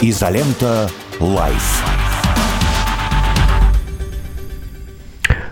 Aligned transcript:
Изолента. 0.00 0.90
Live. 1.20 2.05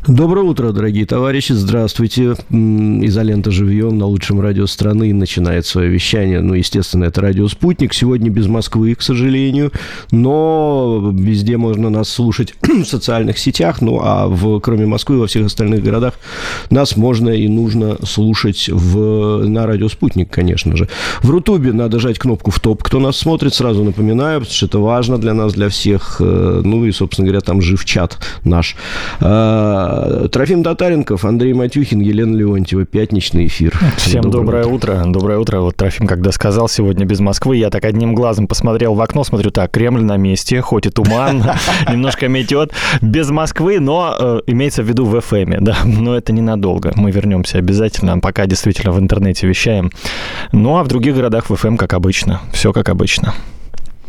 Доброе 0.06 0.42
утро, 0.42 0.70
дорогие 0.70 1.06
товарищи. 1.06 1.52
Здравствуйте. 1.52 2.34
Изолента 2.50 3.50
живьем 3.50 3.96
на 3.96 4.04
лучшем 4.04 4.38
радио 4.38 4.66
страны 4.66 5.14
начинает 5.14 5.64
свое 5.64 5.88
вещание. 5.88 6.42
Ну, 6.42 6.52
естественно, 6.52 7.04
это 7.04 7.22
радио 7.22 7.48
«Спутник». 7.48 7.94
Сегодня 7.94 8.28
без 8.28 8.46
Москвы, 8.46 8.94
к 8.96 9.00
сожалению. 9.00 9.72
Но 10.10 11.10
везде 11.14 11.56
можно 11.56 11.88
нас 11.88 12.10
слушать 12.10 12.54
в 12.62 12.84
социальных 12.84 13.38
сетях. 13.38 13.80
Ну, 13.80 13.98
а 14.02 14.28
в, 14.28 14.60
кроме 14.60 14.84
Москвы, 14.84 15.18
во 15.18 15.26
всех 15.26 15.46
остальных 15.46 15.82
городах 15.82 16.18
нас 16.68 16.96
можно 16.96 17.30
и 17.30 17.48
нужно 17.48 17.96
слушать 18.04 18.68
в, 18.70 19.48
на 19.48 19.66
радио 19.66 19.88
«Спутник», 19.88 20.28
конечно 20.28 20.76
же. 20.76 20.86
В 21.22 21.30
Рутубе 21.30 21.72
надо 21.72 21.98
жать 21.98 22.18
кнопку 22.18 22.50
«В 22.50 22.60
топ». 22.60 22.82
Кто 22.82 23.00
нас 23.00 23.16
смотрит, 23.16 23.54
сразу 23.54 23.82
напоминаю, 23.82 24.40
потому 24.40 24.54
что 24.54 24.66
это 24.66 24.78
важно 24.80 25.16
для 25.16 25.32
нас, 25.32 25.54
для 25.54 25.70
всех. 25.70 26.18
Э, 26.20 26.60
ну 26.62 26.84
и, 26.84 26.92
собственно 26.92 27.26
говоря, 27.26 27.40
там 27.40 27.62
жив 27.62 27.86
чат 27.86 28.18
наш 28.44 28.76
а, 29.20 29.93
Трофим 30.30 30.62
Татаренков, 30.62 31.24
Андрей 31.24 31.52
Матюхин, 31.52 32.00
Елена 32.00 32.34
Леонтьева. 32.36 32.84
Пятничный 32.84 33.46
эфир. 33.46 33.78
Всем 33.96 34.22
доброе, 34.22 34.62
доброе 34.62 34.66
утро. 34.66 34.92
утро. 34.94 35.10
Доброе 35.10 35.38
утро. 35.38 35.60
Вот 35.60 35.76
Трофим, 35.76 36.06
когда 36.06 36.32
сказал 36.32 36.68
сегодня 36.68 37.04
без 37.04 37.20
Москвы, 37.20 37.56
я 37.56 37.70
так 37.70 37.84
одним 37.84 38.14
глазом 38.14 38.46
посмотрел 38.46 38.94
в 38.94 39.00
окно, 39.00 39.24
смотрю, 39.24 39.50
так, 39.50 39.70
Кремль 39.70 40.02
на 40.02 40.16
месте, 40.16 40.60
хоть 40.60 40.86
и 40.86 40.90
туман, 40.90 41.44
немножко 41.90 42.28
метет. 42.28 42.72
Без 43.00 43.30
Москвы, 43.30 43.80
но 43.80 44.16
э, 44.18 44.40
имеется 44.46 44.82
в 44.82 44.88
виду 44.88 45.04
в 45.04 45.20
ФМе, 45.20 45.58
да. 45.60 45.76
Но 45.84 46.16
это 46.16 46.32
ненадолго. 46.32 46.92
Мы 46.94 47.10
вернемся 47.10 47.58
обязательно, 47.58 48.18
пока 48.18 48.46
действительно 48.46 48.92
в 48.92 48.98
интернете 48.98 49.46
вещаем. 49.46 49.90
Ну, 50.52 50.76
а 50.76 50.84
в 50.84 50.88
других 50.88 51.14
городах 51.14 51.50
в 51.50 51.56
ФМ, 51.56 51.76
как 51.76 51.94
обычно. 51.94 52.40
Все 52.52 52.72
как 52.72 52.88
обычно. 52.88 53.34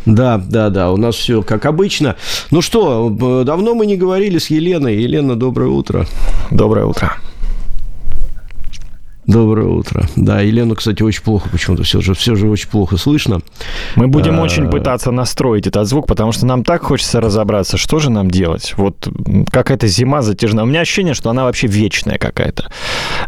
Да, 0.06 0.38
да, 0.38 0.70
да, 0.70 0.92
у 0.92 0.98
нас 0.98 1.16
все 1.16 1.42
как 1.42 1.66
обычно. 1.66 2.16
Ну 2.52 2.62
что, 2.62 3.10
давно 3.44 3.74
мы 3.74 3.86
не 3.86 3.98
говорили 3.98 4.38
с 4.38 4.50
Еленой. 4.50 4.96
Елена, 4.98 5.36
доброе 5.36 5.70
утро. 5.70 6.06
Доброе 6.52 6.86
утро. 6.86 7.14
Доброе 9.28 9.68
утро. 9.68 10.04
Да, 10.16 10.42
Елену, 10.42 10.76
кстати, 10.76 11.02
очень 11.02 11.24
плохо 11.24 11.50
почему-то 11.50 11.82
все 11.82 12.00
же, 12.00 12.14
все 12.14 12.36
же 12.36 12.48
очень 12.48 12.70
плохо 12.70 12.98
слышно. 12.98 13.42
Мы 13.96 14.08
будем 14.08 14.40
а... 14.40 14.44
очень 14.44 14.70
пытаться 14.70 15.10
настроить 15.12 15.66
этот 15.66 15.88
звук, 15.88 16.06
потому 16.06 16.32
что 16.32 16.46
нам 16.46 16.64
так 16.64 16.84
хочется 16.84 17.22
разобраться, 17.22 17.78
что 17.78 17.98
же 18.00 18.12
нам 18.12 18.30
делать. 18.30 18.76
Вот 18.78 19.08
какая-то 19.52 19.88
зима 19.88 20.22
затяжная. 20.22 20.64
У 20.64 20.68
меня 20.68 20.82
ощущение, 20.82 21.16
что 21.16 21.32
она 21.32 21.44
вообще 21.44 21.66
вечная 21.66 22.20
какая-то. 22.20 22.70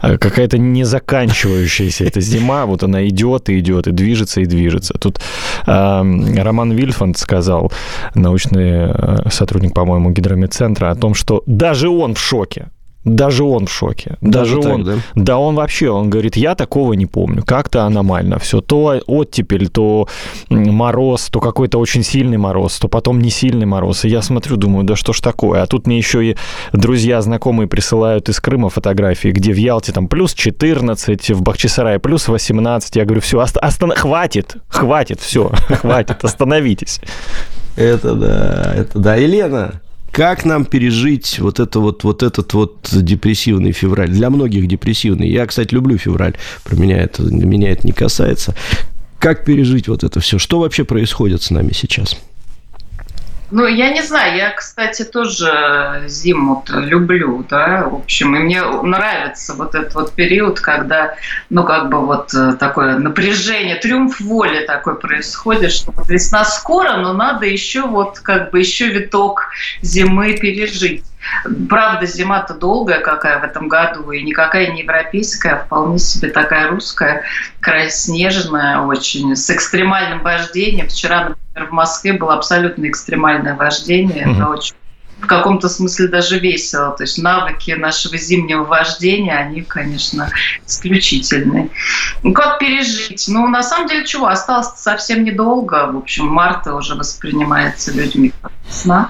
А, 0.01 0.17
какая-то 0.19 0.59
незаканчивающаяся 0.59 2.03
эта 2.05 2.21
зима. 2.21 2.67
Вот 2.67 2.83
она 2.83 3.07
идет 3.07 3.49
и 3.49 3.57
идет, 3.59 3.87
и 3.87 3.91
движется, 3.91 4.41
и 4.41 4.45
движется. 4.45 4.93
Тут 4.93 5.19
э, 5.65 5.71
Роман 5.71 6.71
Вильфанд 6.73 7.17
сказал, 7.17 7.71
научный 8.13 8.91
э, 8.91 9.29
сотрудник, 9.31 9.73
по-моему, 9.73 10.11
гидромедцентра, 10.11 10.91
о 10.91 10.95
том, 10.95 11.15
что 11.15 11.41
даже 11.47 11.89
он 11.89 12.13
в 12.13 12.19
шоке 12.19 12.67
даже 13.07 13.43
он 13.43 13.65
в 13.67 13.71
шоке. 13.71 14.17
Даже, 14.21 14.57
Даже 14.57 14.69
он. 14.69 14.85
Так, 14.85 14.95
да? 14.95 15.01
да, 15.15 15.37
он 15.37 15.55
вообще, 15.55 15.89
он 15.89 16.09
говорит, 16.09 16.35
я 16.35 16.55
такого 16.55 16.93
не 16.93 17.05
помню. 17.05 17.41
Как-то 17.45 17.83
аномально 17.83 18.37
все. 18.37 18.59
То 18.61 18.99
оттепель, 19.07 19.69
то 19.69 20.07
мороз, 20.49 21.29
то 21.29 21.39
какой-то 21.39 21.79
очень 21.79 22.03
сильный 22.03 22.37
мороз, 22.37 22.77
то 22.79 22.87
потом 22.87 23.19
не 23.21 23.29
сильный 23.29 23.65
мороз. 23.65 24.03
И 24.05 24.09
я 24.09 24.21
смотрю, 24.21 24.57
думаю, 24.57 24.83
да 24.83 24.95
что 24.95 25.13
ж 25.13 25.21
такое? 25.21 25.61
А 25.63 25.67
тут 25.67 25.87
мне 25.87 25.97
еще 25.97 26.23
и 26.31 26.35
друзья, 26.73 27.21
знакомые 27.21 27.67
присылают 27.67 28.29
из 28.29 28.39
Крыма 28.39 28.69
фотографии, 28.69 29.29
где 29.29 29.53
в 29.53 29.57
Ялте 29.57 29.93
там 29.93 30.07
плюс 30.07 30.33
14, 30.33 31.29
в 31.31 31.41
Бахчисарае 31.41 31.99
плюс 31.99 32.27
18. 32.27 32.95
Я 32.97 33.05
говорю, 33.05 33.21
все, 33.21 33.39
ост- 33.39 33.57
остан- 33.57 33.95
хватит, 33.95 34.57
хватит, 34.67 35.21
все, 35.21 35.49
хватит, 35.69 36.23
остановитесь. 36.23 36.99
Это 37.77 38.15
да, 38.15 38.73
это 38.75 38.99
да. 38.99 39.15
Елена, 39.15 39.81
как 40.11 40.45
нам 40.45 40.65
пережить 40.65 41.39
вот, 41.39 41.59
это 41.59 41.79
вот, 41.79 42.03
вот 42.03 42.23
этот 42.23 42.53
вот 42.53 42.89
депрессивный 42.91 43.71
февраль? 43.71 44.09
Для 44.09 44.29
многих 44.29 44.67
депрессивный. 44.67 45.29
Я, 45.29 45.45
кстати, 45.45 45.73
люблю 45.73 45.97
февраль. 45.97 46.35
Про 46.63 46.75
меня 46.75 46.97
это, 46.97 47.23
меня 47.23 47.71
это 47.71 47.85
не 47.85 47.93
касается. 47.93 48.55
Как 49.19 49.45
пережить 49.45 49.87
вот 49.87 50.03
это 50.03 50.19
все? 50.19 50.37
Что 50.37 50.59
вообще 50.59 50.83
происходит 50.85 51.41
с 51.41 51.51
нами 51.51 51.71
сейчас? 51.73 52.17
Ну, 53.49 53.65
я 53.65 53.91
не 53.91 54.01
знаю, 54.01 54.35
я, 54.35 54.51
кстати, 54.51 55.03
тоже 55.03 56.03
зиму 56.07 56.65
люблю, 56.67 57.45
да, 57.49 57.87
в 57.89 57.95
общем, 57.95 58.35
и 58.35 58.39
мне 58.39 58.61
нравится 58.61 59.53
вот 59.53 59.73
этот 59.73 59.95
вот 59.95 60.13
период, 60.13 60.59
когда, 60.59 61.15
ну, 61.49 61.63
как 61.63 61.89
бы 61.89 62.05
вот 62.05 62.33
э, 62.33 62.53
такое 62.59 62.97
напряжение, 62.97 63.77
триумф 63.77 64.19
воли 64.19 64.65
такой 64.65 64.99
происходит, 64.99 65.71
что 65.71 65.93
вот 65.93 66.09
весна 66.09 66.43
скоро, 66.43 66.97
но 66.97 67.13
надо 67.13 67.45
еще 67.45 67.83
вот 67.83 68.19
как 68.19 68.51
бы 68.51 68.59
еще 68.59 68.89
виток 68.89 69.49
зимы 69.81 70.33
пережить. 70.33 71.05
Правда, 71.69 72.05
зима-то 72.05 72.53
долгая 72.53 72.99
какая 72.99 73.39
в 73.39 73.43
этом 73.43 73.67
году, 73.67 74.11
и 74.11 74.23
никакая 74.23 74.71
не 74.71 74.81
европейская, 74.81 75.53
а 75.53 75.65
вполне 75.65 75.99
себе 75.99 76.29
такая 76.29 76.69
русская, 76.69 77.23
снежная 77.89 78.79
очень, 78.79 79.35
с 79.35 79.49
экстремальным 79.49 80.21
вождением. 80.21 80.87
Вчера, 80.87 81.35
в 81.65 81.71
Москве 81.71 82.13
было 82.13 82.35
абсолютно 82.35 82.87
экстремальное 82.87 83.55
вождение. 83.55 84.25
Mm-hmm. 84.25 84.35
Это 84.35 84.47
очень 84.49 84.75
в 85.19 85.25
каком-то 85.25 85.67
смысле 85.67 86.07
даже 86.07 86.39
весело. 86.39 86.91
То 86.95 87.03
есть 87.03 87.17
навыки 87.17 87.71
нашего 87.71 88.17
зимнего 88.17 88.63
вождения, 88.63 89.35
они, 89.35 89.61
конечно, 89.61 90.29
исключительные. 90.65 91.69
Ну, 92.23 92.33
как 92.33 92.59
пережить? 92.59 93.25
Ну, 93.27 93.47
на 93.47 93.63
самом 93.63 93.87
деле, 93.87 94.05
чего? 94.05 94.27
Осталось 94.27 94.69
совсем 94.77 95.23
недолго. 95.23 95.91
В 95.91 95.97
общем, 95.97 96.27
марта 96.27 96.75
уже 96.75 96.95
воспринимается 96.95 97.91
людьми 97.91 98.31
как 98.41 98.51
весна 98.67 99.09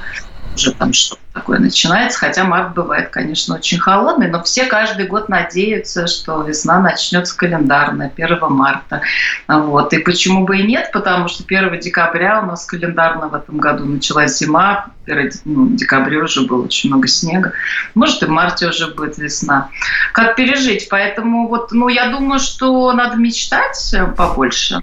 уже 0.57 0.71
там 0.71 0.91
что-то 0.91 1.21
такое 1.33 1.59
начинается, 1.59 2.17
хотя 2.17 2.43
март 2.43 2.73
бывает, 2.73 3.09
конечно, 3.09 3.55
очень 3.55 3.77
холодный, 3.77 4.27
но 4.27 4.41
все 4.43 4.65
каждый 4.65 5.05
год 5.05 5.29
надеются, 5.29 6.07
что 6.07 6.41
весна 6.41 6.79
начнется 6.79 7.37
календарная, 7.37 8.11
1 8.15 8.39
марта. 8.49 9.01
Вот. 9.47 9.93
И 9.93 9.99
почему 9.99 10.45
бы 10.45 10.57
и 10.57 10.63
нет, 10.63 10.89
потому 10.91 11.27
что 11.27 11.43
1 11.43 11.79
декабря 11.79 12.41
у 12.41 12.47
нас 12.47 12.65
календарно 12.65 13.29
в 13.29 13.35
этом 13.35 13.57
году 13.57 13.85
началась 13.85 14.37
зима, 14.37 14.87
1 15.05 15.31
ну, 15.45 15.67
декабря 15.69 16.23
уже 16.23 16.41
было 16.41 16.63
очень 16.63 16.89
много 16.89 17.07
снега, 17.07 17.53
может 17.93 18.23
и 18.23 18.25
в 18.25 18.29
марте 18.29 18.67
уже 18.67 18.87
будет 18.87 19.17
весна. 19.19 19.69
Как 20.13 20.35
пережить? 20.35 20.87
Поэтому 20.89 21.47
вот, 21.47 21.71
ну, 21.71 21.87
я 21.87 22.09
думаю, 22.09 22.39
что 22.39 22.91
надо 22.93 23.15
мечтать 23.15 23.95
побольше, 24.17 24.81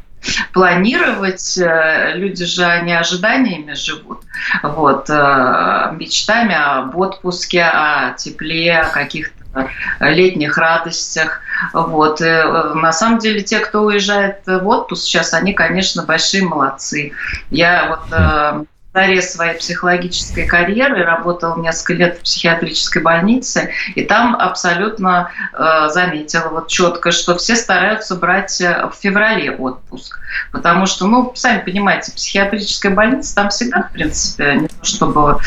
планировать. 0.52 1.58
Э, 1.58 2.12
люди 2.14 2.44
же 2.44 2.82
не 2.82 2.96
ожиданиями 2.96 3.74
живут. 3.74 4.22
Вот, 4.62 5.08
э, 5.08 5.92
мечтами 5.98 6.54
об 6.54 6.96
отпуске, 6.96 7.62
о 7.62 8.12
тепле, 8.12 8.78
о 8.78 8.88
каких-то 8.88 9.68
летних 10.00 10.58
радостях. 10.58 11.40
Вот. 11.72 12.20
И, 12.20 12.24
э, 12.24 12.74
на 12.74 12.92
самом 12.92 13.18
деле, 13.18 13.42
те, 13.42 13.60
кто 13.60 13.82
уезжает 13.82 14.42
в 14.46 14.66
отпуск 14.66 15.04
сейчас, 15.04 15.34
они, 15.34 15.52
конечно, 15.52 16.04
большие 16.04 16.44
молодцы. 16.44 17.12
Я 17.50 17.86
вот 17.88 18.66
заре 18.94 19.20
своей 19.20 19.58
психологической 19.58 20.46
карьеры, 20.46 21.02
работала 21.02 21.60
несколько 21.60 21.94
лет 21.94 22.18
в 22.18 22.22
психиатрической 22.22 23.02
больнице, 23.02 23.70
и 23.96 24.04
там 24.04 24.36
абсолютно 24.36 25.30
э, 25.52 25.88
заметила 25.90 26.48
вот 26.48 26.68
четко, 26.68 27.10
что 27.10 27.36
все 27.36 27.56
стараются 27.56 28.14
брать 28.14 28.60
э, 28.60 28.88
в 28.88 28.94
феврале 28.94 29.50
отпуск. 29.50 30.20
Потому 30.52 30.86
что, 30.86 31.06
ну, 31.06 31.32
сами 31.34 31.60
понимаете, 31.60 32.12
психиатрическая 32.12 32.94
больница, 32.94 33.34
там 33.34 33.48
всегда, 33.48 33.82
в 33.82 33.92
принципе, 33.92 34.58
не 34.60 34.68
то 34.68 34.84
чтобы 34.84 35.38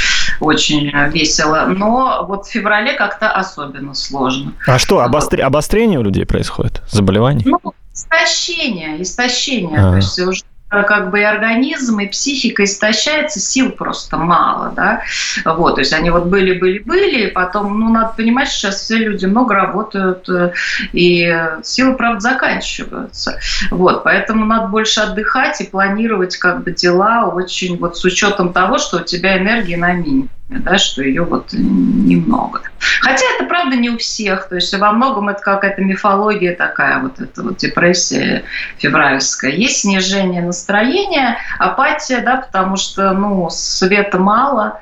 очень 0.42 0.92
весело, 1.10 1.66
но 1.68 2.26
вот 2.28 2.48
в 2.48 2.52
феврале 2.52 2.94
как-то 2.94 3.32
особенно 3.32 3.94
сложно. 3.94 4.54
А 4.66 4.78
что, 4.78 5.00
обостр... 5.00 5.42
обострение 5.42 6.00
у 6.00 6.04
людей 6.04 6.26
происходит? 6.26 6.82
Заболевание? 6.90 7.48
Ну, 7.48 7.74
истощение, 7.94 9.02
истощение. 9.02 9.80
А-а-а. 9.80 9.92
То 9.92 9.96
есть 9.98 10.20
уже 10.20 10.44
как 10.70 11.12
бы 11.12 11.22
и 11.22 11.24
организм, 11.24 12.00
и 12.00 12.08
психика 12.08 12.64
истощается, 12.64 13.40
сил 13.40 13.72
просто 13.72 14.18
мало, 14.18 14.74
да, 14.76 15.02
вот, 15.46 15.76
то 15.76 15.82
есть 15.82 15.94
они 15.94 16.10
вот 16.10 16.26
были-были-были, 16.26 17.28
потом, 17.28 17.80
ну, 17.80 17.90
надо 17.90 18.14
понимать, 18.18 18.50
сейчас 18.50 18.82
все 18.82 18.98
люди 18.98 19.26
много 19.26 19.56
работают, 19.56 20.28
э, 20.28 20.52
и 20.92 21.48
силы, 21.64 21.96
правда, 21.96 22.20
заканчиваются, 22.20 23.40
вот, 23.72 24.04
поэтому 24.04 24.46
надо 24.46 24.68
больше 24.68 25.00
отдыхать 25.00 25.62
и 25.62 25.66
планировать 25.66 26.36
как 26.38 26.64
бы 26.64 26.72
дела 26.72 27.28
очень 27.28 27.78
вот 27.78 27.98
с 27.98 28.04
учетом 28.04 28.52
того, 28.52 28.78
что 28.78 28.98
у 28.98 29.04
тебя 29.04 29.38
энергии 29.38 29.76
на 29.76 29.94
минимум 29.94 30.30
да, 30.50 30.78
что 30.78 31.04
ее 31.04 31.24
вот 31.24 31.52
немного. 31.52 32.62
Хотя 33.02 33.26
это 33.36 33.46
правда 33.46 33.76
не 33.76 33.90
у 33.90 33.98
всех, 33.98 34.48
то 34.48 34.56
есть 34.56 34.74
во 34.74 34.92
многом 34.92 35.30
это 35.30 35.42
какая-то 35.42 35.82
мифология 35.82 36.56
такая, 36.56 37.00
вот 37.00 37.20
эта 37.20 37.44
вот 37.44 37.58
депрессия 37.58 38.44
февральская. 38.78 39.52
Есть 39.52 39.82
снижение 39.82 40.42
настроения, 40.42 41.38
апатия, 41.60 42.22
да, 42.22 42.38
потому 42.38 42.78
что, 42.78 43.12
ну, 43.12 43.50
света 43.50 44.20
мало, 44.20 44.80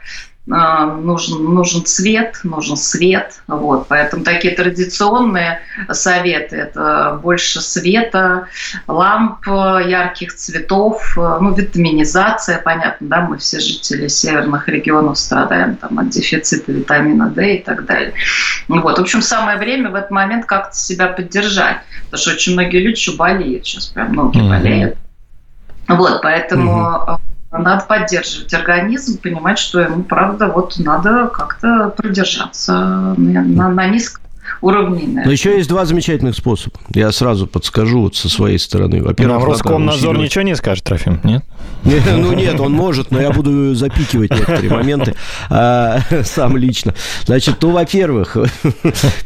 нужен, 0.47 1.44
нужен 1.44 1.86
цвет, 1.86 2.39
нужен 2.44 2.77
свет. 2.77 3.42
Вот. 3.47 3.88
Поэтому 3.88 4.24
такие 4.24 4.56
традиционные 4.56 5.62
советы– 5.92 6.56
это 6.57 7.19
больше 7.21 7.62
света, 7.62 8.47
ламп 8.88 9.47
ярких 9.47 10.36
цветов, 10.36 11.13
ну, 11.15 11.53
витаминизация, 11.53 12.59
понятно, 12.59 13.07
да, 13.07 13.21
мы 13.21 13.38
все 13.38 13.59
жители 13.59 14.07
северных 14.07 14.68
регионов 14.68 15.18
страдаем 15.18 15.77
там, 15.77 15.97
от 16.00 16.09
дефицита 16.09 16.71
витамина 16.71 17.30
D 17.30 17.56
и 17.56 17.63
так 17.63 17.86
далее. 17.86 18.13
Вот. 18.68 18.98
В 18.98 19.01
общем, 19.01 19.21
самое 19.21 19.57
время 19.57 19.89
в 19.89 19.95
этот 19.95 20.12
момент 20.12 20.45
как-то 20.45 20.75
себя 20.75 21.07
поддержать, 21.07 21.77
потому 22.06 22.21
что 22.21 22.31
очень 22.31 22.53
многие 22.53 22.80
люди 22.80 22.95
еще 22.95 23.15
болеют, 23.15 23.65
сейчас 23.65 23.88
прям 23.88 24.09
многие 24.09 24.44
mm-hmm. 24.44 24.50
болеют. 24.50 24.98
Вот, 25.88 26.21
поэтому 26.21 26.71
mm-hmm 26.71 27.19
надо 27.65 27.83
поддерживать 27.85 28.53
организм, 28.53 29.19
понимать, 29.19 29.57
что 29.57 29.81
ему, 29.81 30.03
правда, 30.03 30.47
вот 30.47 30.75
надо 30.77 31.27
как-то 31.27 31.89
продержаться 31.89 33.15
на, 33.17 33.41
на, 33.41 33.69
на 33.69 33.88
низком 33.88 34.25
уровне. 34.65 35.21
Но 35.25 35.31
еще 35.31 35.56
есть 35.56 35.69
два 35.69 35.85
замечательных 35.85 36.35
способа. 36.35 36.77
Я 36.94 37.12
сразу 37.12 37.47
подскажу 37.47 38.01
вот 38.01 38.15
со 38.15 38.29
своей 38.29 38.57
стороны. 38.57 39.03
Во-первых, 39.03 39.39
Нам 39.39 39.50
Роскомнадзор 39.50 40.17
ничего 40.17 40.41
не 40.41 40.56
скажет, 40.56 40.83
Трофим, 40.83 41.19
нет? 41.23 41.44
Ну 41.83 42.33
нет, 42.33 42.59
он 42.59 42.71
может, 42.71 43.12
но 43.12 43.21
я 43.21 43.31
буду 43.31 43.75
запикивать 43.75 44.31
некоторые 44.31 44.71
моменты 44.71 45.15
а, 45.50 46.00
сам 46.23 46.57
лично. 46.57 46.95
Значит, 47.25 47.57
ну, 47.62 47.71
во-первых, 47.71 48.38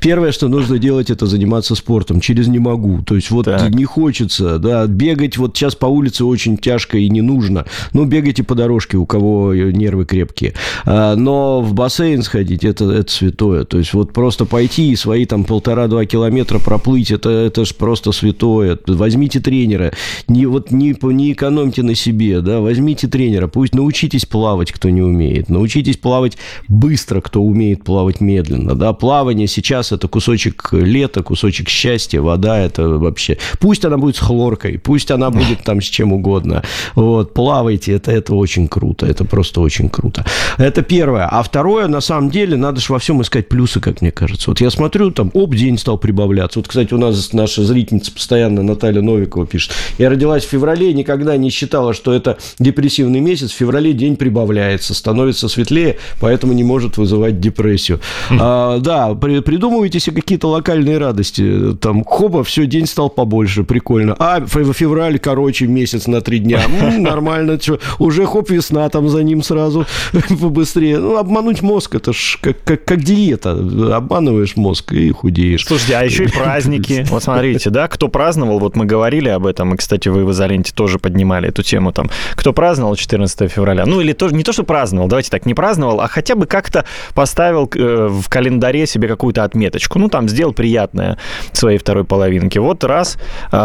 первое, 0.01 0.31
что 0.31 0.47
нужно 0.47 0.77
делать, 0.77 1.09
это 1.09 1.25
заниматься 1.25 1.75
спортом. 1.75 2.19
Через 2.19 2.47
не 2.47 2.59
могу. 2.59 3.01
То 3.03 3.15
есть 3.15 3.31
вот 3.31 3.45
так. 3.45 3.69
не 3.69 3.85
хочется, 3.85 4.59
да, 4.59 4.85
бегать 4.87 5.37
вот 5.37 5.55
сейчас 5.55 5.75
по 5.75 5.85
улице 5.85 6.25
очень 6.25 6.57
тяжко 6.57 6.97
и 6.97 7.09
не 7.09 7.21
нужно. 7.21 7.65
Ну, 7.93 8.05
бегайте 8.05 8.43
по 8.43 8.55
дорожке, 8.55 8.97
у 8.97 9.05
кого 9.05 9.53
нервы 9.53 10.05
крепкие. 10.05 10.53
А, 10.85 11.15
но 11.15 11.61
в 11.61 11.73
бассейн 11.73 12.23
сходить, 12.23 12.65
это, 12.65 12.91
это 12.91 13.11
святое. 13.11 13.63
То 13.63 13.77
есть 13.77 13.93
вот 13.93 14.11
просто 14.11 14.45
пойти 14.45 14.91
и 14.91 14.95
свои 14.95 15.25
там 15.29 15.45
полтора-два 15.45 16.05
километра 16.05 16.59
проплыть, 16.59 17.11
это, 17.11 17.29
это 17.29 17.63
же 17.63 17.73
просто 17.73 18.11
святое. 18.11 18.77
Возьмите 18.87 19.39
тренера, 19.39 19.93
не, 20.27 20.45
вот 20.45 20.71
не, 20.71 20.95
не 21.01 21.31
экономьте 21.31 21.83
на 21.83 21.95
себе, 21.95 22.41
да, 22.41 22.59
возьмите 22.59 23.07
тренера, 23.07 23.47
пусть 23.47 23.73
научитесь 23.73 24.25
плавать, 24.25 24.71
кто 24.71 24.89
не 24.89 25.01
умеет, 25.01 25.49
научитесь 25.49 25.97
плавать 25.97 26.37
быстро, 26.67 27.21
кто 27.21 27.41
умеет 27.41 27.83
плавать 27.83 28.19
медленно, 28.19 28.75
да, 28.75 28.93
плавание 28.93 29.47
сейчас 29.47 29.91
это 29.91 30.07
кусочек 30.07 30.69
лета, 30.73 31.23
кусочек 31.23 31.69
счастья, 31.69 32.21
вода 32.21 32.57
это 32.57 32.89
вообще, 32.89 33.37
пусть 33.59 33.85
она 33.85 33.97
будет 33.97 34.17
с 34.17 34.19
хлоркой, 34.19 34.79
пусть 34.79 35.11
она 35.11 35.29
будет 35.29 35.63
там 35.63 35.81
с 35.81 35.85
чем 35.85 36.11
угодно, 36.11 36.63
вот, 36.95 37.33
плавайте, 37.33 37.93
это, 37.93 38.11
это 38.11 38.35
очень 38.35 38.67
круто, 38.67 39.05
это 39.05 39.23
просто 39.25 39.61
очень 39.61 39.89
круто. 39.89 40.25
Это 40.57 40.81
первое. 40.81 41.25
А 41.25 41.43
второе, 41.43 41.87
на 41.87 42.01
самом 42.01 42.29
деле, 42.29 42.57
надо 42.57 42.81
же 42.81 42.91
во 42.91 42.99
всем 42.99 43.21
искать 43.21 43.47
плюсы, 43.47 43.79
как 43.79 44.01
мне 44.01 44.11
кажется. 44.11 44.49
Вот 44.49 44.61
я 44.61 44.69
смотрю, 44.69 45.11
там, 45.19 45.31
об, 45.33 45.53
день 45.53 45.77
стал 45.77 45.97
прибавляться. 45.97 46.59
Вот, 46.59 46.69
кстати, 46.69 46.93
у 46.93 46.97
нас 46.97 47.33
наша 47.33 47.63
зрительница 47.65 48.13
постоянно, 48.13 48.63
Наталья 48.63 49.01
Новикова, 49.01 49.45
пишет. 49.45 49.73
Я 49.97 50.09
родилась 50.09 50.45
в 50.45 50.47
феврале, 50.47 50.93
никогда 50.93 51.35
не 51.35 51.49
считала, 51.49 51.93
что 51.93 52.13
это 52.13 52.37
депрессивный 52.57 53.19
месяц. 53.19 53.51
В 53.51 53.55
феврале 53.55 53.91
день 53.91 54.15
прибавляется, 54.15 54.93
становится 54.93 55.49
светлее, 55.49 55.97
поэтому 56.21 56.53
не 56.53 56.63
может 56.63 56.95
вызывать 56.95 57.41
депрессию. 57.41 57.99
А, 58.29 58.79
да, 58.79 59.13
при, 59.13 59.41
придумывайте 59.41 59.99
себе 59.99 60.21
какие-то 60.21 60.47
локальные 60.47 60.97
радости. 60.99 61.75
Там, 61.81 62.05
хоба, 62.05 62.45
все, 62.45 62.65
день 62.65 62.85
стал 62.85 63.09
побольше, 63.09 63.65
прикольно. 63.65 64.15
А, 64.19 64.45
февраль, 64.45 65.19
короче, 65.19 65.67
месяц 65.67 66.07
на 66.07 66.21
три 66.21 66.39
дня. 66.39 66.61
Нормально, 66.97 67.59
что, 67.59 67.77
уже 67.97 68.25
хоп, 68.25 68.51
весна 68.51 68.87
там 68.87 69.09
за 69.09 69.21
ним 69.21 69.43
сразу 69.43 69.85
побыстрее. 70.41 70.99
Ну, 70.99 71.17
обмануть 71.17 71.61
мозг, 71.61 71.95
это 71.95 72.13
ж 72.13 72.39
как, 72.41 72.63
как, 72.63 72.85
как 72.85 73.03
диета. 73.03 73.51
Обманываешь 73.97 74.55
мозг 74.55 74.93
и 74.99 75.11
худеешь. 75.11 75.65
Слушайте, 75.65 75.97
а 75.97 76.03
еще 76.03 76.25
и 76.25 76.27
праздники. 76.27 77.05
Вот 77.09 77.23
смотрите, 77.23 77.69
да, 77.69 77.87
кто 77.87 78.07
праздновал, 78.07 78.59
вот 78.59 78.75
мы 78.75 78.85
говорили 78.85 79.29
об 79.29 79.45
этом, 79.45 79.73
и, 79.73 79.77
кстати, 79.77 80.09
вы 80.09 80.25
в 80.25 80.31
изоленте 80.31 80.73
тоже 80.73 80.99
поднимали 80.99 81.49
эту 81.49 81.63
тему 81.63 81.91
там. 81.91 82.09
Кто 82.35 82.53
праздновал 82.53 82.95
14 82.95 83.51
февраля? 83.51 83.85
Ну, 83.85 83.99
или 84.01 84.13
тоже, 84.13 84.35
не 84.35 84.43
то, 84.43 84.53
что 84.53 84.63
праздновал, 84.63 85.07
давайте 85.07 85.29
так, 85.29 85.45
не 85.45 85.53
праздновал, 85.53 86.01
а 86.01 86.07
хотя 86.07 86.35
бы 86.35 86.45
как-то 86.45 86.85
поставил 87.13 87.69
э, 87.73 88.07
в 88.09 88.29
календаре 88.29 88.85
себе 88.85 89.07
какую-то 89.07 89.43
отметочку. 89.43 89.99
Ну, 89.99 90.09
там, 90.09 90.29
сделал 90.29 90.53
приятное 90.53 91.17
своей 91.51 91.77
второй 91.77 92.03
половинке. 92.03 92.59
Вот 92.59 92.83
раз, 92.83 93.17
э, 93.51 93.55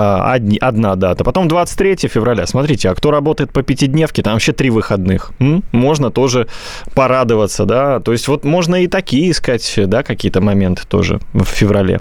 одна 0.61 0.97
дата. 0.97 1.25
Потом 1.25 1.49
23 1.49 2.09
февраля. 2.09 2.47
Смотрите, 2.47 2.89
а 2.91 2.95
кто 2.95 3.11
работает 3.11 3.53
по 3.53 3.63
пятидневке, 3.63 4.23
там 4.23 4.35
вообще 4.35 4.53
три 4.53 4.71
выходных. 4.71 5.33
М? 5.41 5.63
Можно 5.73 6.11
тоже 6.11 6.47
порадоваться, 6.95 7.65
да. 7.65 8.01
То 8.01 8.13
есть 8.13 8.29
вот 8.29 8.45
можно 8.45 8.83
и 8.83 8.87
такие 8.87 9.31
искать, 9.31 9.75
да, 9.77 10.03
какие-то 10.03 10.41
моменты 10.41 10.83
тоже 10.89 11.21
в 11.33 11.45
феврале. 11.45 12.01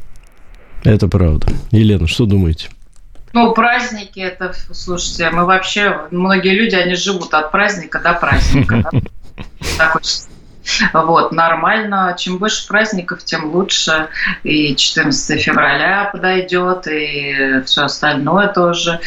Это 0.84 1.08
правда. 1.08 1.48
Елена, 1.72 2.08
что 2.08 2.26
думаете? 2.26 2.70
Ну, 3.34 3.52
праздники, 3.54 4.20
это, 4.20 4.54
слушайте, 4.72 5.30
мы 5.32 5.46
вообще, 5.46 6.08
многие 6.12 6.54
люди, 6.54 6.76
они 6.76 6.96
живут 6.96 7.34
от 7.34 7.52
праздника 7.52 8.00
до 8.00 8.14
праздника. 8.14 8.90
Так 9.78 10.00
вот, 10.94 11.32
нормально. 11.32 12.16
Чем 12.18 12.38
больше 12.38 12.68
праздников, 12.68 13.24
тем 13.24 13.54
лучше. 13.54 14.10
И 14.44 14.76
14 14.76 15.42
февраля 15.42 16.10
подойдет, 16.12 16.88
и 16.88 17.62
все 17.66 17.84
остальное 17.84 18.48
тоже. 18.48 19.00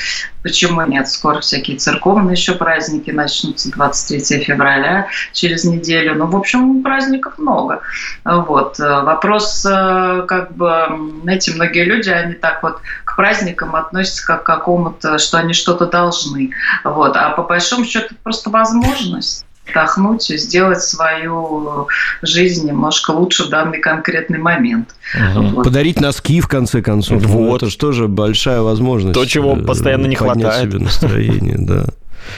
Почему 0.43 0.82
нет? 0.82 1.08
Скоро 1.08 1.41
всякие 1.41 1.76
церковные 1.76 2.35
еще 2.35 2.55
праздники 2.55 3.11
начнутся 3.11 3.73
23 3.73 4.44
февраля 4.44 5.08
через 5.32 5.64
неделю. 5.64 6.14
Ну, 6.14 6.26
в 6.26 6.37
общем, 6.37 6.82
праздников 6.85 7.38
много. 7.38 7.81
Вот. 8.25 8.79
Вопрос, 8.79 9.67
э, 9.69 10.25
как 10.29 10.55
бы, 10.55 10.87
знаете, 11.23 11.52
многие 11.52 11.85
люди, 11.85 12.11
они 12.11 12.35
так 12.35 12.62
вот 12.62 12.81
к 13.05 13.17
праздникам 13.17 13.75
относятся 13.75 14.25
как 14.25 14.44
к 14.44 14.47
какому-то, 14.47 15.19
что 15.19 15.38
они 15.38 15.52
что-то 15.52 15.87
должны. 15.87 16.50
Вот. 16.85 17.17
А 17.17 17.31
по 17.31 17.43
большому 17.43 17.85
счету 17.85 18.14
просто 18.23 18.50
возможность 18.50 19.45
отдохнуть 19.68 20.30
и 20.30 20.38
сделать 20.38 20.82
свою 20.82 21.88
жизнь 22.22 22.66
немножко 22.66 23.10
лучше 23.10 23.44
в 23.44 23.48
данный 23.48 23.78
конкретный 23.78 24.38
момент. 24.38 24.94
Угу. 25.14 25.48
Вот. 25.48 25.64
Подарить 25.64 26.00
носки, 26.00 26.40
в 26.40 26.48
конце 26.48 26.82
концов. 26.82 27.22
Вот. 27.22 27.40
Ну, 27.40 27.56
это 27.56 27.66
же 27.66 27.76
тоже 27.76 28.08
большая 28.08 28.60
возможность. 28.60 29.14
То, 29.14 29.24
чего 29.24 29.56
э, 29.56 29.62
постоянно 29.62 30.06
не 30.06 30.16
хватает. 30.16 30.70
себе 30.70 30.82
настроение, 30.82 31.56
да. 31.58 31.86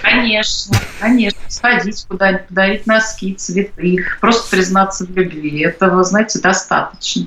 Конечно, 0.02 0.76
конечно. 1.00 1.40
Сходить 1.48 2.04
куда-нибудь, 2.08 2.46
подарить 2.48 2.86
носки, 2.86 3.34
цветы, 3.34 4.04
просто 4.20 4.50
признаться 4.50 5.06
в 5.06 5.16
любви. 5.16 5.60
Этого, 5.60 6.04
знаете, 6.04 6.40
достаточно. 6.40 7.26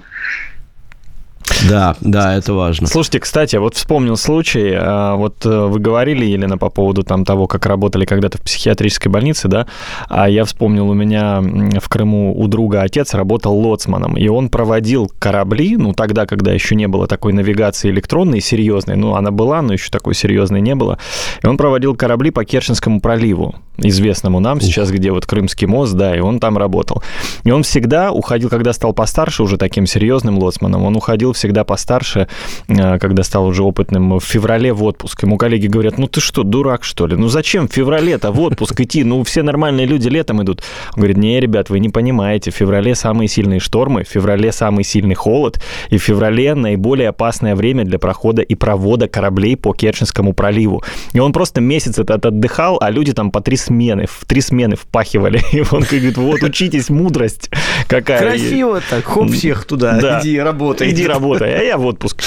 Да, 1.70 1.96
да, 2.02 2.36
это 2.36 2.54
важно. 2.54 2.88
Слушайте, 2.88 3.20
кстати, 3.20 3.56
вот 3.56 3.76
вспомнил 3.76 4.18
случай, 4.18 4.74
а, 4.76 5.16
вот 5.16 5.46
э, 5.46 5.66
вы 5.68 5.80
говорили, 5.80 6.26
Елена, 6.26 6.58
по 6.58 6.70
поводу 6.70 7.04
там 7.04 7.26
того, 7.26 7.48
как 7.48 7.66
работали 7.66 8.06
когда-то 8.06 8.38
в 8.38 8.42
психиатрической 8.42 9.12
больнице, 9.12 9.48
да, 9.48 9.68
а 10.10 10.30
я 10.30 10.46
вспомнил, 10.46 10.90
у 10.90 10.94
меня 10.94 11.42
в 11.42 11.90
Крыму 11.90 12.34
у 12.40 12.48
друга 12.48 12.82
отец 12.82 13.14
работал 13.14 13.58
лоцманом, 13.58 14.18
и 14.18 14.28
он 14.28 14.50
проводил 14.50 15.12
корабли, 15.20 15.78
ну, 15.78 15.94
тогда, 15.94 16.26
когда 16.26 16.52
еще 16.52 16.76
не 16.76 16.88
было 16.88 17.08
такой 17.08 17.34
навигации 17.34 17.90
электронной, 17.92 18.42
серьезной, 18.42 18.96
ну, 18.96 19.16
она 19.16 19.32
была, 19.32 19.62
но 19.62 19.74
еще 19.74 19.90
такой 19.92 20.16
серьезной 20.16 20.62
не 20.62 20.76
было, 20.76 20.98
и 21.44 21.48
он 21.48 21.58
проводил 21.58 21.96
корабли 21.96 22.32
по 22.32 22.44
Керченскому 22.44 23.02
проливу, 23.02 23.56
известному 23.78 24.40
нам 24.40 24.58
Ух. 24.58 24.64
сейчас, 24.64 24.92
где 24.92 25.12
вот 25.12 25.26
Крымский 25.26 25.68
мост, 25.68 25.94
да, 25.94 26.16
и 26.16 26.20
он 26.20 26.40
там 26.40 26.58
работал. 26.58 27.04
И 27.44 27.52
он 27.52 27.64
всегда 27.64 28.12
уходил, 28.12 28.50
когда 28.50 28.74
стал 28.74 28.94
постарше, 28.94 29.44
уже 29.44 29.58
таким 29.58 29.86
серьезным 29.86 30.40
лоцманом, 30.40 30.84
он 30.84 30.96
уходил 30.96 31.31
всегда 31.34 31.64
постарше, 31.64 32.28
э, 32.68 33.00
когда 33.00 33.24
стал 33.24 33.46
уже 33.46 33.64
опытным, 33.64 34.20
в 34.20 34.24
феврале 34.24 34.74
в 34.74 34.84
отпуск. 34.84 35.24
Ему 35.24 35.38
коллеги 35.38 35.68
говорят, 35.68 35.98
ну 35.98 36.08
ты 36.08 36.22
что, 36.22 36.44
дурак 36.44 36.84
что 36.84 37.08
ли? 37.08 37.16
Ну 37.16 37.28
зачем 37.28 37.68
в 37.68 37.74
феврале-то 37.74 38.32
в 38.32 38.40
отпуск 38.40 38.80
идти? 38.82 39.04
Ну 39.04 39.24
все 39.24 39.44
нормальные 39.44 39.86
люди 39.86 40.08
летом 40.08 40.42
идут. 40.44 40.64
Он 40.96 41.02
говорит, 41.02 41.18
не, 41.18 41.40
ребят, 41.40 41.70
вы 41.70 41.80
не 41.80 41.90
понимаете, 41.90 42.52
в 42.52 42.56
феврале 42.56 42.96
самые 42.96 43.28
сильные 43.28 43.60
штормы, 43.60 44.04
в 44.04 44.08
феврале 44.08 44.52
самый 44.52 44.84
сильный 44.84 45.16
холод, 45.16 45.62
и 45.90 45.98
в 45.98 46.04
феврале 46.04 46.56
наиболее 46.56 47.10
опасное 47.10 47.56
время 47.56 47.84
для 47.86 48.00
прохода 48.00 48.42
и 48.42 48.56
провода 48.56 49.08
кораблей 49.08 49.56
по 49.58 49.74
Керченскому 49.74 50.34
проливу. 50.34 50.84
И 51.14 51.20
он 51.20 51.34
просто 51.34 51.62
месяц 51.62 52.00
этот 52.00 52.26
отдыхал, 52.26 52.78
а 52.82 52.90
люди 52.90 53.14
там 53.14 53.32
по 53.32 53.42
три 53.42 53.58
смены, 53.58 54.06
в 54.08 54.26
три 54.26 54.42
смены 54.42 54.76
впахивали. 54.76 55.42
И 55.52 55.62
он 55.62 55.82
говорит, 55.82 56.18
вот 56.18 56.44
учитесь, 56.44 56.90
мудрость 56.90 57.50
какая. 57.88 58.20
Красиво 58.20 58.82
так, 58.90 59.04
хоп, 59.06 59.32
всех 59.32 59.66
туда, 59.66 60.00
да. 60.00 60.20
иди 60.22 60.40
работай. 60.40 60.90
Иди 60.92 61.08
работай, 61.08 61.21
а 61.24 61.46
я 61.46 61.78
в 61.78 61.86
отпуск. 61.86 62.24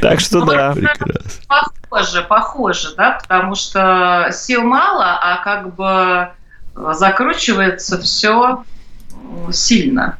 Так 0.00 0.20
что 0.20 0.40
ну, 0.40 0.46
да. 0.46 0.74
Похоже, 1.48 2.22
похоже, 2.22 2.94
да, 2.96 3.18
потому 3.20 3.54
что 3.54 4.28
сил 4.32 4.62
мало, 4.62 5.18
а 5.20 5.42
как 5.42 5.74
бы 5.74 6.28
закручивается 6.94 8.00
все 8.00 8.64
сильно. 9.52 10.18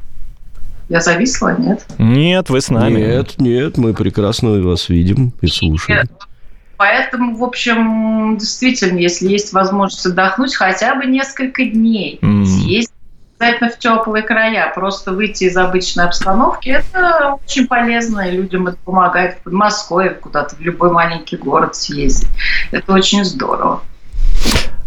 Я 0.89 0.99
зависла, 0.99 1.55
нет? 1.57 1.85
Нет, 1.97 2.49
вы 2.49 2.61
с 2.61 2.69
нами. 2.69 2.99
Нет, 2.99 3.35
нет, 3.39 3.77
мы 3.77 3.93
прекрасно 3.93 4.61
вас 4.61 4.89
видим 4.89 5.33
и 5.41 5.47
слушаем. 5.47 6.07
Поэтому, 6.77 7.37
в 7.37 7.43
общем, 7.43 8.37
действительно, 8.37 8.99
если 8.99 9.27
есть 9.29 9.53
возможность 9.53 10.05
отдохнуть 10.05 10.55
хотя 10.55 10.95
бы 10.95 11.05
несколько 11.05 11.65
дней, 11.65 12.19
mm. 12.21 12.45
съездить 12.45 12.91
обязательно 13.37 13.69
в 13.69 13.79
теплые 13.79 14.23
края. 14.23 14.71
Просто 14.73 15.11
выйти 15.11 15.45
из 15.45 15.57
обычной 15.57 16.05
обстановки– 16.05 16.69
это 16.69 17.37
очень 17.43 17.67
полезно, 17.67 18.21
и 18.29 18.35
людям 18.35 18.67
это 18.67 18.77
помогает 18.83 19.35
в 19.35 19.43
Подмосковье, 19.43 20.11
куда-то 20.11 20.55
в 20.55 20.61
любой 20.61 20.91
маленький 20.91 21.37
город 21.37 21.75
съездить. 21.75 22.29
Это 22.71 22.93
очень 22.93 23.23
здорово. 23.25 23.81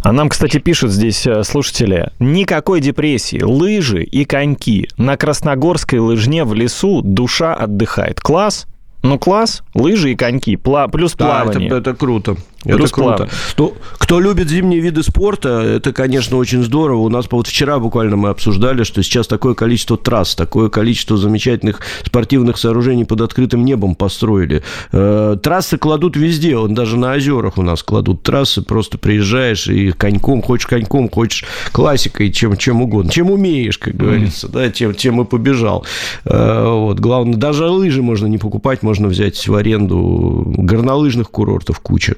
А 0.01 0.13
нам, 0.13 0.29
кстати, 0.29 0.59
пишут 0.59 0.91
здесь 0.91 1.27
э, 1.27 1.43
слушатели, 1.43 2.11
никакой 2.19 2.79
депрессии, 2.79 3.41
лыжи 3.41 4.01
и 4.01 4.23
коньки. 4.23 4.87
На 4.97 5.17
Красногорской 5.17 5.99
лыжне 5.99 6.45
в 6.45 6.53
лесу 6.53 7.01
душа 7.01 7.53
отдыхает. 7.53 8.21
Класс? 8.21 8.65
Ну, 9.01 9.19
класс, 9.19 9.61
лыжи 9.73 10.11
и 10.11 10.15
коньки, 10.15 10.55
пла- 10.55 10.89
плюс 10.89 11.13
плавание. 11.13 11.69
Да, 11.69 11.77
это, 11.77 11.89
это 11.89 11.97
круто. 11.97 12.37
Это 12.65 12.87
круто. 12.89 13.29
Ну, 13.57 13.73
кто 13.97 14.19
любит 14.19 14.49
зимние 14.49 14.79
виды 14.79 15.01
спорта, 15.03 15.61
это, 15.61 15.93
конечно, 15.93 16.37
очень 16.37 16.63
здорово. 16.63 16.99
У 17.01 17.09
нас 17.09 17.25
вот 17.31 17.47
вчера 17.47 17.79
буквально 17.79 18.17
мы 18.17 18.29
обсуждали, 18.29 18.83
что 18.83 19.01
сейчас 19.01 19.27
такое 19.27 19.53
количество 19.53 19.97
трасс, 19.97 20.35
такое 20.35 20.69
количество 20.69 21.17
замечательных 21.17 21.81
спортивных 22.03 22.57
сооружений 22.57 23.05
под 23.05 23.21
открытым 23.21 23.63
небом 23.63 23.95
построили. 23.95 24.61
Э, 24.91 25.37
трассы 25.41 25.77
кладут 25.77 26.17
везде, 26.17 26.57
он 26.57 26.73
даже 26.73 26.97
на 26.97 27.13
озерах 27.13 27.57
у 27.57 27.61
нас 27.61 27.81
кладут 27.81 28.23
трассы, 28.23 28.61
просто 28.61 28.97
приезжаешь 28.97 29.67
и 29.67 29.91
коньком, 29.91 30.41
хочешь 30.41 30.67
коньком, 30.67 31.09
хочешь 31.09 31.45
классикой, 31.71 32.31
чем, 32.31 32.57
чем 32.57 32.81
угодно. 32.81 33.11
Чем 33.11 33.31
умеешь, 33.31 33.77
как 33.77 33.95
говорится, 33.95 34.47
mm. 34.47 34.51
да, 34.51 34.69
тем, 34.69 34.93
тем 34.93 35.21
и 35.21 35.25
побежал. 35.25 35.85
Э, 36.25 36.65
вот, 36.65 36.99
главное, 36.99 37.35
даже 37.35 37.65
лыжи 37.67 38.01
можно 38.01 38.27
не 38.27 38.37
покупать, 38.37 38.83
можно 38.83 39.07
взять 39.07 39.47
в 39.47 39.55
аренду 39.55 40.43
горнолыжных 40.57 41.31
курортов 41.31 41.79
куча. 41.79 42.15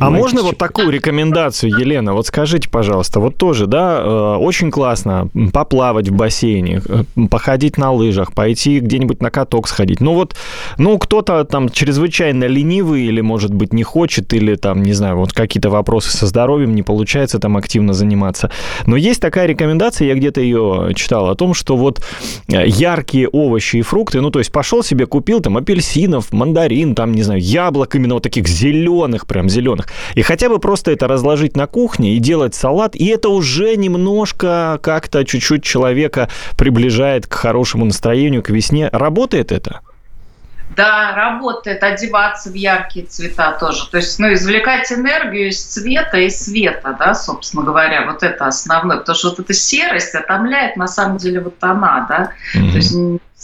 А 0.00 0.10
можно 0.10 0.42
вот 0.42 0.58
такую 0.58 0.90
рекомендацию, 0.90 1.70
Елена? 1.78 2.14
Вот 2.14 2.26
скажите, 2.26 2.68
пожалуйста, 2.68 3.20
вот 3.20 3.36
тоже, 3.36 3.66
да, 3.66 4.00
э, 4.00 4.36
очень 4.36 4.70
классно 4.70 5.28
поплавать 5.52 6.08
в 6.08 6.14
бассейне, 6.14 6.82
э, 6.86 7.04
походить 7.30 7.78
на 7.78 7.92
лыжах, 7.92 8.32
пойти 8.32 8.80
где-нибудь 8.80 9.22
на 9.22 9.30
каток 9.30 9.68
сходить. 9.68 10.00
Ну 10.00 10.14
вот, 10.14 10.36
ну 10.78 10.98
кто-то 10.98 11.44
там 11.44 11.68
чрезвычайно 11.68 12.44
ленивый 12.44 13.04
или, 13.04 13.20
может 13.20 13.54
быть, 13.54 13.72
не 13.72 13.82
хочет, 13.82 14.32
или 14.32 14.54
там, 14.56 14.82
не 14.82 14.92
знаю, 14.92 15.16
вот 15.16 15.32
какие-то 15.32 15.70
вопросы 15.70 16.10
со 16.10 16.26
здоровьем, 16.26 16.74
не 16.74 16.82
получается 16.82 17.38
там 17.38 17.56
активно 17.56 17.92
заниматься. 17.92 18.50
Но 18.86 18.96
есть 18.96 19.20
такая 19.20 19.46
рекомендация, 19.46 20.08
я 20.08 20.14
где-то 20.14 20.40
ее 20.40 20.92
читал, 20.94 21.28
о 21.28 21.34
том, 21.34 21.54
что 21.54 21.76
вот 21.76 22.02
э, 22.48 22.66
яркие 22.66 23.28
овощи 23.28 23.76
и 23.76 23.82
фрукты, 23.82 24.20
ну 24.20 24.30
то 24.30 24.38
есть 24.38 24.52
пошел 24.52 24.82
себе, 24.82 25.06
купил 25.06 25.40
там 25.40 25.56
апельсинов, 25.56 26.32
мандарин, 26.32 26.94
там, 26.94 27.12
не 27.12 27.22
знаю, 27.22 27.40
яблок 27.40 27.94
именно 27.94 28.14
вот 28.14 28.22
таких 28.22 28.48
зеленых, 28.48 29.26
прям 29.26 29.43
прям 29.44 29.48
зеленых. 29.48 29.86
И 30.14 30.22
хотя 30.22 30.48
бы 30.48 30.58
просто 30.58 30.90
это 30.90 31.06
разложить 31.06 31.56
на 31.56 31.66
кухне 31.66 32.16
и 32.16 32.18
делать 32.18 32.54
салат, 32.54 32.94
и 32.94 33.06
это 33.06 33.28
уже 33.28 33.76
немножко 33.76 34.78
как-то 34.82 35.24
чуть-чуть 35.24 35.62
человека 35.62 36.28
приближает 36.56 37.26
к 37.26 37.34
хорошему 37.34 37.84
настроению, 37.84 38.42
к 38.42 38.50
весне. 38.50 38.88
Работает 38.92 39.52
это? 39.52 39.80
Да, 40.76 41.14
работает. 41.14 41.82
Одеваться 41.84 42.50
в 42.50 42.54
яркие 42.54 43.06
цвета 43.06 43.52
тоже. 43.52 43.88
То 43.90 43.98
есть, 43.98 44.18
ну, 44.18 44.32
извлекать 44.32 44.90
энергию 44.90 45.48
из 45.48 45.62
цвета 45.62 46.18
и 46.18 46.30
света, 46.30 46.96
да, 46.98 47.14
собственно 47.14 47.62
говоря, 47.62 48.06
вот 48.06 48.22
это 48.22 48.46
основное. 48.46 48.96
Потому 48.96 49.16
что 49.16 49.28
вот 49.28 49.40
эта 49.40 49.52
серость 49.52 50.14
отомляет, 50.14 50.76
на 50.76 50.88
самом 50.88 51.18
деле, 51.18 51.40
вот 51.40 51.54
она, 51.60 52.06
да. 52.08 52.30
Mm-hmm. 52.56 52.70
То 52.70 52.76
есть 52.76 52.96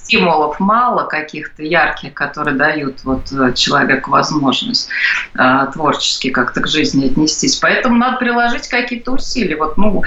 стимулов 0.05 0.59
мало 0.61 1.05
каких-то 1.05 1.63
ярких, 1.63 2.15
которые 2.15 2.57
дают 2.57 3.05
вот 3.05 3.31
э, 3.33 3.53
человеку 3.55 4.11
возможность 4.11 4.89
э, 5.35 5.67
творчески 5.73 6.31
как-то 6.31 6.61
к 6.61 6.69
жизни 6.69 7.07
отнестись. 7.07 7.57
Поэтому 7.57 7.97
надо 7.97 8.19
приложить 8.19 8.69
какие-то 8.69 9.13
усилия. 9.13 9.57
Вот, 9.57 9.77
ну, 9.77 10.03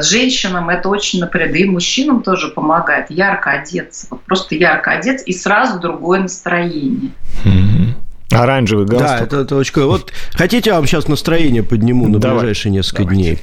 женщинам 0.00 0.70
это 0.70 0.88
очень, 0.88 1.20
например, 1.20 1.54
и 1.54 1.64
мужчинам 1.64 2.22
тоже 2.22 2.48
помогает 2.48 3.10
ярко 3.10 3.50
одеться. 3.50 4.06
Вот 4.10 4.22
просто 4.24 4.54
ярко 4.54 4.92
одеться 4.92 5.24
и 5.24 5.32
сразу 5.32 5.80
другое 5.80 6.20
настроение. 6.20 7.10
Mm-hmm. 7.44 8.07
Оранжевый 8.30 8.84
галстук. 8.84 9.08
Да, 9.08 9.18
это, 9.24 9.36
это 9.40 9.64
круто. 9.72 9.86
Вот 9.86 10.12
хотите, 10.32 10.70
я 10.70 10.76
вам 10.76 10.86
сейчас 10.86 11.08
настроение 11.08 11.62
подниму 11.62 12.08
на 12.08 12.18
Давай. 12.18 12.40
ближайшие 12.40 12.72
несколько 12.72 13.04
Давайте. 13.04 13.22
дней. 13.22 13.38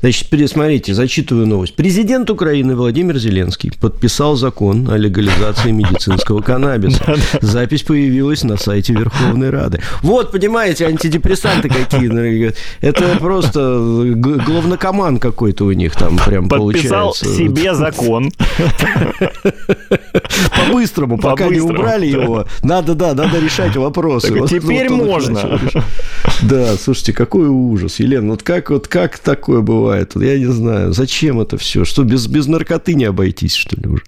Значит, 0.00 0.28
смотрите, 0.50 0.94
зачитываю 0.94 1.46
новость. 1.46 1.74
Президент 1.74 2.30
Украины 2.30 2.76
Владимир 2.76 3.18
Зеленский 3.18 3.72
подписал 3.72 4.36
закон 4.36 4.88
о 4.88 4.96
легализации 4.96 5.72
медицинского 5.72 6.40
каннабиса. 6.40 7.16
Запись 7.40 7.82
появилась 7.82 8.44
на 8.44 8.56
сайте 8.56 8.92
Верховной 8.92 9.50
Рады. 9.50 9.80
Вот, 10.02 10.30
понимаете, 10.30 10.86
антидепрессанты 10.86 11.68
какие. 11.68 12.06
Ну, 12.06 12.52
это 12.80 13.16
просто 13.18 13.60
главнокоман 14.14 15.18
какой-то 15.18 15.64
у 15.64 15.72
них 15.72 15.96
там 15.96 16.16
прям 16.16 16.48
получается. 16.48 16.94
Подписал 16.94 17.14
себе 17.14 17.74
закон. 17.74 18.30
По-быстрому, 20.56 21.18
пока 21.18 21.48
не 21.48 21.60
убрали 21.60 22.06
его. 22.06 22.46
Надо, 22.62 22.94
да, 22.94 23.14
надо 23.14 23.40
решать 23.40 23.76
вопросы 23.76 24.27
так, 24.28 24.38
вот, 24.40 24.50
теперь 24.50 24.88
вот, 24.88 25.06
можно. 25.06 25.60
Да, 26.42 26.76
слушайте, 26.76 27.12
какой 27.12 27.48
ужас, 27.48 27.98
Елена. 27.98 28.30
Вот 28.30 28.42
как, 28.42 28.70
вот 28.70 28.88
как 28.88 29.18
такое 29.18 29.60
бывает? 29.60 30.12
Я 30.14 30.38
не 30.38 30.46
знаю. 30.46 30.92
Зачем 30.92 31.40
это 31.40 31.56
все? 31.58 31.84
Что, 31.84 32.04
без, 32.04 32.26
без 32.26 32.46
наркоты 32.46 32.94
не 32.94 33.04
обойтись, 33.04 33.54
что 33.54 33.76
ли, 33.76 33.88
уже? 33.88 34.02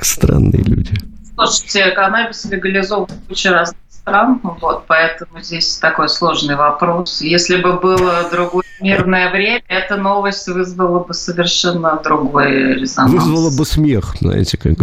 Странные 0.00 0.62
люди. 0.62 0.94
Слушайте, 1.34 1.90
каннабис 1.90 2.44
легализован 2.44 3.06
в 3.06 3.28
куче 3.28 3.50
разных 3.50 3.78
стран, 3.88 4.40
вот, 4.42 4.84
поэтому 4.86 5.40
здесь 5.40 5.78
такой 5.78 6.08
сложный 6.08 6.56
вопрос. 6.56 7.22
Если 7.22 7.56
бы 7.56 7.72
было 7.80 8.28
другое 8.30 8.64
мирное 8.80 9.30
время, 9.30 9.62
эта 9.68 9.96
новость 9.96 10.46
вызвала 10.46 11.02
бы 11.02 11.14
совершенно 11.14 11.98
другой 12.04 12.74
резонанс. 12.74 13.14
Вызвала 13.14 13.56
бы 13.56 13.64
смех, 13.64 14.14
знаете, 14.20 14.58
как. 14.58 14.76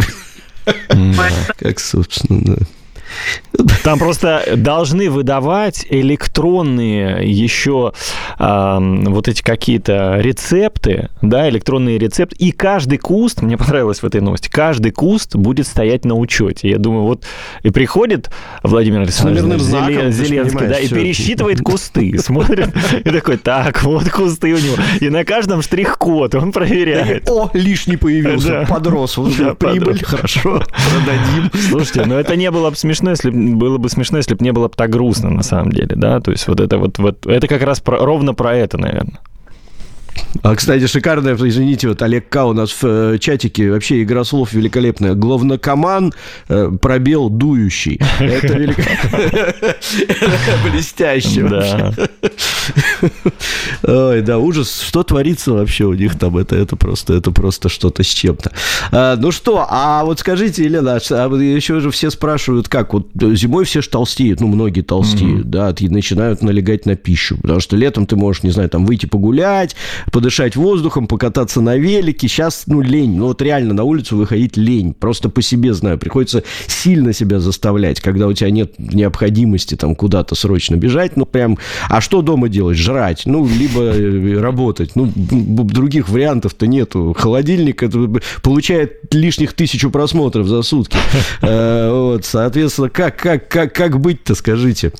Как, 1.58 1.80
собственно, 1.80 2.56
да. 2.56 2.66
Там 3.84 3.98
просто 3.98 4.44
должны 4.56 5.10
выдавать 5.10 5.86
электронные 5.88 7.28
еще 7.28 7.92
э, 8.38 8.78
вот 9.06 9.28
эти 9.28 9.42
какие-то 9.42 10.18
рецепты, 10.20 11.08
да, 11.20 11.48
электронные 11.48 11.98
рецепты. 11.98 12.36
И 12.38 12.52
каждый 12.52 12.98
куст, 12.98 13.42
мне 13.42 13.56
понравилось 13.56 14.02
в 14.02 14.06
этой 14.06 14.20
новости, 14.20 14.48
каждый 14.48 14.92
куст 14.92 15.36
будет 15.36 15.66
стоять 15.66 16.04
на 16.04 16.14
учете. 16.14 16.70
Я 16.70 16.78
думаю, 16.78 17.04
вот 17.04 17.24
и 17.62 17.70
приходит 17.70 18.30
Владимир 18.62 19.00
Александрович 19.00 19.60
Зелен, 19.60 20.12
Зеленский, 20.12 20.66
да, 20.66 20.78
и 20.78 20.88
пересчитывает 20.88 21.60
кусты, 21.60 22.18
смотрит 22.18 22.70
и 23.04 23.10
такой, 23.10 23.36
так, 23.36 23.82
вот 23.82 24.08
кусты 24.10 24.54
у 24.54 24.58
него. 24.58 24.76
И 25.00 25.08
на 25.08 25.24
каждом 25.24 25.62
штрих-код 25.62 26.34
он 26.34 26.52
проверяет. 26.52 27.28
О, 27.28 27.50
лишний 27.52 27.96
появился, 27.96 28.66
подрос, 28.68 29.18
прибыль, 29.58 30.02
хорошо, 30.04 30.62
продадим. 30.90 31.50
Слушайте, 31.68 32.04
но 32.06 32.18
это 32.18 32.36
не 32.36 32.50
было 32.50 32.70
бы 32.70 32.76
смешно, 32.76 33.11
если 33.12 33.30
было 33.30 33.78
бы 33.78 33.88
смешно, 33.88 34.18
если 34.18 34.34
бы 34.34 34.44
не 34.44 34.52
было 34.52 34.68
бы 34.68 34.74
так 34.74 34.90
грустно 34.90 35.30
на 35.30 35.42
самом 35.42 35.72
деле, 35.72 35.94
да, 35.96 36.20
то 36.20 36.30
есть 36.30 36.46
вот 36.48 36.60
это 36.60 36.78
вот, 36.78 36.98
вот 36.98 37.26
это 37.26 37.46
как 37.46 37.62
раз 37.62 37.80
про, 37.80 37.98
ровно 37.98 38.34
про 38.34 38.54
это, 38.54 38.78
наверное. 38.78 39.20
А, 40.42 40.54
кстати, 40.56 40.86
шикарная, 40.86 41.34
извините, 41.34 41.88
вот 41.88 42.00
Олег 42.02 42.28
К. 42.28 42.46
у 42.46 42.52
нас 42.52 42.70
в 42.70 42.84
э, 42.84 43.18
чатике, 43.18 43.70
вообще 43.70 44.02
игра 44.02 44.24
слов 44.24 44.52
великолепная. 44.52 45.14
Главнокоман, 45.14 46.12
э, 46.48 46.70
пробел 46.80 47.28
дующий. 47.28 48.00
Это 48.18 48.54
блестяще 50.64 51.42
Да. 51.42 51.92
Ой, 53.82 54.22
да, 54.22 54.38
ужас. 54.38 54.80
Что 54.80 55.02
творится 55.02 55.52
вообще 55.52 55.84
у 55.84 55.94
них 55.94 56.18
там? 56.18 56.36
Это, 56.38 56.56
это 56.56 56.76
просто, 56.76 57.14
это 57.14 57.30
просто 57.30 57.68
что-то 57.68 58.02
с 58.02 58.06
чем-то. 58.06 58.52
А, 58.90 59.16
ну 59.16 59.32
что, 59.32 59.66
а 59.68 60.04
вот 60.04 60.20
скажите, 60.20 60.64
Елена, 60.64 60.98
а 61.10 61.28
еще 61.36 61.80
же 61.80 61.90
все 61.90 62.10
спрашивают, 62.10 62.68
как? 62.68 62.94
Вот 62.94 63.08
зимой 63.14 63.64
все 63.64 63.82
же 63.82 63.88
толстеют, 63.88 64.40
ну, 64.40 64.46
многие 64.46 64.82
толстеют, 64.82 65.50
да, 65.50 65.74
и 65.78 65.88
начинают 65.88 66.42
налегать 66.42 66.86
на 66.86 66.94
пищу, 66.94 67.36
потому 67.40 67.60
что 67.60 67.76
летом 67.76 68.06
ты 68.06 68.16
можешь, 68.16 68.42
не 68.42 68.50
знаю, 68.50 68.68
там 68.68 68.86
выйти 68.86 69.06
погулять, 69.06 69.74
подышать 70.22 70.54
воздухом, 70.54 71.08
покататься 71.08 71.60
на 71.60 71.76
велике. 71.76 72.28
Сейчас, 72.28 72.62
ну, 72.68 72.80
лень. 72.80 73.16
Ну, 73.16 73.26
вот 73.26 73.42
реально 73.42 73.74
на 73.74 73.82
улицу 73.82 74.16
выходить 74.16 74.56
лень. 74.56 74.94
Просто 74.94 75.28
по 75.28 75.42
себе 75.42 75.74
знаю. 75.74 75.98
Приходится 75.98 76.44
сильно 76.68 77.12
себя 77.12 77.40
заставлять, 77.40 78.00
когда 78.00 78.28
у 78.28 78.32
тебя 78.32 78.50
нет 78.50 78.74
необходимости 78.78 79.74
там 79.74 79.96
куда-то 79.96 80.36
срочно 80.36 80.76
бежать. 80.76 81.16
Ну, 81.16 81.26
прям, 81.26 81.58
а 81.90 82.00
что 82.00 82.22
дома 82.22 82.48
делать? 82.48 82.78
Жрать. 82.78 83.22
Ну, 83.26 83.48
либо 83.48 83.82
э, 83.82 84.38
работать. 84.40 84.92
Ну, 84.94 85.10
других 85.12 86.08
вариантов-то 86.08 86.68
нету. 86.68 87.16
Холодильник 87.18 87.82
это 87.82 88.08
получает 88.42 89.12
лишних 89.12 89.54
тысячу 89.54 89.90
просмотров 89.90 90.46
за 90.46 90.62
сутки. 90.62 90.98
Э, 91.40 91.90
вот, 91.90 92.24
соответственно, 92.24 92.90
как, 92.90 93.16
как, 93.16 93.48
как, 93.48 93.74
как 93.74 94.00
быть-то, 94.00 94.36
скажите? 94.36 94.92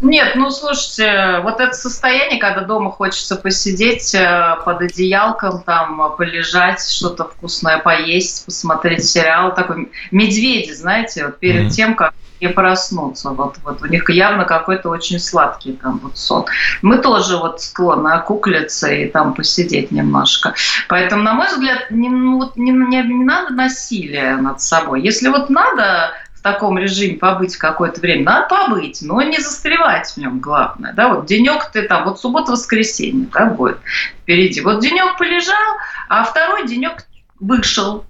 Нет, 0.00 0.36
ну 0.36 0.50
слушайте, 0.50 1.40
вот 1.42 1.60
это 1.60 1.72
состояние, 1.72 2.38
когда 2.38 2.62
дома 2.62 2.90
хочется 2.90 3.36
посидеть 3.36 4.14
э, 4.14 4.56
под 4.64 4.82
одеялком, 4.82 5.62
там 5.62 6.14
полежать, 6.16 6.86
что-то 6.86 7.24
вкусное 7.24 7.78
поесть, 7.78 8.44
посмотреть 8.44 9.06
сериал, 9.06 9.54
такой 9.54 9.90
медведи, 10.10 10.72
знаете, 10.72 11.26
вот 11.26 11.38
перед 11.38 11.66
mm-hmm. 11.66 11.70
тем, 11.70 11.94
как 11.94 12.12
не 12.40 12.48
проснуться. 12.48 13.30
Вот, 13.30 13.56
вот 13.64 13.82
у 13.82 13.86
них 13.86 14.08
явно 14.10 14.44
какой-то 14.44 14.90
очень 14.90 15.18
сладкий 15.18 15.72
там 15.72 16.00
вот 16.02 16.18
сон. 16.18 16.44
Мы 16.82 16.98
тоже 16.98 17.36
вот 17.36 17.60
склонны 17.60 18.08
окуклиться 18.08 18.90
и 18.90 19.08
там 19.08 19.34
посидеть 19.34 19.90
немножко. 19.90 20.54
Поэтому, 20.88 21.22
на 21.22 21.34
мой 21.34 21.48
взгляд, 21.48 21.90
не, 21.90 22.08
ну, 22.08 22.50
не, 22.56 22.72
не, 22.72 23.02
не 23.02 23.24
надо 23.24 23.54
насилия 23.54 24.36
над 24.36 24.60
собой. 24.60 25.02
Если 25.02 25.28
вот 25.28 25.50
надо 25.50 26.12
таком 26.46 26.78
режиме 26.78 27.16
побыть 27.16 27.56
какое-то 27.56 28.00
время, 28.00 28.22
надо 28.22 28.46
побыть, 28.48 29.02
но 29.02 29.20
не 29.20 29.38
застревать 29.38 30.08
в 30.12 30.16
нем, 30.16 30.38
главное. 30.38 30.92
Да? 30.92 31.08
Вот 31.08 31.26
денек 31.26 31.72
ты 31.72 31.82
там, 31.82 32.04
вот 32.04 32.20
суббота-воскресенье 32.20 33.26
да, 33.32 33.46
будет 33.46 33.78
впереди. 34.22 34.60
Вот 34.60 34.80
денек 34.80 35.18
полежал, 35.18 35.76
а 36.08 36.22
второй 36.22 36.68
денек 36.68 37.04
вышел. 37.40 38.04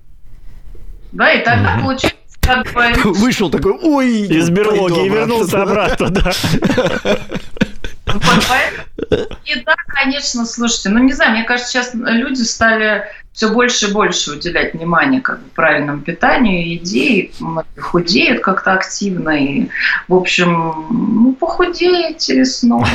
Да, 1.13 1.33
и 1.33 1.43
тогда 1.43 1.77
mm-hmm. 1.77 1.83
получается 1.83 2.39
как 2.43 2.73
бы... 2.75 2.93
Вышел 3.15 3.51
такой, 3.51 3.73
ой, 3.73 4.11
из 4.11 4.51
берлоги 4.51 5.07
и 5.07 5.09
вернулся 5.09 5.63
обратно, 5.63 6.11
да. 6.11 6.33
И 9.47 9.61
да, 9.65 9.75
конечно, 9.87 10.45
слушайте, 10.45 10.91
ну 10.91 10.99
не 10.99 11.15
знаю, 11.15 11.33
мне 11.33 11.45
кажется, 11.45 11.73
сейчас 11.73 11.93
люди 11.95 12.43
стали 12.43 13.07
все 13.37 13.51
больше 13.53 13.89
и 13.89 13.93
больше 13.93 14.33
уделять 14.33 14.73
внимание 14.73 15.21
как 15.21 15.41
бы, 15.41 15.51
правильному 15.51 16.01
питанию, 16.01 16.67
еде, 16.67 17.31
худеют 17.79 18.41
как-то 18.41 18.73
активно, 18.73 19.29
и, 19.29 19.69
в 20.09 20.15
общем, 20.15 20.87
ну, 20.91 21.37
похудеете 21.39 22.47
снова. 22.47 22.89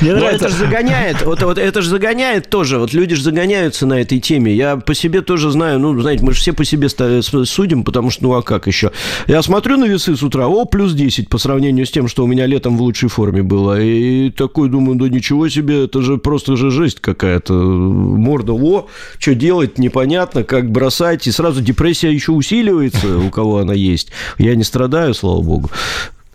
Мне 0.00 0.14
нравится. 0.14 0.46
это 0.46 0.54
же 0.54 0.58
загоняет, 0.58 1.22
вот, 1.22 1.42
вот 1.42 1.58
это 1.58 1.82
же 1.82 1.88
загоняет 1.88 2.50
тоже. 2.50 2.78
Вот 2.78 2.92
люди 2.92 3.14
же 3.14 3.22
загоняются 3.22 3.86
на 3.86 4.00
этой 4.00 4.20
теме. 4.20 4.54
Я 4.54 4.76
по 4.76 4.94
себе 4.94 5.22
тоже 5.22 5.50
знаю, 5.50 5.78
ну, 5.78 5.98
знаете, 6.00 6.24
мы 6.24 6.32
же 6.32 6.40
все 6.40 6.52
по 6.52 6.64
себе 6.64 6.88
судим, 6.88 7.84
потому 7.84 8.10
что, 8.10 8.24
ну, 8.24 8.34
а 8.34 8.42
как 8.42 8.66
еще? 8.66 8.92
Я 9.26 9.42
смотрю 9.42 9.76
на 9.76 9.84
весы 9.84 10.16
с 10.16 10.22
утра, 10.22 10.46
о, 10.46 10.64
плюс 10.64 10.92
10 10.92 11.28
по 11.28 11.38
сравнению 11.38 11.86
с 11.86 11.90
тем, 11.90 12.08
что 12.08 12.24
у 12.24 12.26
меня 12.26 12.46
летом 12.46 12.76
в 12.76 12.82
лучшей 12.82 13.08
форме 13.08 13.42
было. 13.42 13.80
И 13.80 14.30
такой 14.30 14.68
думаю, 14.68 14.98
да 14.98 15.08
ничего 15.08 15.48
себе, 15.48 15.84
это 15.84 16.02
же 16.02 16.18
просто 16.18 16.56
же 16.56 16.70
жесть 16.70 17.00
какая-то. 17.00 17.54
Морда, 17.54 18.52
о, 18.52 18.88
что 19.18 19.34
делать, 19.34 19.78
непонятно, 19.78 20.44
как 20.44 20.70
бросать. 20.70 21.26
И 21.26 21.30
сразу 21.30 21.60
депрессия 21.60 22.12
еще 22.12 22.32
усиливается, 22.32 23.18
у 23.18 23.30
кого 23.30 23.58
она 23.58 23.74
есть. 23.74 24.10
Я 24.38 24.54
не 24.54 24.64
страдаю, 24.64 25.14
слава 25.14 25.42
богу. 25.42 25.70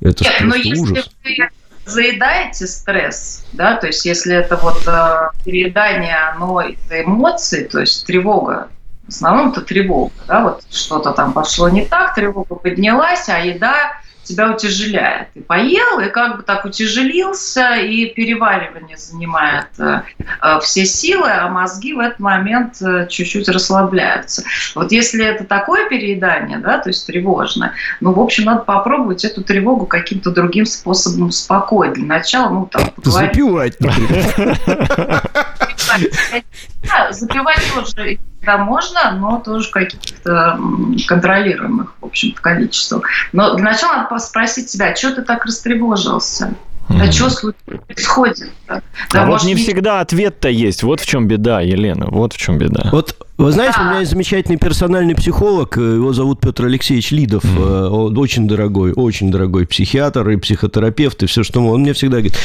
Это 0.02 0.24
Нет, 0.24 0.34
но 0.42 0.56
если 0.56 0.80
ужас. 0.80 1.10
Вы 1.24 1.50
заедаете 1.90 2.68
стресс, 2.68 3.46
да, 3.54 3.76
то 3.76 3.88
есть 3.88 4.06
если 4.06 4.36
это 4.36 4.56
вот 4.58 4.88
э, 4.88 5.30
переедание, 5.44 6.16
оно 6.34 6.62
это 6.62 7.04
эмоции, 7.04 7.64
то 7.64 7.80
есть 7.80 8.06
тревога, 8.06 8.70
в 9.06 9.10
основном 9.10 9.52
это 9.52 9.62
тревога, 9.62 10.12
да, 10.28 10.42
вот 10.42 10.64
что-то 10.72 11.12
там 11.12 11.34
пошло 11.34 11.70
не 11.70 11.86
так, 11.86 12.16
тревога 12.16 12.56
поднялась, 12.56 13.28
а 13.30 13.40
еда 13.40 13.94
тебя 14.30 14.52
утяжеляет. 14.52 15.30
И 15.34 15.40
поел, 15.40 16.00
и 16.00 16.10
как 16.10 16.38
бы 16.38 16.44
так 16.44 16.66
утяжелился, 16.66 17.78
и 17.78 18.06
переваривание 18.06 18.96
занимает 18.96 19.66
э, 19.80 20.04
э, 20.42 20.60
все 20.62 20.86
силы, 20.86 21.32
а 21.32 21.50
мозги 21.50 21.94
в 21.94 22.00
этот 22.00 22.20
момент 22.20 22.80
э, 22.82 23.08
чуть-чуть 23.10 23.50
расслабляются. 23.50 24.44
Вот 24.76 24.92
если 24.92 25.26
это 25.26 25.46
такое 25.46 25.90
переедание, 25.90 26.60
да, 26.60 26.78
то 26.78 26.90
есть 26.90 27.08
тревожное, 27.08 27.74
ну, 28.02 28.14
в 28.14 28.20
общем, 28.20 28.44
надо 28.46 28.62
попробовать 28.62 29.26
эту 29.26 29.44
тревогу 29.44 29.88
каким-то 29.88 30.30
другим 30.32 30.66
способом 30.66 31.30
успокоить. 31.30 31.94
Для 31.94 32.06
начала, 32.06 32.50
ну, 32.50 32.68
там, 32.68 32.92
поговорить. 32.92 33.34
Запивать, 33.34 33.78
Запивать 37.12 37.74
тоже 37.74 38.20
да, 38.42 38.58
можно, 38.58 39.12
но 39.12 39.40
тоже 39.40 39.70
каких-то 39.70 40.60
контролируемых, 41.08 41.94
в 42.00 42.06
общем 42.06 42.34
количествах. 42.34 43.04
Но 43.34 43.56
для 43.56 43.66
начала 43.66 43.98
надо 43.98 44.18
спросить 44.20 44.70
себя, 44.70 44.96
что 44.96 45.16
ты 45.16 45.22
так 45.24 45.46
растревожился? 45.46 46.54
А 46.90 47.12
что 47.12 47.54
происходит? 47.66 48.50
Да, 48.68 48.82
а 49.14 49.26
вот 49.28 49.44
не 49.44 49.56
всегда 49.56 50.02
ответ-то 50.02 50.50
есть. 50.50 50.84
Вот 50.84 51.00
в 51.00 51.06
чем 51.06 51.28
беда, 51.28 51.62
Елена. 51.62 52.08
Вот 52.10 52.34
в 52.34 52.38
чем 52.38 52.58
беда. 52.58 52.90
Вот 52.92 53.16
вы 53.38 53.54
знаете, 53.54 53.76
да. 53.78 53.84
у 53.84 53.86
меня 53.90 54.00
есть 54.00 54.12
замечательный 54.12 54.58
персональный 54.58 55.16
психолог, 55.16 55.78
э, 55.78 55.82
его 55.82 56.12
зовут 56.12 56.42
Петр 56.42 56.66
Алексеевич 56.66 57.12
Лидов, 57.12 57.46
mm. 57.46 57.88
он 57.88 58.18
очень 58.18 58.50
дорогой, 58.50 58.92
очень 58.92 59.32
дорогой 59.32 59.66
психиатр 59.66 60.30
и 60.32 60.36
психотерапевт, 60.36 61.24
и 61.24 61.26
все, 61.26 61.44
что 61.44 61.62
он 61.66 61.80
мне 61.80 61.94
всегда 61.94 62.18
говорит, 62.18 62.38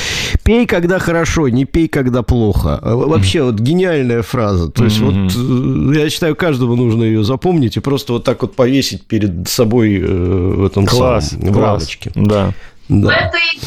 пей, 0.45 0.67
когда 0.67 1.01
хорошо, 1.01 1.49
не 1.49 1.65
пей, 1.65 1.89
когда 1.89 2.23
плохо. 2.23 2.79
А 2.81 2.95
вообще, 2.95 3.41
mm. 3.41 3.45
вот 3.45 3.55
гениальная 3.57 4.23
фраза. 4.23 4.71
То 4.71 4.85
есть, 4.85 5.01
mm-hmm. 5.01 5.89
вот 5.89 5.97
я 5.97 6.09
считаю, 6.11 6.37
каждому 6.37 6.77
нужно 6.77 7.03
ее 7.03 7.25
запомнить 7.25 7.77
и 7.77 7.81
просто 7.81 8.13
вот 8.13 8.23
так 8.23 8.43
вот 8.43 8.55
повесить 8.55 9.05
перед 9.05 9.49
собой 9.49 9.99
в 9.99 10.65
этом 10.65 10.87
Класс, 10.87 11.31
самом, 11.31 11.53
в 11.53 11.59
рамочке. 11.59 12.13
Да. 12.15 12.53
Да. 12.89 12.95
Но 12.97 13.11
это 13.11 13.39
и 13.39 13.59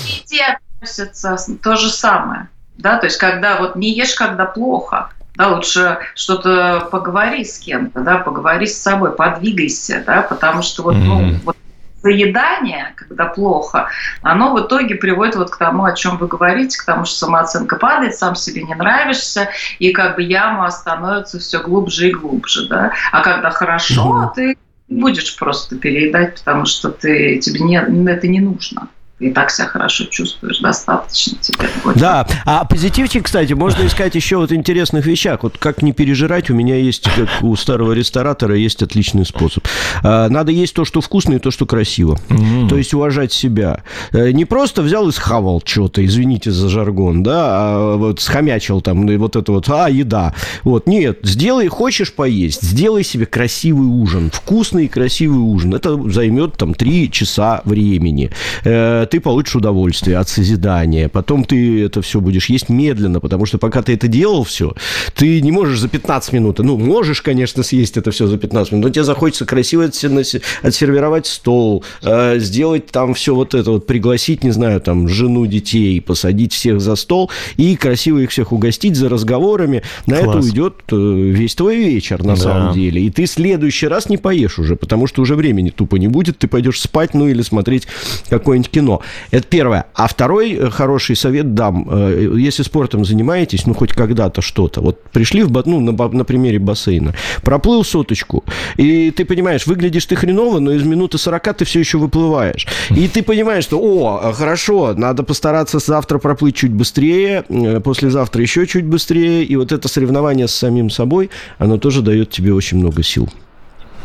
к 0.79 0.83
относится 0.83 1.37
то 1.61 1.75
же 1.75 1.89
самое. 1.89 2.47
Да, 2.77 2.97
то 2.97 3.07
есть, 3.07 3.17
когда 3.17 3.57
вот 3.57 3.75
не 3.75 3.91
ешь, 3.91 4.13
когда 4.13 4.45
плохо, 4.45 5.09
да, 5.35 5.49
лучше 5.49 5.99
что-то 6.15 6.87
поговори 6.91 7.43
с 7.43 7.59
кем-то, 7.59 8.01
да, 8.01 8.17
поговори 8.19 8.67
с 8.67 8.81
собой, 8.81 9.11
подвигайся, 9.11 10.03
да, 10.05 10.21
потому 10.21 10.61
что 10.61 10.83
вот, 10.83 10.95
ну, 10.95 11.35
вот 11.43 11.55
заедание, 12.03 12.93
когда 12.95 13.25
плохо, 13.25 13.89
оно 14.21 14.53
в 14.53 14.61
итоге 14.61 14.95
приводит 14.95 15.35
вот 15.35 15.49
к 15.49 15.57
тому, 15.57 15.85
о 15.85 15.93
чем 15.93 16.17
вы 16.17 16.27
говорите, 16.27 16.77
к 16.79 16.85
тому, 16.85 17.05
что 17.05 17.17
самооценка 17.17 17.75
падает, 17.75 18.15
сам 18.15 18.35
себе 18.35 18.63
не 18.63 18.75
нравишься, 18.75 19.49
и 19.79 19.91
как 19.91 20.15
бы 20.15 20.23
яма 20.23 20.69
становится 20.69 21.39
все 21.39 21.61
глубже 21.61 22.09
и 22.09 22.13
глубже, 22.13 22.67
да. 22.67 22.91
А 23.11 23.21
когда 23.21 23.49
хорошо, 23.49 24.31
ты 24.35 24.57
будешь 24.87 25.35
просто 25.35 25.75
переедать, 25.75 26.35
потому 26.35 26.65
что 26.65 26.91
ты, 26.91 27.39
тебе 27.39 27.59
не, 27.61 27.77
это 28.09 28.27
не 28.27 28.39
нужно 28.39 28.87
и 29.19 29.31
так 29.31 29.49
себя 29.49 29.67
хорошо 29.67 30.03
чувствуешь, 30.05 30.59
достаточно 30.59 31.37
тебе. 31.41 31.67
Да, 31.95 32.27
а 32.45 32.65
позитивчик, 32.65 33.25
кстати, 33.25 33.53
можно 33.53 33.87
искать 33.87 34.13
еще 34.13 34.37
вот 34.37 34.51
интересных 34.51 35.07
вещах. 35.07 35.41
Вот 35.41 35.57
как 35.57 35.81
не 35.81 35.91
пережирать, 35.91 36.51
у 36.51 36.53
меня 36.53 36.75
есть, 36.75 37.09
как 37.15 37.27
у 37.41 37.55
старого 37.55 37.93
ресторатора, 37.93 38.55
есть 38.55 38.83
отличный 38.83 39.25
способ. 39.25 39.65
А, 40.03 40.29
надо 40.29 40.51
есть 40.51 40.75
то, 40.75 40.85
что 40.85 41.01
вкусно, 41.01 41.35
и 41.35 41.39
то, 41.39 41.49
что 41.49 41.65
красиво. 41.65 42.19
Mm-hmm. 42.29 42.69
То 42.69 42.77
есть 42.77 42.93
уважать 42.93 43.33
себя. 43.33 43.83
Э, 44.11 44.29
не 44.31 44.45
просто 44.45 44.83
взял 44.83 45.07
и 45.09 45.11
схавал 45.11 45.63
что-то, 45.65 46.05
извините 46.05 46.51
за 46.51 46.69
жаргон, 46.69 47.23
да, 47.23 47.47
а 47.49 47.95
вот 47.95 48.19
схомячил 48.21 48.81
там, 48.81 49.09
и 49.09 49.17
вот 49.17 49.35
это 49.35 49.51
вот, 49.51 49.67
а, 49.69 49.89
еда. 49.89 50.35
Вот, 50.63 50.85
нет, 50.85 51.19
сделай, 51.23 51.69
хочешь 51.69 52.13
поесть, 52.13 52.61
сделай 52.61 53.03
себе 53.03 53.25
красивый 53.25 53.87
ужин, 53.87 54.29
вкусный 54.31 54.85
и 54.85 54.87
красивый 54.87 55.39
ужин. 55.39 55.73
Это 55.73 55.99
займет 56.11 56.53
там 56.53 56.75
три 56.75 57.09
часа 57.11 57.61
времени 57.65 58.29
э, 58.63 59.06
ты 59.07 59.19
получишь 59.19 59.55
удовольствие 59.55 60.17
от 60.17 60.29
созидания. 60.29 61.09
Потом 61.09 61.43
ты 61.43 61.83
это 61.85 62.01
все 62.01 62.21
будешь 62.21 62.49
есть 62.49 62.69
медленно, 62.69 63.19
потому 63.19 63.45
что 63.45 63.57
пока 63.57 63.81
ты 63.81 63.93
это 63.93 64.07
делал 64.07 64.43
все, 64.43 64.73
ты 65.15 65.41
не 65.41 65.51
можешь 65.51 65.79
за 65.79 65.87
15 65.87 66.33
минут, 66.33 66.59
ну, 66.59 66.77
можешь, 66.77 67.21
конечно, 67.21 67.63
съесть 67.63 67.97
это 67.97 68.11
все 68.11 68.27
за 68.27 68.37
15 68.37 68.73
минут, 68.73 68.85
но 68.85 68.89
тебе 68.91 69.03
захочется 69.03 69.45
красиво 69.45 69.85
отсервировать 69.85 71.27
стол, 71.27 71.83
э, 72.03 72.39
сделать 72.39 72.87
там 72.87 73.13
все 73.13 73.33
вот 73.33 73.53
это, 73.53 73.71
вот 73.71 73.87
пригласить, 73.87 74.43
не 74.43 74.51
знаю, 74.51 74.81
там, 74.81 75.07
жену, 75.07 75.45
детей, 75.45 75.99
посадить 76.01 76.53
всех 76.53 76.81
за 76.81 76.95
стол 76.95 77.31
и 77.57 77.75
красиво 77.75 78.19
их 78.19 78.31
всех 78.31 78.51
угостить 78.51 78.95
за 78.95 79.09
разговорами. 79.09 79.83
На 80.05 80.17
Класс. 80.17 80.27
это 80.29 80.45
уйдет 80.45 80.73
э, 80.91 80.95
весь 80.95 81.55
твой 81.55 81.77
вечер, 81.77 82.23
на 82.23 82.35
да. 82.35 82.41
самом 82.41 82.73
деле. 82.73 83.01
И 83.01 83.09
ты 83.09 83.25
в 83.25 83.29
следующий 83.29 83.87
раз 83.87 84.09
не 84.09 84.17
поешь 84.17 84.59
уже, 84.59 84.75
потому 84.75 85.07
что 85.07 85.21
уже 85.21 85.35
времени 85.35 85.69
тупо 85.69 85.95
не 85.95 86.07
будет, 86.07 86.37
ты 86.37 86.47
пойдешь 86.47 86.81
спать, 86.81 87.13
ну, 87.13 87.27
или 87.27 87.41
смотреть 87.41 87.87
какое-нибудь 88.29 88.71
кино. 88.71 88.96
Это 89.31 89.47
первое. 89.47 89.85
А 89.93 90.07
второй 90.07 90.53
э, 90.53 90.69
хороший 90.69 91.15
совет 91.15 91.53
дам. 91.53 91.87
Э, 91.89 92.33
если 92.37 92.63
спортом 92.63 93.05
занимаетесь, 93.05 93.65
ну, 93.65 93.73
хоть 93.73 93.93
когда-то 93.93 94.41
что-то. 94.41 94.81
Вот 94.81 95.01
пришли 95.11 95.43
в, 95.43 95.63
ну, 95.65 95.79
на, 95.79 95.91
на 95.91 96.23
примере 96.23 96.59
бассейна, 96.59 97.13
проплыл 97.41 97.83
соточку, 97.83 98.43
и 98.77 99.11
ты 99.11 99.25
понимаешь, 99.25 99.67
выглядишь 99.67 100.05
ты 100.05 100.15
хреново, 100.15 100.59
но 100.59 100.71
из 100.71 100.83
минуты 100.83 101.17
40 101.17 101.57
ты 101.57 101.65
все 101.65 101.79
еще 101.79 101.97
выплываешь. 101.97 102.67
И 102.89 103.07
ты 103.07 103.23
понимаешь, 103.23 103.63
что, 103.63 103.79
о, 103.79 104.33
хорошо, 104.33 104.93
надо 104.95 105.23
постараться 105.23 105.79
завтра 105.79 106.19
проплыть 106.19 106.55
чуть 106.55 106.71
быстрее, 106.71 107.43
э, 107.49 107.79
послезавтра 107.79 108.41
еще 108.41 108.65
чуть 108.67 108.85
быстрее, 108.85 109.43
и 109.43 109.55
вот 109.55 109.71
это 109.71 109.87
соревнование 109.87 110.47
с 110.47 110.55
самим 110.55 110.89
собой, 110.89 111.29
оно 111.57 111.77
тоже 111.77 112.01
дает 112.01 112.29
тебе 112.29 112.53
очень 112.53 112.77
много 112.77 113.03
сил. 113.03 113.29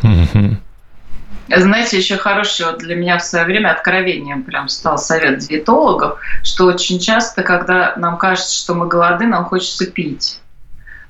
Mm-hmm. 0.02 0.56
Знаете, 1.56 1.98
еще 1.98 2.16
хороший 2.16 2.66
вот 2.66 2.78
для 2.78 2.94
меня 2.94 3.18
в 3.18 3.24
свое 3.24 3.44
время 3.44 3.72
откровением 3.72 4.42
прям 4.42 4.68
стал 4.68 4.98
совет 4.98 5.38
диетологов, 5.38 6.18
что 6.42 6.66
очень 6.66 6.98
часто, 6.98 7.42
когда 7.42 7.94
нам 7.96 8.16
кажется, 8.16 8.54
что 8.54 8.74
мы 8.74 8.86
голодны, 8.86 9.26
нам 9.26 9.44
хочется 9.44 9.86
пить 9.86 10.40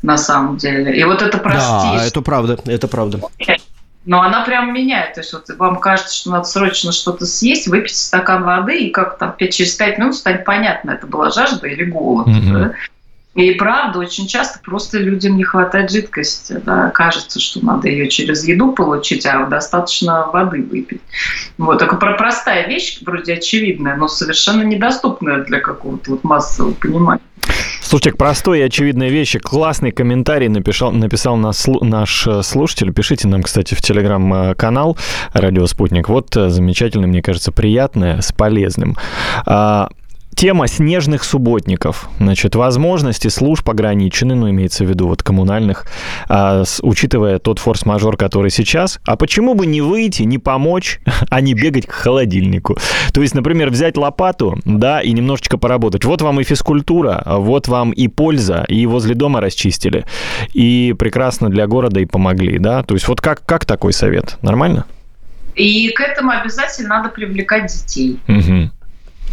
на 0.03 0.17
самом 0.17 0.57
деле. 0.57 0.97
И 0.99 1.05
вот 1.05 1.23
это 1.23 1.39
простейшее. 1.39 1.99
Да, 1.99 2.07
это 2.07 2.23
правда, 2.23 2.59
это 2.67 2.89
правда. 2.89 3.21
Но 4.05 4.21
она 4.21 4.45
прям 4.45 4.75
меняет. 4.75 5.15
То 5.15 5.21
есть 5.21 5.33
вот 5.33 5.49
вам 5.59 5.79
кажется, 5.79 6.15
что 6.15 6.31
надо 6.31 6.45
срочно 6.45 6.91
что-то 6.91 7.25
съесть, 7.25 7.69
выпить 7.69 7.97
стакан 7.97 8.43
воды, 8.43 8.87
и 8.87 8.91
как 8.91 9.17
там 9.17 9.37
через 9.39 9.75
пять 9.75 9.99
минут 9.99 10.17
станет 10.17 10.45
понятно, 10.45 10.91
это 10.91 11.07
была 11.07 11.31
жажда 11.31 11.69
или 11.69 11.85
голод. 11.85 12.27
Mm-hmm. 12.27 12.53
Да? 12.53 12.73
И 13.35 13.53
правда, 13.53 13.99
очень 13.99 14.27
часто 14.27 14.59
просто 14.61 14.99
людям 14.99 15.37
не 15.37 15.45
хватает 15.45 15.91
жидкости. 15.91 16.61
Да? 16.65 16.91
Кажется, 16.91 17.41
что 17.41 17.65
надо 17.65 17.89
ее 17.89 18.09
через 18.09 18.45
еду 18.45 18.73
получить, 18.73 19.25
а 19.25 19.47
достаточно 19.47 20.27
воды 20.31 20.63
выпить. 20.63 21.01
Вот 21.57 21.79
такая 21.79 22.17
простая 22.17 22.67
вещь, 22.69 23.01
вроде 23.05 23.35
очевидная, 23.35 23.97
но 23.97 24.09
совершенно 24.09 24.63
недоступная 24.63 25.45
для 25.45 25.61
какого-то 25.61 26.13
вот 26.13 26.25
массового 26.25 26.73
понимания. 26.73 27.23
Слушайте, 27.81 28.17
простой 28.17 28.61
и 28.61 28.63
очевидной 28.63 29.11
вещи. 29.11 29.39
Классный 29.39 29.93
комментарий 29.93 30.49
написал, 30.49 30.93
написал 30.93 31.37
наш, 31.37 32.27
э, 32.27 32.43
слушатель. 32.43 32.93
Пишите 32.93 33.29
нам, 33.29 33.43
кстати, 33.43 33.75
в 33.75 33.83
телеграм-канал 33.83 34.97
«Радио 35.35 35.67
Спутник». 35.67 36.09
Вот 36.09 36.35
э, 36.37 36.49
замечательно, 36.49 37.07
мне 37.07 37.21
кажется, 37.21 37.53
приятное 37.53 38.21
с 38.23 38.33
полезным. 38.33 38.97
Тема 40.35 40.67
снежных 40.67 41.25
субботников. 41.25 42.09
Значит, 42.19 42.55
возможности 42.55 43.29
служб 43.29 43.69
ограничены, 43.69 44.35
ну, 44.35 44.51
имеется 44.51 44.85
в 44.85 44.89
виду 44.89 45.07
вот 45.07 45.23
коммунальных, 45.23 45.87
а, 46.29 46.65
с, 46.65 46.81
учитывая 46.83 47.39
тот 47.39 47.59
форс-мажор, 47.59 48.17
который 48.17 48.51
сейчас. 48.51 48.99
А 49.05 49.17
почему 49.17 49.55
бы 49.55 49.67
не 49.67 49.81
выйти, 49.83 50.23
не 50.23 50.39
помочь, 50.39 51.01
а 51.31 51.41
не 51.41 51.55
бегать 51.55 51.87
к 51.87 51.93
холодильнику? 51.93 52.77
То 53.13 53.21
есть, 53.21 53.35
например, 53.35 53.71
взять 53.71 53.97
лопату, 53.97 54.59
да, 54.65 55.01
и 55.01 55.13
немножечко 55.13 55.59
поработать. 55.59 56.05
Вот 56.05 56.23
вам 56.23 56.41
и 56.41 56.45
физкультура, 56.45 57.23
вот 57.27 57.69
вам 57.69 57.93
и 57.93 58.09
польза, 58.09 58.65
и 58.69 58.87
возле 58.87 59.15
дома 59.15 59.41
расчистили, 59.41 60.07
и 60.55 60.95
прекрасно 60.99 61.51
для 61.51 61.67
города 61.67 62.01
и 62.01 62.07
помогли, 62.07 62.59
да? 62.59 62.83
То 62.83 62.95
есть 62.95 63.07
вот 63.07 63.21
как, 63.21 63.45
как 63.45 63.65
такой 63.67 63.93
совет? 63.93 64.39
Нормально? 64.43 64.87
И 65.55 65.91
к 65.91 66.01
этому 66.01 66.31
обязательно 66.31 66.89
надо 66.89 67.11
привлекать 67.11 67.71
детей. 67.71 68.19
Угу 68.27 68.71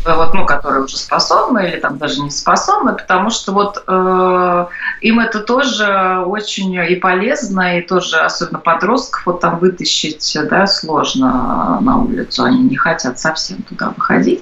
вот, 0.05 0.33
ну, 0.33 0.45
которые 0.45 0.83
уже 0.83 0.97
способны 0.97 1.67
или 1.67 1.77
там 1.77 1.97
даже 1.97 2.21
не 2.21 2.31
способны, 2.31 2.93
потому 2.93 3.29
что 3.29 3.51
вот 3.51 3.83
э, 3.85 4.65
им 5.01 5.19
это 5.19 5.41
тоже 5.41 6.23
очень 6.25 6.73
и 6.73 6.95
полезно, 6.95 7.77
и 7.77 7.81
тоже, 7.81 8.17
особенно 8.17 8.59
подростков, 8.59 9.25
вот 9.25 9.41
там 9.41 9.59
вытащить, 9.59 10.37
да, 10.49 10.67
сложно 10.67 11.79
на 11.81 11.97
улицу, 11.97 12.43
они 12.43 12.63
не 12.63 12.75
хотят 12.75 13.19
совсем 13.19 13.61
туда 13.63 13.93
выходить. 13.95 14.41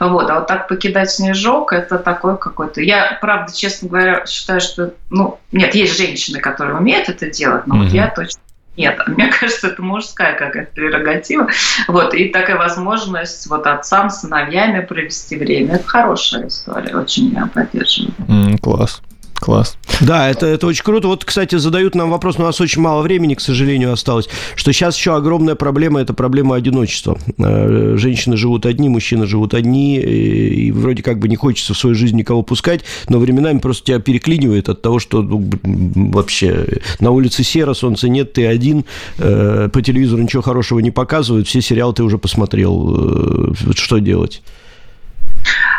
Вот, 0.00 0.28
а 0.28 0.40
вот 0.40 0.46
так 0.46 0.68
покидать 0.68 1.10
снежок, 1.10 1.72
это 1.72 1.98
такой 1.98 2.36
какой-то... 2.36 2.80
Я, 2.80 3.18
правда, 3.20 3.54
честно 3.54 3.88
говоря, 3.88 4.26
считаю, 4.26 4.60
что, 4.60 4.92
ну, 5.10 5.38
нет, 5.52 5.74
есть 5.74 5.96
женщины, 5.96 6.40
которые 6.40 6.76
умеют 6.76 7.08
это 7.08 7.30
делать, 7.30 7.66
но 7.66 7.76
mm-hmm. 7.76 7.84
вот 7.84 7.92
я 7.92 8.08
точно 8.08 8.40
нет, 8.76 9.00
мне 9.06 9.28
кажется, 9.40 9.68
это 9.68 9.82
мужская 9.82 10.38
какая-то 10.38 10.72
прерогатива. 10.72 11.48
Вот, 11.88 12.14
и 12.14 12.28
такая 12.28 12.56
возможность 12.56 13.46
вот 13.46 13.66
отцам, 13.66 14.10
сыновьями 14.10 14.80
провести 14.80 15.36
время. 15.36 15.76
Это 15.76 15.86
хорошая 15.86 16.48
история, 16.48 16.96
очень 16.96 17.28
я 17.28 17.46
поддерживаю. 17.46 18.14
Mm, 18.28 18.58
класс. 18.58 19.02
Класс. 19.38 19.76
Да, 20.00 20.28
это, 20.28 20.46
это 20.46 20.66
очень 20.66 20.82
круто. 20.82 21.08
Вот, 21.08 21.24
кстати, 21.24 21.56
задают 21.56 21.94
нам 21.94 22.10
вопрос, 22.10 22.38
но 22.38 22.44
у 22.44 22.46
нас 22.46 22.60
очень 22.60 22.82
мало 22.82 23.02
времени, 23.02 23.34
к 23.34 23.40
сожалению, 23.40 23.92
осталось, 23.92 24.28
что 24.54 24.72
сейчас 24.72 24.96
еще 24.96 25.14
огромная 25.14 25.54
проблема– 25.54 26.00
это 26.02 26.14
проблема 26.14 26.56
одиночества. 26.56 27.18
Э, 27.38 27.94
женщины 27.96 28.36
живут 28.36 28.66
одни, 28.66 28.88
мужчины 28.88 29.26
живут 29.26 29.54
одни, 29.54 29.98
и 29.98 30.70
вроде 30.72 31.02
как 31.02 31.18
бы 31.18 31.28
не 31.28 31.36
хочется 31.36 31.74
в 31.74 31.78
свою 31.78 31.94
жизнь 31.94 32.16
никого 32.16 32.42
пускать, 32.42 32.82
но 33.08 33.18
временами 33.18 33.58
просто 33.58 33.84
тебя 33.86 33.98
переклинивает 33.98 34.68
от 34.68 34.82
того, 34.82 34.98
что 34.98 35.22
ну, 35.22 35.50
вообще 35.62 36.66
на 37.00 37.10
улице 37.10 37.44
серо, 37.44 37.74
солнца 37.74 38.08
нет, 38.08 38.32
ты 38.32 38.46
один, 38.46 38.84
э, 39.18 39.68
по 39.72 39.82
телевизору 39.82 40.22
ничего 40.22 40.42
хорошего 40.42 40.78
не 40.80 40.90
показывают, 40.90 41.46
все 41.46 41.60
сериалы 41.60 41.94
ты 41.94 42.02
уже 42.02 42.18
посмотрел. 42.18 43.52
Э, 43.52 43.72
что 43.74 43.98
делать? 43.98 44.42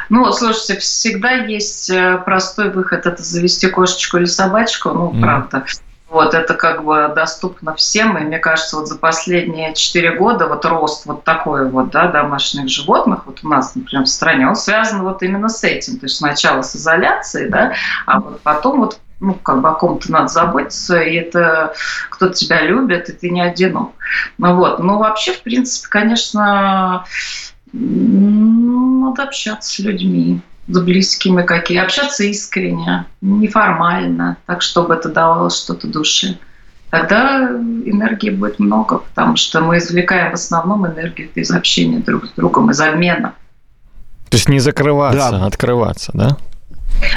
Ну, 0.10 0.32
слушайте, 0.32 0.78
всегда 0.78 1.32
есть 1.32 1.90
э, 1.90 2.18
простой 2.26 2.72
выход– 2.72 3.06
это 3.06 3.22
завести 3.22 3.68
кошечку 3.68 4.18
или 4.18 4.26
собачку, 4.26 4.90
ну, 4.90 5.12
mm. 5.12 5.22
правда. 5.22 5.66
Вот, 6.10 6.34
это 6.34 6.54
как 6.54 6.86
бы 6.86 7.12
доступно 7.14 7.76
всем, 7.76 8.18
и 8.18 8.22
мне 8.22 8.40
кажется, 8.40 8.78
вот 8.78 8.88
за 8.88 8.98
последние 8.98 9.74
четыре 9.74 10.16
года 10.16 10.48
вот 10.48 10.64
рост 10.64 11.06
вот 11.06 11.26
такой 11.26 11.70
вот, 11.70 11.90
да, 11.90 12.08
домашних 12.08 12.70
животных, 12.70 13.26
вот 13.26 13.40
у 13.44 13.50
нас, 13.50 13.76
например, 13.76 14.06
в 14.06 14.10
стране, 14.10 14.48
он 14.48 14.56
связан 14.56 15.04
вот 15.04 15.22
именно 15.22 15.50
с 15.50 15.66
этим, 15.66 16.00
то 16.00 16.06
есть 16.06 16.16
сначала 16.16 16.62
с 16.62 16.78
изоляцией, 16.78 17.50
да, 17.50 17.74
а 18.06 18.22
вот 18.22 18.40
потом 18.42 18.80
вот 18.80 19.00
ну, 19.20 19.34
как 19.34 19.62
бы 19.62 19.70
о 19.70 19.74
ком-то 19.74 20.12
надо 20.12 20.28
заботиться, 20.28 21.02
и 21.02 21.16
это 21.16 21.74
кто-то 22.10 22.34
тебя 22.34 22.62
любит, 22.62 23.10
и 23.10 23.14
ты 23.14 23.30
не 23.30 23.42
одинок. 23.42 23.92
Ну 24.38 24.56
вот, 24.56 24.80
ну 24.80 24.98
вообще, 25.00 25.34
в 25.34 25.42
принципе, 25.42 25.88
конечно, 25.90 27.04
ну, 27.74 29.08
надо 29.08 29.24
общаться 29.24 29.70
с 29.70 29.80
людьми, 29.80 30.42
с 30.68 30.80
близкими 30.80 31.44
какие. 31.44 31.80
Общаться 31.80 32.24
искренне, 32.24 33.06
неформально, 33.22 34.38
так, 34.46 34.62
чтобы 34.62 34.94
это 34.96 35.10
давало 35.10 35.50
что-то 35.50 35.88
душе. 35.88 36.38
Тогда 36.90 37.50
энергии 37.50 38.30
будет 38.30 38.60
много, 38.60 39.00
потому 39.00 39.36
что 39.36 39.60
мы 39.60 39.78
извлекаем 39.78 40.32
в 40.32 40.36
основном 40.36 40.88
энергию 40.88 41.30
из 41.36 41.52
общения 41.52 42.00
друг 42.00 42.28
с 42.28 42.32
другом, 42.32 42.72
из 42.72 42.80
обмена. 42.80 43.34
То 44.30 44.38
есть 44.38 44.48
не 44.48 44.60
закрываться, 44.60 45.32
да. 45.32 45.44
а 45.44 45.48
открываться, 45.48 46.12
да? 46.14 46.38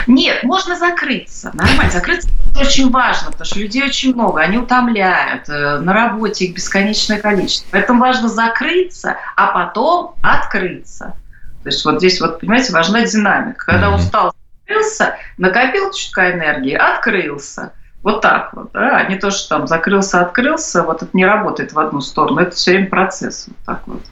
Нет, 0.06 0.42
можно 0.42 0.76
закрыться. 0.76 1.50
Нормально. 1.54 1.90
Закрыться 1.90 2.28
очень 2.56 2.90
важно, 2.90 3.30
потому 3.30 3.46
что 3.46 3.58
людей 3.58 3.84
очень 3.84 4.14
много. 4.14 4.40
Они 4.40 4.58
утомляют. 4.58 5.48
Э, 5.48 5.78
на 5.78 5.92
работе 5.92 6.46
их 6.46 6.54
бесконечное 6.54 7.18
количество. 7.18 7.68
Поэтому 7.70 8.00
важно 8.00 8.28
закрыться, 8.28 9.16
а 9.36 9.48
потом 9.48 10.14
открыться. 10.22 11.14
То 11.62 11.68
есть 11.68 11.84
вот 11.84 11.98
здесь 11.98 12.20
вот, 12.20 12.40
понимаете, 12.40 12.72
важна 12.72 13.02
динамика. 13.02 13.66
Когда 13.66 13.94
устал, 13.94 14.34
закрылся, 14.66 15.16
накопил 15.36 15.92
чутка 15.92 16.32
энергии, 16.32 16.74
открылся. 16.74 17.72
Вот 18.02 18.22
так 18.22 18.54
вот, 18.54 18.72
да, 18.72 18.96
а 18.96 19.04
не 19.10 19.16
то, 19.16 19.30
что 19.30 19.56
там 19.56 19.66
закрылся, 19.66 20.22
открылся, 20.22 20.82
вот 20.82 21.02
это 21.02 21.10
не 21.12 21.26
работает 21.26 21.74
в 21.74 21.78
одну 21.78 22.00
сторону, 22.00 22.40
это 22.40 22.56
все 22.56 22.70
время 22.70 22.88
процесс 22.88 23.44
вот 23.46 23.56
так 23.66 23.82
вот. 23.86 24.02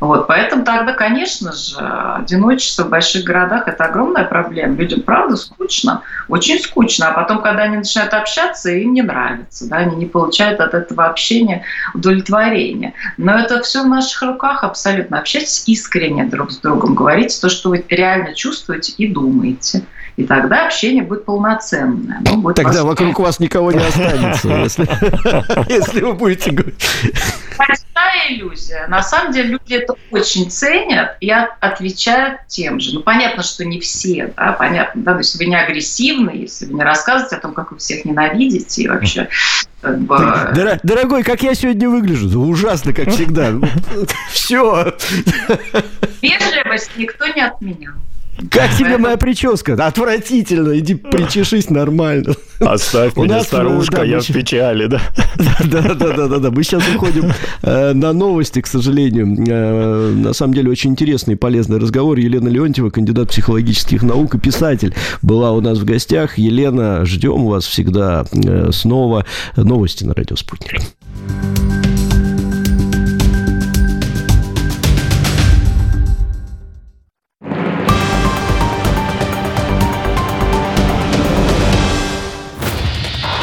Вот, 0.00 0.26
поэтому 0.26 0.64
тогда, 0.64 0.92
конечно 0.92 1.52
же, 1.52 1.78
одиночество 1.78 2.84
в 2.84 2.90
больших 2.90 3.24
городах– 3.24 3.64
это 3.68 3.84
огромная 3.84 4.24
проблема. 4.24 4.76
Людям, 4.76 5.02
правда, 5.02 5.36
скучно, 5.36 6.02
очень 6.28 6.58
скучно. 6.58 7.08
А 7.08 7.12
потом, 7.12 7.40
когда 7.42 7.62
они 7.62 7.76
начинают 7.78 8.12
общаться, 8.14 8.70
им 8.70 8.92
не 8.94 9.02
нравится, 9.02 9.68
да, 9.68 9.76
они 9.76 9.96
не 9.96 10.06
получают 10.06 10.60
от 10.60 10.74
этого 10.74 11.06
общения 11.06 11.64
удовлетворения. 11.94 12.94
Но 13.16 13.38
это 13.38 13.62
все 13.62 13.82
в 13.82 13.86
наших 13.86 14.22
руках 14.22 14.64
абсолютно. 14.64 15.18
Общайтесь 15.18 15.64
искренне 15.66 16.24
друг 16.24 16.52
с 16.52 16.58
другом, 16.58 16.94
говорите 16.94 17.40
то, 17.40 17.48
что 17.48 17.70
вы 17.70 17.84
реально 17.88 18.34
чувствуете 18.34 18.92
и 18.98 19.06
думаете 19.06 19.82
и 20.16 20.24
тогда 20.24 20.66
общение 20.66 21.02
будет 21.02 21.24
полноценное. 21.24 22.20
Ну, 22.26 22.36
будет 22.36 22.56
тогда 22.56 22.84
вокруг 22.84 23.18
вас 23.18 23.40
никого 23.40 23.72
не 23.72 23.78
останется, 23.78 24.48
если 25.68 26.02
вы 26.02 26.12
будете 26.12 26.50
говорить. 26.50 26.84
Большая 27.94 28.34
иллюзия. 28.34 28.86
На 28.88 29.02
самом 29.02 29.32
деле 29.32 29.50
люди 29.50 29.74
это 29.74 29.94
очень 30.10 30.50
ценят 30.50 31.16
и 31.20 31.30
отвечают 31.30 32.40
тем 32.48 32.80
же. 32.80 32.94
Ну, 32.94 33.02
понятно, 33.02 33.42
что 33.42 33.64
не 33.64 33.80
все, 33.80 34.32
да, 34.36 34.52
понятно, 34.52 35.02
да, 35.02 35.12
то 35.12 35.18
есть 35.18 35.36
вы 35.36 35.46
не 35.46 35.56
агрессивны, 35.56 36.30
если 36.30 36.66
вы 36.66 36.74
не 36.74 36.82
рассказываете 36.82 37.36
о 37.36 37.40
том, 37.40 37.54
как 37.54 37.72
вы 37.72 37.78
всех 37.78 38.04
ненавидите 38.04 38.82
и 38.82 38.88
вообще 38.88 39.28
как 39.80 39.98
бы... 40.00 40.16
Дорогой, 40.82 41.22
как 41.22 41.42
я 41.42 41.54
сегодня 41.54 41.88
выгляжу? 41.88 42.40
Ужасно, 42.40 42.92
как 42.92 43.10
всегда. 43.10 43.52
Все. 44.30 44.94
Вежливость 46.22 46.90
никто 46.96 47.26
не 47.26 47.42
отменял. 47.42 47.94
Как 48.50 48.76
тебе 48.76 48.98
моя 48.98 49.16
прическа? 49.16 49.74
Отвратительно, 49.74 50.78
иди 50.78 50.94
причешись 50.94 51.70
нормально. 51.70 52.34
Оставь 52.60 53.16
меня, 53.16 53.36
нас, 53.36 53.46
старушка, 53.46 54.02
я 54.02 54.20
в 54.20 54.26
печали, 54.26 54.86
да? 54.86 55.00
Да, 55.64 55.84
да, 55.84 55.94
да, 55.94 56.28
да, 56.28 56.38
да. 56.38 56.50
Мы 56.50 56.62
сейчас 56.62 56.82
уходим 56.94 57.32
э, 57.62 57.92
на 57.92 58.12
новости, 58.12 58.60
к 58.60 58.66
сожалению. 58.66 59.36
Э, 59.48 60.12
на 60.12 60.32
самом 60.32 60.54
деле 60.54 60.70
очень 60.70 60.90
интересный 60.90 61.34
и 61.34 61.36
полезный 61.36 61.78
разговор. 61.78 62.18
Елена 62.18 62.48
Леонтьева, 62.48 62.90
кандидат 62.90 63.30
психологических 63.30 64.02
наук 64.02 64.34
и 64.34 64.38
писатель, 64.38 64.94
была 65.22 65.52
у 65.52 65.60
нас 65.60 65.78
в 65.78 65.84
гостях. 65.84 66.38
Елена, 66.38 67.04
ждем 67.04 67.46
вас 67.46 67.64
всегда 67.64 68.24
э, 68.32 68.70
снова. 68.72 69.24
Новости 69.56 70.04
на 70.04 70.14
радио 70.14 70.36
«Спутник». 70.36 70.80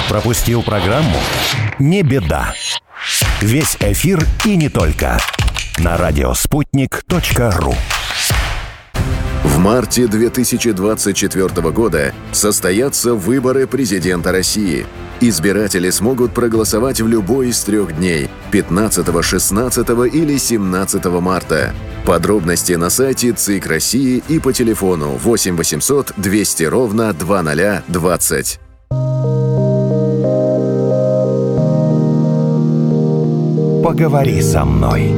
Пропустил 0.09 0.63
программу? 0.63 1.15
Не 1.77 2.01
беда. 2.01 2.53
Весь 3.41 3.77
эфир 3.79 4.25
и 4.43 4.57
не 4.57 4.67
только. 4.67 5.19
На 5.77 5.97
радиоспутник.ру 5.97 7.75
В 9.43 9.57
марте 9.59 10.07
2024 10.07 11.71
года 11.71 12.13
состоятся 12.31 13.13
выборы 13.13 13.67
президента 13.67 14.31
России– 14.31 14.85
Избиратели 15.21 15.89
смогут 15.89 16.33
проголосовать 16.33 17.01
в 17.01 17.07
любой 17.07 17.49
из 17.49 17.59
трех 17.61 17.97
дней– 17.97 18.29
15, 18.51 19.05
16 19.21 19.89
или 20.13 20.37
17 20.37 21.05
марта. 21.05 21.73
Подробности 22.05 22.73
на 22.73 22.89
сайте 22.89 23.33
ЦИК 23.33 23.67
России 23.67 24.23
и 24.29 24.39
по 24.39 24.53
телефону 24.53 25.19
8 25.21 25.57
800 25.57 26.13
200 26.15 26.63
ровно 26.63 27.13
2020. 27.13 28.59
Поговори 33.89 34.39
со 34.39 34.65
мной. 34.65 35.11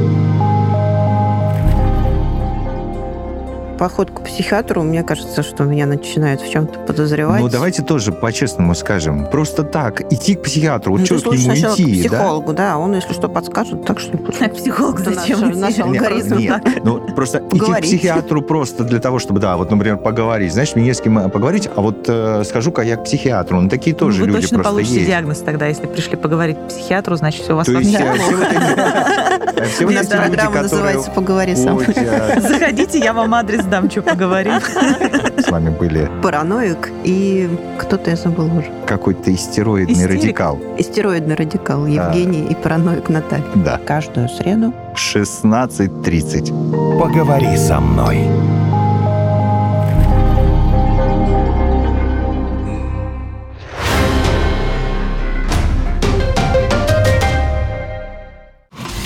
Поход 3.82 4.12
к 4.12 4.22
психиатру, 4.22 4.84
мне 4.84 5.02
кажется, 5.02 5.42
что 5.42 5.64
меня 5.64 5.86
начинают 5.86 6.40
в 6.40 6.48
чем-то 6.48 6.78
подозревать. 6.78 7.40
Ну, 7.40 7.48
давайте 7.48 7.82
тоже 7.82 8.12
по-честному 8.12 8.76
скажем. 8.76 9.26
Просто 9.26 9.64
так, 9.64 10.02
идти 10.12 10.36
к 10.36 10.42
психиатру, 10.42 10.92
вот 10.92 11.00
Ну, 11.00 11.06
что 11.06 11.18
к 11.18 11.26
лучше 11.26 11.42
сначала 11.42 11.74
идти, 11.74 11.84
к 11.84 12.06
психологу, 12.06 12.52
да? 12.52 12.78
Он, 12.78 12.94
если 12.94 13.12
что, 13.12 13.28
подскажет, 13.28 13.84
так 13.84 13.98
что... 13.98 14.16
А 14.40 14.48
психолог 14.50 15.00
зачем 15.00 15.40
наш, 15.40 15.56
наш 15.56 15.76
Нет, 15.78 15.86
алгоритм. 15.86 16.38
Нет, 16.38 16.62
ну 16.84 17.00
просто 17.12 17.38
идти 17.38 17.58
к 17.72 17.80
психиатру 17.80 18.40
просто 18.40 18.84
для 18.84 19.00
того, 19.00 19.18
чтобы, 19.18 19.40
да, 19.40 19.56
вот, 19.56 19.72
например, 19.72 19.96
поговорить. 19.96 20.52
Знаешь, 20.52 20.76
мне 20.76 20.84
не 20.84 20.94
с 20.94 21.00
кем 21.00 21.18
э, 21.18 21.28
поговорить, 21.28 21.68
а 21.74 21.80
вот 21.80 22.04
э, 22.06 22.44
схожу-ка 22.44 22.82
я 22.82 22.94
к 22.96 23.02
психиатру. 23.02 23.60
Ну, 23.60 23.68
такие 23.68 23.96
тоже 23.96 24.20
Вы 24.20 24.28
люди 24.28 24.42
точно 24.42 24.58
просто 24.58 24.74
получите 24.74 24.98
есть. 24.98 25.08
диагноз 25.08 25.38
тогда, 25.38 25.66
если 25.66 25.88
пришли 25.88 26.16
поговорить 26.16 26.56
к 26.56 26.68
психиатру, 26.68 27.16
значит, 27.16 27.42
все 27.42 27.54
у 27.54 27.56
вас 27.56 27.66
То 27.66 27.72
есть 27.72 27.90
все 27.90 28.04
вот 28.04 28.12
эти- 29.72 29.82
люди, 29.82 30.08
программа 30.08 30.30
которые 30.30 30.62
называется 30.62 31.10
«Поговори 31.10 31.56
сам». 31.56 31.80
Заходите, 31.80 33.00
я 33.00 33.12
вам 33.12 33.34
адрес 33.34 33.64
дам, 33.72 33.90
что 33.90 34.02
поговорим. 34.02 34.60
с 35.38 35.48
вами 35.50 35.70
были 35.70 36.10
Параноик 36.22 36.90
и 37.04 37.48
кто-то, 37.78 38.10
я 38.10 38.16
забыл 38.16 38.44
уже. 38.58 38.70
какой-то 38.86 39.34
истероидный 39.34 39.94
Истерик. 39.94 40.22
радикал. 40.22 40.58
Истероидный 40.76 41.34
радикал 41.36 41.86
Евгений 41.86 42.44
и 42.50 42.54
параноик 42.54 43.08
Наталья. 43.08 43.46
Да. 43.54 43.80
Каждую 43.86 44.28
среду 44.28 44.74
16.30. 44.94 46.98
Поговори 47.00 47.56
со 47.56 47.80
мной. 47.80 48.18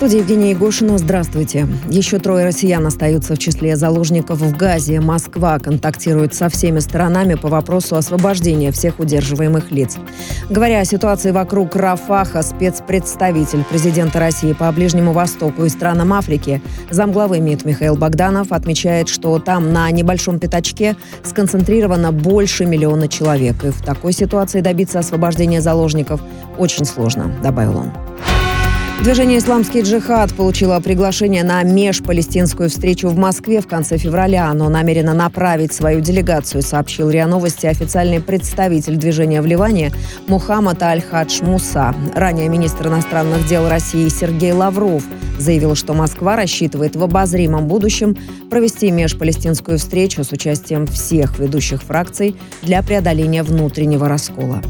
Студии 0.00 0.20
Евгения 0.20 0.50
Егошина. 0.52 0.96
Здравствуйте. 0.96 1.66
Еще 1.90 2.18
трое 2.18 2.46
россиян 2.46 2.86
остаются 2.86 3.34
в 3.34 3.38
числе 3.38 3.76
заложников 3.76 4.38
в 4.38 4.56
Газе. 4.56 4.98
Москва 4.98 5.58
контактирует 5.58 6.32
со 6.32 6.48
всеми 6.48 6.78
сторонами 6.78 7.34
по 7.34 7.48
вопросу 7.48 7.96
освобождения 7.96 8.72
всех 8.72 8.98
удерживаемых 8.98 9.70
лиц. 9.70 9.98
Говоря 10.48 10.80
о 10.80 10.86
ситуации 10.86 11.32
вокруг 11.32 11.76
Рафаха, 11.76 12.40
спецпредставитель 12.40 13.62
президента 13.62 14.20
России 14.20 14.54
по 14.54 14.72
Ближнему 14.72 15.12
Востоку 15.12 15.66
и 15.66 15.68
странам 15.68 16.14
Африки, 16.14 16.62
замглавы 16.88 17.40
МИД 17.40 17.66
Михаил 17.66 17.94
Богданов 17.94 18.52
отмечает, 18.52 19.10
что 19.10 19.38
там 19.38 19.70
на 19.74 19.90
небольшом 19.90 20.38
пятачке 20.38 20.96
сконцентрировано 21.24 22.10
больше 22.10 22.64
миллиона 22.64 23.06
человек. 23.06 23.62
И 23.64 23.68
в 23.68 23.82
такой 23.82 24.14
ситуации 24.14 24.62
добиться 24.62 24.98
освобождения 24.98 25.60
заложников 25.60 26.22
очень 26.56 26.86
сложно, 26.86 27.30
добавил 27.42 27.76
он. 27.76 27.92
Движение 29.02 29.38
«Исламский 29.38 29.80
джихад» 29.80 30.34
получило 30.34 30.78
приглашение 30.78 31.42
на 31.42 31.62
межпалестинскую 31.62 32.68
встречу 32.68 33.08
в 33.08 33.16
Москве 33.16 33.62
в 33.62 33.66
конце 33.66 33.96
февраля. 33.96 34.50
Оно 34.50 34.68
намерено 34.68 35.14
направить 35.14 35.72
свою 35.72 36.00
делегацию, 36.00 36.60
сообщил 36.60 37.08
РИА 37.08 37.26
Новости 37.26 37.64
официальный 37.64 38.20
представитель 38.20 38.96
движения 38.96 39.40
в 39.40 39.46
Ливане 39.46 39.90
Мухаммад 40.26 40.82
Аль-Хадж 40.82 41.42
Муса. 41.42 41.94
Ранее 42.14 42.50
министр 42.50 42.88
иностранных 42.88 43.48
дел 43.48 43.70
России 43.70 44.06
Сергей 44.08 44.52
Лавров 44.52 45.02
заявил, 45.38 45.76
что 45.76 45.94
Москва 45.94 46.36
рассчитывает 46.36 46.94
в 46.94 47.02
обозримом 47.02 47.68
будущем 47.68 48.14
провести 48.50 48.90
межпалестинскую 48.90 49.78
встречу 49.78 50.24
с 50.24 50.30
участием 50.30 50.86
всех 50.86 51.38
ведущих 51.38 51.82
фракций 51.82 52.36
для 52.60 52.82
преодоления 52.82 53.44
внутреннего 53.44 54.10
раскола. 54.10 54.60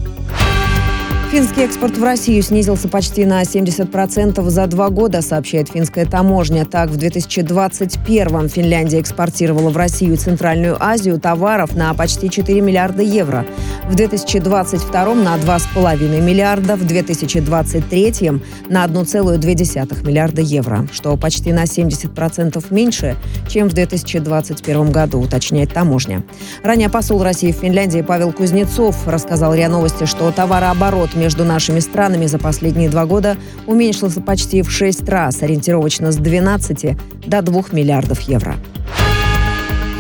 Финский 1.31 1.61
экспорт 1.61 1.97
в 1.97 2.03
Россию 2.03 2.43
снизился 2.43 2.89
почти 2.89 3.25
на 3.25 3.43
70% 3.43 4.51
за 4.51 4.67
два 4.67 4.89
года, 4.89 5.23
сообщает 5.23 5.69
финская 5.69 6.05
таможня. 6.05 6.65
Так, 6.65 6.91
в 6.91 6.97
2021 6.97 8.49
Финляндия 8.49 9.01
экспортировала 9.01 9.71
в 9.71 9.77
Россию 9.77 10.15
и 10.15 10.17
Центральную 10.17 10.77
Азию 10.83 11.21
товаров 11.21 11.77
на 11.77 11.95
почти 11.95 12.31
4 12.31 12.61
миллиарда 12.61 13.05
евро. 13.05 13.47
В 13.89 13.95
2022 13.95 15.15
на 15.15 15.37
2,5 15.37 16.21
миллиарда, 16.21 16.75
в 16.75 16.85
2023 16.85 18.31
на 18.69 18.85
1,2 18.85 20.07
миллиарда 20.07 20.43
евро, 20.43 20.89
что 20.93 21.17
почти 21.17 21.53
на 21.53 21.63
70% 21.63 22.65
меньше, 22.71 23.17
чем 23.49 23.69
в 23.69 23.73
2021 23.73 24.91
году, 24.91 25.21
уточняет 25.21 25.73
таможня. 25.73 26.25
Ранее 26.65 26.89
посол 26.89 27.23
России 27.23 27.53
в 27.53 27.57
Финляндии 27.57 28.03
Павел 28.03 28.33
Кузнецов 28.33 29.07
рассказал 29.07 29.55
РИА 29.55 29.69
Новости, 29.69 30.07
что 30.07 30.33
товарооборот 30.33 31.15
между 31.21 31.45
нашими 31.45 31.81
странами 31.81 32.27
за 32.27 32.39
последние 32.39 32.89
два 32.89 33.05
года 33.05 33.37
уменьшился 33.67 34.23
почти 34.23 34.63
в 34.63 34.71
шесть 34.71 35.07
раз, 35.09 35.43
ориентировочно 35.43 36.13
с 36.13 36.17
12 36.17 36.97
до 37.27 37.43
2 37.43 37.65
миллиардов 37.73 38.21
евро. 38.23 38.57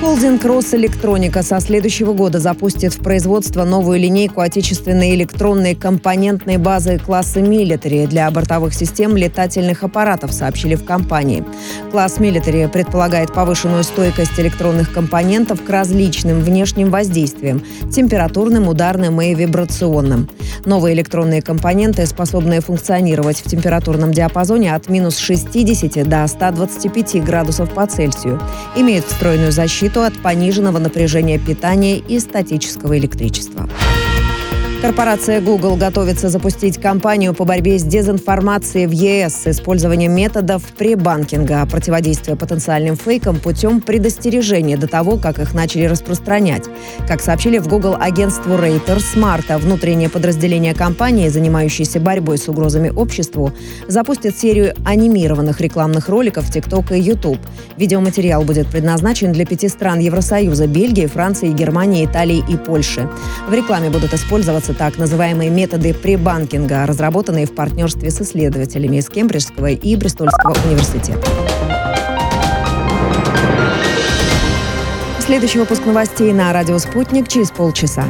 Холдинг 0.00 0.42
«Росэлектроника» 0.46 1.42
со 1.42 1.60
следующего 1.60 2.14
года 2.14 2.40
запустит 2.40 2.94
в 2.94 3.02
производство 3.02 3.64
новую 3.64 4.00
линейку 4.00 4.40
отечественной 4.40 5.14
электронной 5.14 5.74
компонентной 5.74 6.56
базы 6.56 6.98
класса 6.98 7.42
«Милитари» 7.42 8.06
для 8.06 8.30
бортовых 8.30 8.72
систем 8.72 9.14
летательных 9.14 9.82
аппаратов, 9.82 10.32
сообщили 10.32 10.74
в 10.74 10.86
компании. 10.86 11.44
Класс 11.90 12.18
«Милитари» 12.18 12.66
предполагает 12.72 13.34
повышенную 13.34 13.84
стойкость 13.84 14.40
электронных 14.40 14.90
компонентов 14.90 15.62
к 15.62 15.68
различным 15.68 16.40
внешним 16.40 16.88
воздействиям– 16.90 17.62
температурным, 17.94 18.68
ударным 18.68 19.20
и 19.20 19.34
вибрационным. 19.34 20.30
Новые 20.64 20.94
электронные 20.94 21.42
компоненты, 21.42 22.06
способные 22.06 22.62
функционировать 22.62 23.40
в 23.40 23.50
температурном 23.50 24.12
диапазоне 24.12 24.74
от 24.74 24.88
минус 24.88 25.18
60 25.18 26.08
до 26.08 26.26
125 26.26 27.22
градусов 27.22 27.70
по 27.74 27.86
Цельсию, 27.86 28.40
имеют 28.74 29.04
встроенную 29.04 29.52
защиту 29.52 29.89
от 29.96 30.20
пониженного 30.22 30.78
напряжения 30.78 31.38
питания 31.38 31.98
и 31.98 32.18
статического 32.20 32.96
электричества. 32.98 33.68
Корпорация 34.80 35.42
Google 35.42 35.76
готовится 35.76 36.30
запустить 36.30 36.80
кампанию 36.80 37.34
по 37.34 37.44
борьбе 37.44 37.78
с 37.78 37.82
дезинформацией 37.82 38.86
в 38.86 38.92
ЕС 38.92 39.42
с 39.42 39.46
использованием 39.48 40.12
методов 40.12 40.62
пребанкинга, 40.62 41.66
противодействия 41.66 42.34
потенциальным 42.34 42.96
фейкам 42.96 43.38
путем 43.40 43.82
предостережения 43.82 44.78
до 44.78 44.88
того, 44.88 45.18
как 45.18 45.38
их 45.38 45.52
начали 45.52 45.84
распространять. 45.84 46.64
Как 47.06 47.20
сообщили 47.20 47.58
в 47.58 47.68
Google 47.68 47.94
агентству 48.00 48.54
Reuters, 48.54 49.00
с 49.00 49.16
марта 49.16 49.58
внутреннее 49.58 50.08
подразделение 50.08 50.74
компании, 50.74 51.28
занимающееся 51.28 52.00
борьбой 52.00 52.38
с 52.38 52.48
угрозами 52.48 52.88
обществу, 52.88 53.52
запустит 53.86 54.38
серию 54.38 54.74
анимированных 54.86 55.60
рекламных 55.60 56.08
роликов 56.08 56.46
в 56.46 56.56
TikTok 56.56 56.96
и 56.96 57.02
YouTube. 57.02 57.38
Видеоматериал 57.76 58.44
будет 58.44 58.66
предназначен 58.68 59.32
для 59.32 59.44
пяти 59.44 59.68
стран 59.68 59.98
Евросоюза– 59.98 60.66
Бельгии, 60.68 61.04
Франции, 61.04 61.52
Германии, 61.52 62.06
Италии 62.06 62.42
и 62.48 62.56
Польши. 62.56 63.06
В 63.46 63.52
рекламе 63.52 63.90
будут 63.90 64.14
использоваться 64.14 64.69
так 64.74 64.98
называемые 64.98 65.50
методы 65.50 65.94
пребанкинга, 65.94 66.86
разработанные 66.86 67.46
в 67.46 67.54
партнерстве 67.54 68.10
с 68.10 68.20
исследователями 68.20 68.96
из 68.96 69.08
Кембриджского 69.08 69.70
и 69.70 69.96
Бристольского 69.96 70.54
университета. 70.66 71.22
Следующий 75.20 75.58
выпуск 75.58 75.86
новостей 75.86 76.32
на 76.32 76.52
радио 76.52 76.78
«Спутник» 76.78 77.28
через 77.28 77.50
полчаса. 77.50 78.04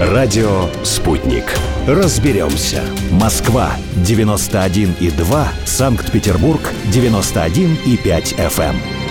Радио 0.00 0.68
«Спутник». 0.82 1.44
Разберемся. 1.86 2.82
Москва 3.12 3.76
91,2, 3.96 5.46
Санкт-Петербург 5.64 6.60
91,5 6.92 8.34
FM. 8.36 9.05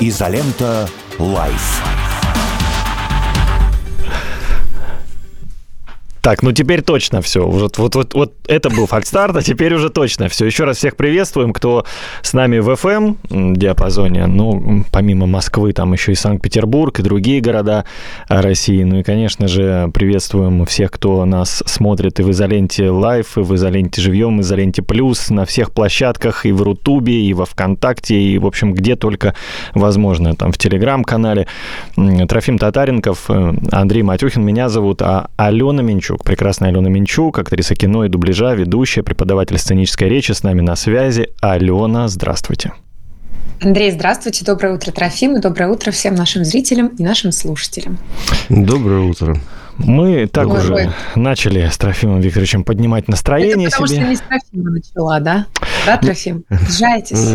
Изолента 0.00 0.88
«Live». 1.18 1.99
Так, 6.22 6.42
ну 6.42 6.52
теперь 6.52 6.82
точно 6.82 7.22
все. 7.22 7.46
Вот, 7.46 7.78
вот, 7.78 7.94
вот, 7.94 8.14
вот 8.14 8.34
это 8.46 8.68
был 8.68 8.86
факт 8.86 9.06
старта, 9.06 9.42
теперь 9.42 9.74
уже 9.74 9.88
точно 9.88 10.28
все. 10.28 10.44
Еще 10.44 10.64
раз 10.64 10.76
всех 10.76 10.96
приветствуем, 10.96 11.52
кто 11.54 11.86
с 12.22 12.34
нами 12.34 12.58
в 12.58 12.68
FM 12.68 13.54
диапазоне. 13.56 14.26
Ну, 14.26 14.84
помимо 14.92 15.26
Москвы, 15.26 15.72
там 15.72 15.94
еще 15.94 16.12
и 16.12 16.14
Санкт-Петербург, 16.14 16.98
и 16.98 17.02
другие 17.02 17.40
города 17.40 17.86
России. 18.28 18.82
Ну 18.82 18.98
и, 18.98 19.02
конечно 19.02 19.48
же, 19.48 19.90
приветствуем 19.94 20.66
всех, 20.66 20.90
кто 20.90 21.24
нас 21.24 21.62
смотрит 21.64 22.20
и 22.20 22.22
в 22.22 22.30
изоленте 22.30 22.90
live, 22.90 23.38
и 23.38 23.40
в 23.40 23.54
изоленте 23.54 24.02
живьем, 24.02 24.40
и 24.40 24.42
в 24.42 24.44
изоленте 24.44 24.82
плюс, 24.82 25.30
на 25.30 25.46
всех 25.46 25.72
площадках, 25.72 26.44
и 26.44 26.52
в 26.52 26.62
Рутубе, 26.62 27.22
и 27.22 27.32
во 27.32 27.46
Вконтакте, 27.46 28.20
и, 28.20 28.36
в 28.36 28.46
общем, 28.46 28.74
где 28.74 28.94
только 28.94 29.34
возможно. 29.74 30.34
Там 30.34 30.52
в 30.52 30.58
Телеграм-канале. 30.58 31.46
Трофим 32.28 32.58
Татаренков, 32.58 33.30
э, 33.30 33.54
Андрей 33.72 34.02
Матюхин 34.02 34.44
меня 34.44 34.68
зовут, 34.68 35.00
а 35.00 35.30
Алена 35.36 35.82
Минчук 35.82 36.09
Минчук. 36.10 36.24
Прекрасная 36.24 36.70
Алена 36.70 36.88
Минчук, 36.88 37.38
актриса 37.38 37.74
кино 37.74 38.04
и 38.04 38.08
дубляжа, 38.08 38.54
ведущая, 38.54 39.02
преподаватель 39.02 39.58
сценической 39.58 40.08
речи 40.08 40.32
с 40.32 40.42
нами 40.42 40.60
на 40.60 40.74
связи. 40.74 41.30
Алена, 41.40 42.08
здравствуйте. 42.08 42.72
Андрей, 43.62 43.92
здравствуйте. 43.92 44.44
Доброе 44.44 44.74
утро, 44.74 44.90
Трофим, 44.90 45.36
и 45.36 45.40
доброе 45.40 45.68
утро 45.68 45.90
всем 45.92 46.14
нашим 46.14 46.44
зрителям 46.44 46.88
и 46.88 47.02
нашим 47.02 47.30
слушателям. 47.30 47.98
Доброе 48.48 49.00
утро. 49.00 49.36
Мы 49.76 50.26
так 50.26 50.48
Ой, 50.48 50.58
уже 50.58 50.92
начали 51.14 51.68
с 51.68 51.78
Трофимом 51.78 52.20
Викторовичем 52.20 52.64
поднимать 52.64 53.08
настроение 53.08 53.68
Это 53.68 53.76
потому 53.76 53.86
себе. 53.86 54.00
что 54.00 54.08
не 54.10 54.16
с 54.16 54.20
Трофима 54.20 54.70
начала, 54.70 55.20
да? 55.20 55.46
Да, 55.86 55.96
Трофим? 55.96 56.44
Сжайтесь. 56.68 57.34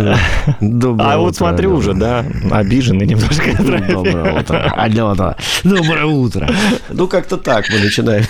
А 0.99 1.17
вот 1.17 1.36
смотрю 1.36 1.75
уже, 1.75 1.93
да, 1.93 2.25
обиженный 2.51 3.05
немножко. 3.05 3.55
Доброе 3.58 4.39
утро. 4.39 4.73
Алена, 4.77 5.36
доброе 5.63 6.05
утро. 6.05 6.49
Ну, 6.89 7.08
как-то 7.08 7.38
так 7.38 7.69
мы 7.69 7.79
начинаем. 7.79 8.23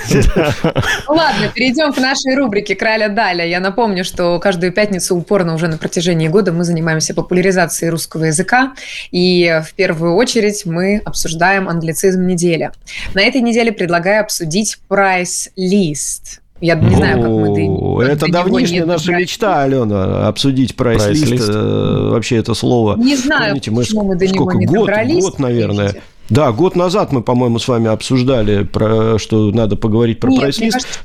Ну 1.08 1.14
ладно, 1.14 1.50
перейдем 1.54 1.94
к 1.94 1.98
нашей 1.98 2.36
рубрике 2.36 2.76
«Краля 2.76 3.10
Даля». 3.10 3.46
Я 3.46 3.60
напомню, 3.60 4.04
что 4.04 4.40
каждую 4.40 4.72
пятницу 4.72 5.16
упорно 5.16 5.54
уже 5.54 5.68
на 5.68 5.78
протяжении 5.78 6.28
года 6.28 6.52
мы 6.52 6.64
занимаемся 6.64 7.14
популяризацией 7.14 7.90
русского 7.90 8.26
языка. 8.26 8.74
И 9.12 9.62
в 9.66 9.74
первую 9.74 10.16
очередь 10.16 10.66
мы 10.66 11.02
обсуждаем 11.06 11.68
англицизм 11.70 12.26
недели. 12.26 12.72
На 13.14 13.22
этой 13.22 13.42
неделе 13.42 13.72
предлагаю 13.72 14.22
обсудить 14.22 14.78
прайс-лист. 14.88 16.42
Я 16.62 16.76
не 16.76 16.96
знаю, 16.96 17.22
как 17.22 17.30
мы 17.30 17.56
до, 17.56 18.02
Это 18.04 18.32
давнишняя 18.32 18.86
наша 18.86 19.12
мечта, 19.12 19.64
Алена, 19.64 20.28
обсудить 20.28 20.76
прайс-лист. 20.76 21.50
Э, 21.50 22.10
вообще 22.12 22.38
это 22.38 22.54
слово. 22.54 22.96
Не 22.96 23.16
знаю, 23.16 23.60
Помните, 23.62 23.72
почему 23.72 24.04
мы, 24.04 24.08
мы 24.10 24.16
до 24.16 24.28
сколько, 24.28 24.54
него 24.54 24.60
не 24.60 24.66
год, 24.66 24.76
добрались. 24.88 25.24
Год, 25.24 25.40
наверное. 25.40 25.88
Видите? 25.88 26.04
Да, 26.30 26.52
год 26.52 26.76
назад 26.76 27.12
мы, 27.12 27.22
по-моему, 27.22 27.60
с 27.60 27.68
вами 27.68 27.88
обсуждали, 27.88 28.64
про, 28.64 29.20
что 29.20 29.52
надо 29.52 29.76
поговорить 29.76 30.20
про 30.20 30.32
прайс-лист. 30.32 31.02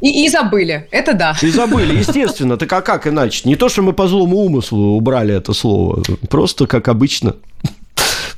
И, 0.00 0.26
и 0.26 0.28
забыли, 0.28 0.86
это 0.90 1.14
да. 1.14 1.34
И 1.40 1.48
забыли, 1.48 1.96
естественно. 1.96 2.58
Так 2.58 2.72
а 2.72 2.82
как 2.82 3.06
иначе? 3.06 3.48
Не 3.48 3.56
то, 3.56 3.70
что 3.70 3.80
мы 3.80 3.94
по 3.94 4.06
злому 4.06 4.38
умыслу 4.38 4.96
убрали 4.96 5.34
это 5.34 5.54
слово, 5.54 6.02
просто 6.28 6.66
как 6.66 6.88
обычно. 6.88 7.36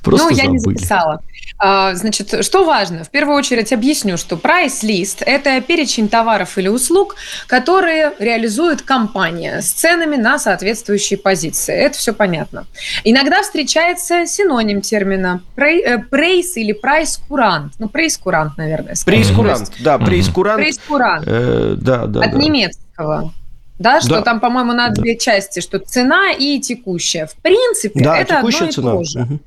Просто 0.07 0.29
ну, 0.29 0.31
я 0.31 0.45
забыли. 0.45 0.53
не 0.53 0.59
записала. 0.59 1.21
А, 1.59 1.95
значит, 1.97 2.45
что 2.45 2.65
важно? 2.65 3.03
В 3.03 3.11
первую 3.11 3.37
очередь 3.37 3.73
объясню, 3.73 4.17
что 4.17 4.37
прайс-лист– 4.37 5.23
это 5.27 5.61
перечень 5.61 6.09
товаров 6.09 6.59
или 6.59 6.69
услуг, 6.69 7.17
которые 7.49 8.13
реализует 8.21 8.83
компания 8.83 9.61
с 9.61 9.71
ценами 9.73 10.15
на 10.15 10.39
соответствующие 10.39 11.19
позиции. 11.19 11.75
Это 11.75 11.99
все 11.99 12.13
понятно. 12.13 12.67
Иногда 13.03 13.43
встречается 13.43 14.27
синоним 14.27 14.81
термина 14.81 15.41
э, 15.57 15.99
прейс 15.99 16.57
или 16.57 16.73
прайс-курант. 16.73 17.73
Ну, 17.81 17.89
прейс-курант, 17.89 18.57
наверное. 18.57 18.95
Прейс-курант, 19.05 19.73
да, 19.81 19.99
прейс-курант. 19.99 20.61
Прейс-курант. 20.61 21.25
Э, 21.27 21.75
да, 21.79 22.07
да, 22.07 22.21
От 22.21 22.31
да. 22.31 22.39
немецкого. 22.39 23.35
Да, 23.81 24.01
что 24.01 24.17
да. 24.17 24.23
там, 24.23 24.39
по-моему, 24.39 24.73
на 24.73 24.91
две 24.91 25.15
да. 25.15 25.19
части, 25.19 25.59
что 25.59 25.81
цена 25.81 26.31
и 26.31 26.61
текущая. 26.61 27.27
В 27.27 27.35
принципе, 27.35 28.05
да, 28.05 28.19
это 28.19 28.39
одно 28.39 28.51
и 28.51 28.71
цена. 28.71 28.93
то 28.93 29.03
же. 29.03 29.21
Угу 29.21 29.41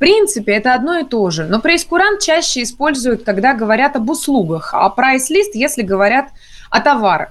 принципе, 0.00 0.54
это 0.54 0.74
одно 0.74 0.98
и 0.98 1.04
то 1.04 1.30
же. 1.30 1.44
Но 1.44 1.60
прейскурант 1.60 2.20
чаще 2.20 2.62
используют, 2.62 3.22
когда 3.22 3.54
говорят 3.54 3.94
об 3.94 4.10
услугах, 4.10 4.74
а 4.74 4.88
прайс-лист, 4.88 5.54
если 5.54 5.82
говорят 5.82 6.30
о 6.70 6.80
товарах. 6.80 7.28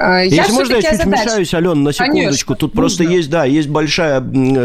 Э, 0.00 0.26
я 0.26 0.42
Если 0.42 0.52
можно, 0.52 0.74
я 0.74 0.82
чуть 0.82 0.92
озадачу. 0.92 1.22
вмешаюсь, 1.22 1.54
Алена, 1.54 1.74
на 1.74 1.92
секундочку. 1.92 2.20
Конечно, 2.20 2.56
Тут 2.56 2.74
нужно. 2.74 2.80
просто 2.80 3.04
есть, 3.04 3.30
да, 3.30 3.44
есть 3.44 3.68
большая, 3.68 4.20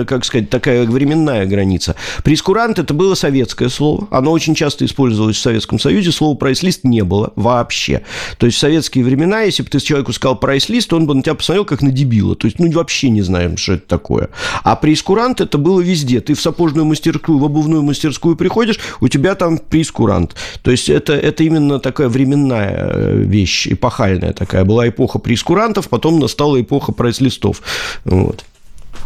как 0.06 0.26
сказать, 0.26 0.50
такая 0.50 0.86
временная 0.86 1.46
граница. 1.46 1.96
Прескурант– 2.24 2.80
это 2.80 2.94
было 2.94 3.16
советское 3.16 3.70
слово. 3.70 4.08
Оно 4.12 4.32
очень 4.32 4.56
часто 4.56 4.86
использовалось 4.86 5.36
в 5.36 5.42
Советском 5.42 5.80
Союзе. 5.80 6.12
Слова 6.12 6.36
прайс-лист 6.36 6.84
не 6.84 7.04
было 7.04 7.34
вообще. 7.36 8.04
То 8.38 8.46
есть 8.46 8.58
в 8.58 8.60
советские 8.60 9.04
времена, 9.04 9.42
если 9.42 9.64
бы 9.64 9.70
ты 9.70 9.80
человеку 9.80 10.14
сказал 10.14 10.38
прайс-лист, 10.38 10.94
он 10.94 11.06
бы 11.06 11.16
на 11.16 11.22
тебя 11.22 11.36
посмотрел 11.36 11.66
как 11.66 11.82
на 11.82 11.92
дебила. 11.92 12.36
То 12.36 12.48
есть, 12.48 12.60
ну, 12.60 12.72
вообще 12.72 13.10
не 13.10 13.22
знаем, 13.22 13.58
что 13.58 13.74
это 13.74 13.88
такое. 13.88 14.30
А 14.64 14.76
прескурант– 14.76 15.42
это 15.42 15.58
было 15.58 15.82
везде. 15.82 16.22
Ты 16.22 16.34
в 16.34 16.42
сапожную 16.42 16.86
мастерскую, 16.86 17.40
в 17.40 17.44
обувную 17.46 17.84
мастерскую 17.84 18.36
приходишь, 18.36 18.80
у 19.02 19.08
тебя 19.08 19.36
там 19.36 19.58
прескурант. 19.58 20.36
То 20.62 20.72
есть 20.72 20.90
это, 20.90 21.14
это 21.14 21.44
именно 21.44 21.80
такая 21.80 22.08
временная 22.08 22.76
э, 22.76 23.18
вещь, 23.18 23.68
эпохальная 23.68 24.34
такая. 24.34 24.64
Была 24.64 24.88
эпоха 24.88 25.20
прескурантов, 25.26 25.90
потом 25.90 26.20
настала 26.20 26.62
эпоха 26.62 26.92
прайс-листов. 26.92 27.62
Вот. 28.06 28.46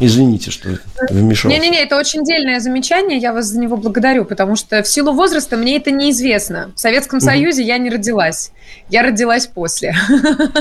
Извините, 0.01 0.51
что 0.51 0.69
вмешался. 1.09 1.57
Не-не-не, 1.57 1.83
это 1.83 1.97
очень 1.97 2.23
дельное 2.23 2.59
замечание, 2.59 3.17
я 3.17 3.33
вас 3.33 3.47
за 3.47 3.59
него 3.59 3.75
благодарю, 3.75 4.23
потому 4.23 4.55
что 4.55 4.81
в 4.81 4.87
силу 4.87 5.11
возраста 5.11 5.57
мне 5.57 5.75
это 5.75 5.91
неизвестно. 5.91 6.71
В 6.75 6.79
Советском 6.79 7.19
Союзе 7.19 7.63
я 7.63 7.77
не 7.77 7.89
родилась, 7.89 8.51
я 8.89 9.03
родилась 9.03 9.47
после. 9.47 9.95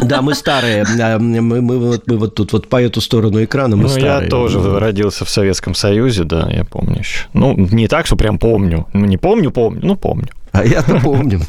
Да, 0.02 0.22
мы 0.22 0.34
старые, 0.34 0.84
мы, 1.18 1.40
мы, 1.40 1.60
мы, 1.60 1.78
вот, 1.78 2.06
мы 2.06 2.16
вот 2.16 2.34
тут 2.34 2.52
вот 2.52 2.68
по 2.68 2.82
эту 2.82 3.00
сторону 3.00 3.44
экрана 3.44 3.76
мы 3.76 3.84
ну, 3.84 3.88
старые. 3.88 4.24
я 4.24 4.28
тоже 4.28 4.78
родился 4.78 5.24
в 5.24 5.30
Советском 5.30 5.74
Союзе, 5.74 6.24
да, 6.24 6.48
я 6.50 6.64
помню 6.64 6.98
еще. 6.98 7.26
Ну, 7.32 7.54
не 7.56 7.86
так, 7.86 8.06
что 8.06 8.16
прям 8.16 8.38
помню, 8.38 8.86
ну, 8.92 9.04
не 9.04 9.18
помню, 9.18 9.50
помню, 9.50 9.80
ну, 9.82 9.96
помню. 9.96 10.28
А 10.52 10.64
я-то 10.64 11.00
помню. 11.00 11.40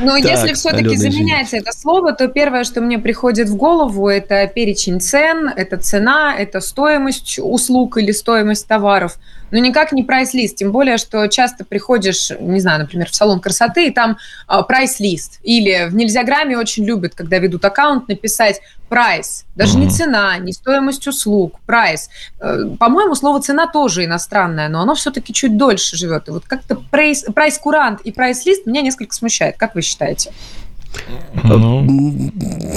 Но 0.00 0.16
если 0.16 0.52
все-таки 0.54 0.96
заменять 0.96 1.52
это 1.52 1.72
слово, 1.72 2.12
то 2.12 2.28
первое, 2.28 2.64
что 2.64 2.80
мне 2.80 2.98
приходит 2.98 3.48
в 3.48 3.56
голову, 3.56 4.08
это 4.08 4.46
перечень 4.46 5.00
цен, 5.00 5.48
это 5.54 5.76
цена, 5.78 6.34
это 6.36 6.60
стоимость 6.60 7.38
услуг 7.42 7.96
или 7.96 8.12
стоимость 8.12 8.66
товаров– 8.66 9.16
но 9.50 9.58
никак 9.58 9.92
не 9.92 10.02
прайс-лист. 10.02 10.56
Тем 10.56 10.72
более, 10.72 10.98
что 10.98 11.26
часто 11.28 11.64
приходишь, 11.64 12.30
не 12.40 12.60
знаю, 12.60 12.80
например, 12.80 13.08
в 13.10 13.14
салон 13.14 13.40
красоты, 13.40 13.88
и 13.88 13.90
там 13.90 14.16
э, 14.48 14.62
прайс-лист. 14.66 15.40
Или 15.42 15.88
в 15.88 15.94
Нельзяграме 15.94 16.58
очень 16.58 16.84
любят, 16.84 17.14
когда 17.14 17.38
ведут 17.38 17.64
аккаунт, 17.64 18.08
написать 18.08 18.60
прайс. 18.88 19.44
Даже 19.54 19.76
mm-hmm. 19.76 19.80
не 19.80 19.90
цена, 19.90 20.38
не 20.38 20.52
стоимость 20.52 21.06
услуг, 21.06 21.58
прайс. 21.66 22.10
Э, 22.40 22.64
по-моему, 22.78 23.14
слово 23.14 23.40
цена 23.40 23.66
тоже 23.66 24.04
иностранное, 24.04 24.68
но 24.68 24.80
оно 24.80 24.94
все-таки 24.94 25.32
чуть 25.32 25.56
дольше 25.56 25.96
живет. 25.96 26.28
И 26.28 26.30
вот 26.30 26.44
как-то 26.46 26.76
прайс-курант 26.90 28.00
и 28.02 28.12
прайс-лист 28.12 28.66
меня 28.66 28.82
несколько 28.82 29.14
смущает. 29.14 29.56
Как 29.56 29.74
вы 29.74 29.82
считаете? 29.82 30.32
Ну, 31.42 31.80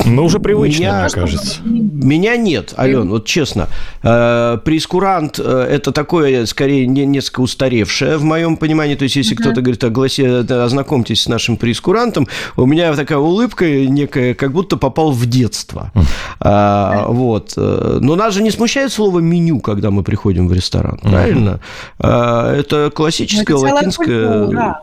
мы 0.05 0.23
уже 0.23 0.39
привычны, 0.39 0.81
меня, 0.81 1.01
мне 1.01 1.09
кажется. 1.09 1.61
Меня 1.63 2.37
нет, 2.37 2.73
Ален, 2.77 3.09
вот 3.09 3.25
честно. 3.25 3.67
Э, 4.03 4.57
прескурант 4.63 5.39
э,– 5.39 5.67
это 5.71 5.91
такое, 5.91 6.45
скорее, 6.45 6.87
несколько 6.87 7.41
устаревшее 7.41 8.17
в 8.17 8.23
моем 8.23 8.57
понимании. 8.57 8.95
То 8.95 9.03
есть, 9.03 9.15
если 9.15 9.35
кто-то 9.35 9.61
говорит, 9.61 9.83
огласе, 9.83 10.39
ознакомьтесь 10.39 11.21
с 11.23 11.27
нашим 11.27 11.57
прескурантом, 11.57 12.27
у 12.55 12.65
меня 12.65 12.93
такая 12.93 13.17
улыбка 13.17 13.65
некая, 13.69 14.33
как 14.33 14.51
будто 14.51 14.77
попал 14.77 15.11
в 15.11 15.25
детство. 15.25 15.91
Uh-huh. 15.93 17.11
Вот. 17.11 17.53
Но 17.55 18.15
нас 18.15 18.33
же 18.33 18.41
не 18.41 18.51
смущает 18.51 18.91
слово 18.91 19.19
«меню», 19.19 19.59
когда 19.59 19.91
мы 19.91 20.03
приходим 20.03 20.47
в 20.47 20.53
ресторан, 20.53 20.99
правильно? 21.01 21.59
Это 21.99 22.91
классическое 22.93 23.57
это 23.57 23.57
латинское... 23.57 24.77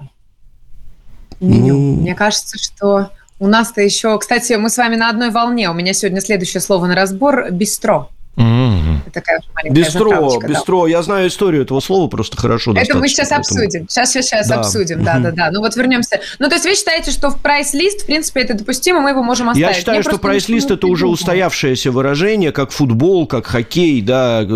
Меню. 1.41 1.75
Ну... 1.75 2.01
Мне 2.01 2.15
кажется, 2.15 2.57
что 2.59 3.11
у 3.39 3.47
нас-то 3.47 3.81
еще, 3.81 4.19
кстати, 4.19 4.53
мы 4.55 4.71
с 4.71 4.77
вами 4.77 4.97
на 4.97 5.09
одной 5.09 5.31
волне. 5.31 5.71
У 5.71 5.75
меня 5.75 5.93
сегодня 5.93 6.21
следующее 6.21 6.61
слово 6.61 6.87
на 6.87 6.95
разбор– 6.95 7.47
бистро. 7.51 8.11
Mm-hmm. 8.37 8.84
Такая 9.15 9.41
бистро, 9.71 10.41
бистро. 10.41 10.83
Да. 10.85 10.91
Я 10.91 11.03
знаю 11.03 11.29
историю 11.29 11.63
этого 11.63 11.81
слова 11.81 12.09
просто 12.09 12.37
хорошо. 12.37 12.75
Это 12.75 12.99
мы 12.99 13.09
сейчас 13.09 13.31
поэтому... 13.31 13.61
обсудим. 13.61 13.89
Сейчас, 13.89 14.13
сейчас, 14.13 14.27
сейчас 14.27 14.49
да. 14.49 14.61
обсудим. 14.61 15.05
Да, 15.05 15.19
да, 15.19 15.31
да. 15.31 15.51
Ну 15.53 15.61
вот 15.61 15.77
вернемся. 15.77 16.21
Ну 16.39 16.49
то 16.49 16.55
есть 16.55 16.67
вы 16.67 16.75
считаете, 16.75 17.11
что 17.11 17.31
в 17.31 17.41
прайс-лист, 17.41 18.03
в 18.03 18.07
принципе, 18.07 18.41
это 18.41 18.55
допустимо, 18.55 19.01
мы 19.01 19.11
его 19.11 19.23
можем 19.23 19.49
оставить? 19.49 19.69
Я 19.69 19.75
считаю, 19.75 19.99
Мне 19.99 20.03
что 20.03 20.19
прайс-лист 20.19 20.71
это 20.71 20.87
уже 20.87 21.07
устоявшееся 21.07 21.91
выражение, 21.91 22.53
как 22.53 22.71
футбол, 22.71 23.27
как 23.27 23.47
хоккей, 23.47 24.01
да. 24.01 24.47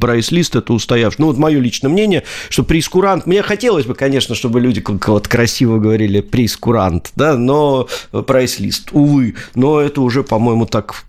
Прайс-лист 0.00 0.56
это 0.56 0.72
устоявшееся. 0.72 1.22
Ну 1.22 1.28
вот 1.28 1.38
мое 1.38 1.60
личное 1.60 1.88
мнение, 1.88 2.24
что 2.48 2.64
прескурант. 2.64 3.26
Мне 3.26 3.42
хотелось 3.42 3.86
бы, 3.86 3.94
конечно, 3.94 4.34
чтобы 4.34 4.60
люди 4.60 4.82
вот 5.06 5.28
красиво 5.28 5.78
говорили 5.78 6.20
прескурант, 6.20 7.12
да, 7.14 7.36
но 7.36 7.88
прайс-лист, 8.10 8.90
увы. 8.92 9.36
Но 9.54 9.80
это 9.80 10.00
уже, 10.00 10.22
по-моему, 10.22 10.66
так 10.66 11.04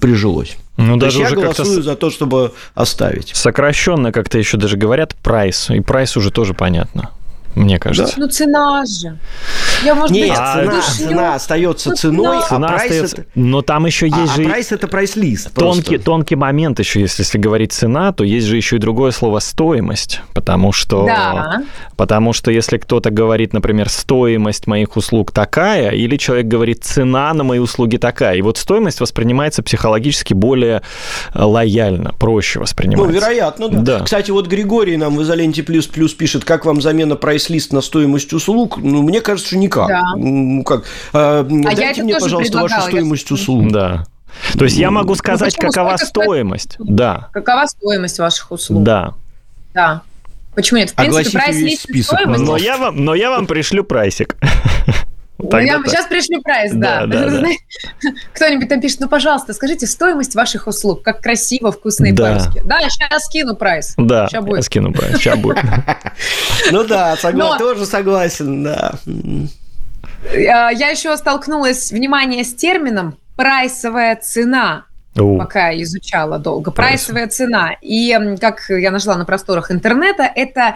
прижилось. 0.00 0.56
Ну, 0.76 0.96
даже 0.96 1.22
уже 1.22 1.34
я 1.34 1.36
голосую 1.36 1.82
за 1.82 1.94
то, 1.94 2.10
чтобы 2.10 2.52
оставить. 2.74 3.28
Сокращенно 3.34 4.12
как-то 4.12 4.38
еще 4.38 4.56
даже 4.56 4.76
говорят 4.76 5.14
прайс, 5.22 5.70
и 5.70 5.80
прайс 5.80 6.16
уже 6.16 6.30
тоже 6.30 6.54
понятно. 6.54 7.10
Мне 7.54 7.78
кажется. 7.78 8.14
Ну, 8.18 8.28
цена 8.28 8.84
же. 8.86 9.18
Я, 9.84 9.94
может 9.94 10.10
Нет, 10.14 10.28
быть, 10.28 10.36
цена, 10.36 10.64
дышлю. 10.64 11.08
цена 11.08 11.34
остается 11.34 11.90
Ну, 11.90 11.96
ценой, 11.96 12.38
а 12.38 12.48
Цена 12.48 12.68
прайс 12.68 12.82
остается... 12.82 13.16
это... 13.22 13.26
Но 13.34 13.62
там 13.62 13.86
еще 13.86 14.06
А, 14.06 14.20
есть 14.20 14.32
а 14.32 14.36
же... 14.36 14.44
прайс 14.44 14.72
это 14.72 14.88
прайс-лист. 14.88 15.52
Тонкий, 15.54 15.98
тонкий 15.98 16.36
момент 16.36 16.78
еще, 16.78 17.00
если, 17.00 17.22
если 17.22 17.38
говорить 17.38 17.72
цена, 17.72 18.12
то 18.12 18.24
есть 18.24 18.46
же 18.46 18.56
еще 18.56 18.76
и 18.76 18.78
другое 18.78 19.10
слово 19.10 19.38
стоимость, 19.40 20.20
потому 20.32 20.72
что, 20.72 21.04
Да. 21.06 21.62
потому 21.96 22.32
что 22.32 22.50
если 22.50 22.78
кто-то 22.78 23.10
говорит, 23.10 23.52
например, 23.52 23.88
стоимость 23.88 24.66
моих 24.66 24.96
услуг 24.96 25.32
такая, 25.32 25.90
или 25.90 26.16
человек 26.16 26.46
говорит 26.46 26.84
цена 26.84 27.32
на 27.34 27.44
мои 27.44 27.58
услуги 27.58 27.96
такая, 27.96 28.36
и 28.36 28.42
вот 28.42 28.58
стоимость 28.58 29.00
воспринимается 29.00 29.62
психологически 29.62 30.34
более 30.34 30.82
э, 31.34 31.42
лояльно, 31.42 32.12
проще 32.18 32.58
Ну, 32.58 32.62
воспринимается. 32.62 33.14
вероятно, 33.14 33.68
да. 33.68 33.80
Да. 33.98 34.00
Кстати, 34.04 34.30
вот 34.30 34.46
Григорий 34.46 34.96
нам 34.96 35.16
в 35.16 35.22
изоленте 35.22 35.62
плюс 35.62 35.86
плюс 35.86 36.14
пишет, 36.14 36.44
как 36.44 36.64
вам 36.64 36.80
замена 36.80 37.16
прайс-лист 37.44 37.72
на 37.72 37.80
стоимость 37.80 38.32
услуг? 38.32 38.78
Ну, 38.78 39.02
мне 39.02 39.20
кажется, 39.20 39.48
что 39.48 39.58
никак. 39.58 39.88
Да. 39.88 40.02
Ну, 40.16 40.62
как? 40.64 40.84
А, 41.12 41.46
я 41.48 41.62
дайте 41.62 41.84
это 41.84 42.02
мне, 42.04 42.14
тоже 42.14 42.24
пожалуйста, 42.24 42.58
вашу 42.58 42.66
предлагала, 42.66 42.86
я 42.86 42.90
стоимость 42.90 43.30
услуг. 43.30 43.72
Да. 43.72 44.06
То 44.58 44.64
есть 44.64 44.76
я 44.76 44.90
могу 44.90 45.14
сказать, 45.14 45.54
почему? 45.54 45.70
какова 45.70 45.96
стоит? 45.96 46.08
стоимость. 46.08 46.76
Да, 46.78 47.28
Какова 47.32 47.66
стоимость 47.66 48.18
ваших 48.18 48.50
услуг? 48.50 48.82
да. 48.82 49.14
Да. 49.74 50.02
Почему 50.54 50.78
нет? 50.78 50.90
В 50.90 50.94
принципе, 50.94 51.30
прайс-лист 51.30 51.86
стоимость... 52.04 52.44
Но 52.44 52.56
я 52.56 52.78
вам, 52.78 53.04
но 53.04 53.14
я 53.16 53.30
вам 53.30 53.46
пришлю 53.46 53.82
прайсик. 53.82 54.36
Ну, 55.38 55.48
Тогда 55.48 55.72
я 55.72 55.78
так. 55.78 55.88
сейчас 55.88 56.06
пришлю 56.06 56.40
прайс, 56.42 56.72
да. 56.72 57.06
Да, 57.06 57.28
да, 57.28 57.40
да. 57.40 57.48
Кто-нибудь 58.34 58.68
там 58.68 58.80
пишет, 58.80 59.00
ну, 59.00 59.08
пожалуйста, 59.08 59.52
скажите 59.52 59.86
стоимость 59.86 60.34
ваших 60.36 60.68
услуг, 60.68 61.02
как 61.02 61.20
красиво, 61.20 61.72
вкусно 61.72 62.06
и 62.06 62.12
Да. 62.12 62.38
по-русски. 62.38 62.62
Да, 62.64 62.80
сейчас 62.88 63.24
скину 63.24 63.56
прайс. 63.56 63.94
Да, 63.96 64.28
я 64.30 64.40
будет. 64.40 64.64
скину 64.64 64.92
прайс, 64.92 65.16
сейчас 65.18 65.38
будет. 65.38 65.58
Ну 66.70 66.84
да, 66.84 67.16
тоже 67.58 67.84
согласен, 67.84 68.62
да. 68.62 68.94
Я 70.32 70.70
еще 70.70 71.16
столкнулась, 71.16 71.90
внимание, 71.92 72.44
с 72.44 72.54
термином 72.54 73.18
«прайсовая 73.36 74.16
цена». 74.16 74.86
У, 75.18 75.38
пока 75.38 75.70
я 75.70 75.82
изучала 75.82 76.38
долго. 76.38 76.70
Прайс. 76.70 77.04
Прайсовая 77.04 77.28
цена. 77.28 77.76
И, 77.80 78.36
как 78.40 78.68
я 78.68 78.90
нашла 78.90 79.16
на 79.16 79.24
просторах 79.24 79.70
интернета, 79.70 80.24
это 80.34 80.74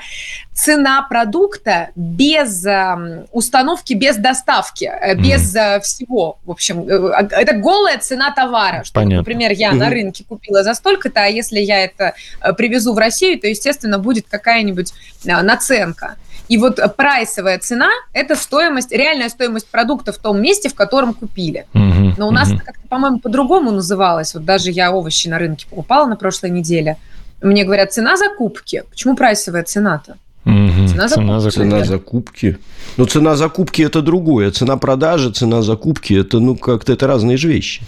цена 0.52 1.06
продукта 1.08 1.90
без 1.96 2.64
м, 2.64 3.26
установки, 3.32 3.94
без 3.94 4.16
доставки, 4.16 4.84
э, 4.84 5.14
без 5.14 5.54
э, 5.54 5.80
всего. 5.80 6.38
В 6.44 6.50
общем, 6.50 6.88
э, 6.88 7.10
а- 7.10 7.40
это 7.40 7.54
голая 7.56 7.98
цена 7.98 8.32
товара. 8.32 8.84
Что, 8.84 8.94
Понятно. 8.94 9.18
например, 9.18 9.52
я 9.52 9.72
на 9.72 9.90
рынке 9.90 10.24
купила 10.28 10.62
за 10.62 10.74
столько-то, 10.74 11.22
а 11.22 11.26
если 11.26 11.58
я 11.60 11.84
это 11.84 12.14
э, 12.40 12.52
привезу 12.52 12.92
в 12.94 12.98
Россию, 12.98 13.40
то, 13.40 13.46
естественно, 13.48 13.98
будет 13.98 14.26
какая-нибудь 14.28 14.92
э, 15.24 15.42
наценка. 15.42 16.16
И 16.48 16.58
вот 16.58 16.80
прайсовая 16.96 17.58
цена– 17.58 17.90
это 18.12 18.34
стоимость, 18.34 18.92
реальная 18.92 19.28
стоимость 19.28 19.68
продукта 19.68 20.12
в 20.12 20.18
том 20.18 20.40
месте, 20.40 20.68
в 20.68 20.74
котором 20.74 21.14
купили. 21.14 21.66
Но 21.74 22.28
у 22.28 22.30
нас 22.30 22.50
это 22.50 22.62
как-то, 22.64 22.88
по-моему, 22.88 23.18
по-другому 23.18 23.70
называлось. 23.70 24.34
Вот 24.34 24.44
даже 24.44 24.70
я 24.70 24.92
овощи 24.92 25.28
на 25.28 25.38
рынке 25.38 25.66
покупала 25.68 26.06
на 26.06 26.16
прошлой 26.16 26.50
неделе. 26.50 26.96
Мне 27.42 27.64
говорят, 27.64 27.92
цена 27.92 28.16
закупки. 28.16 28.82
Почему 28.90 29.14
прайсовая 29.14 29.62
цена-то? 29.62 30.16
Цена 30.44 31.08
Цена 31.08 31.40
закупки. 31.40 31.70
Цена 31.70 31.84
закупки. 31.84 32.56
Но 32.96 33.04
цена 33.04 33.36
закупки 33.36 33.82
это 33.82 34.00
другое. 34.00 34.50
Цена 34.50 34.76
продажи, 34.76 35.30
цена 35.30 35.62
закупки 35.62 36.14
это 36.14 36.40
ну 36.40 36.56
как-то 36.56 36.92
это 36.92 37.06
разные 37.06 37.36
же 37.36 37.48
вещи. 37.48 37.82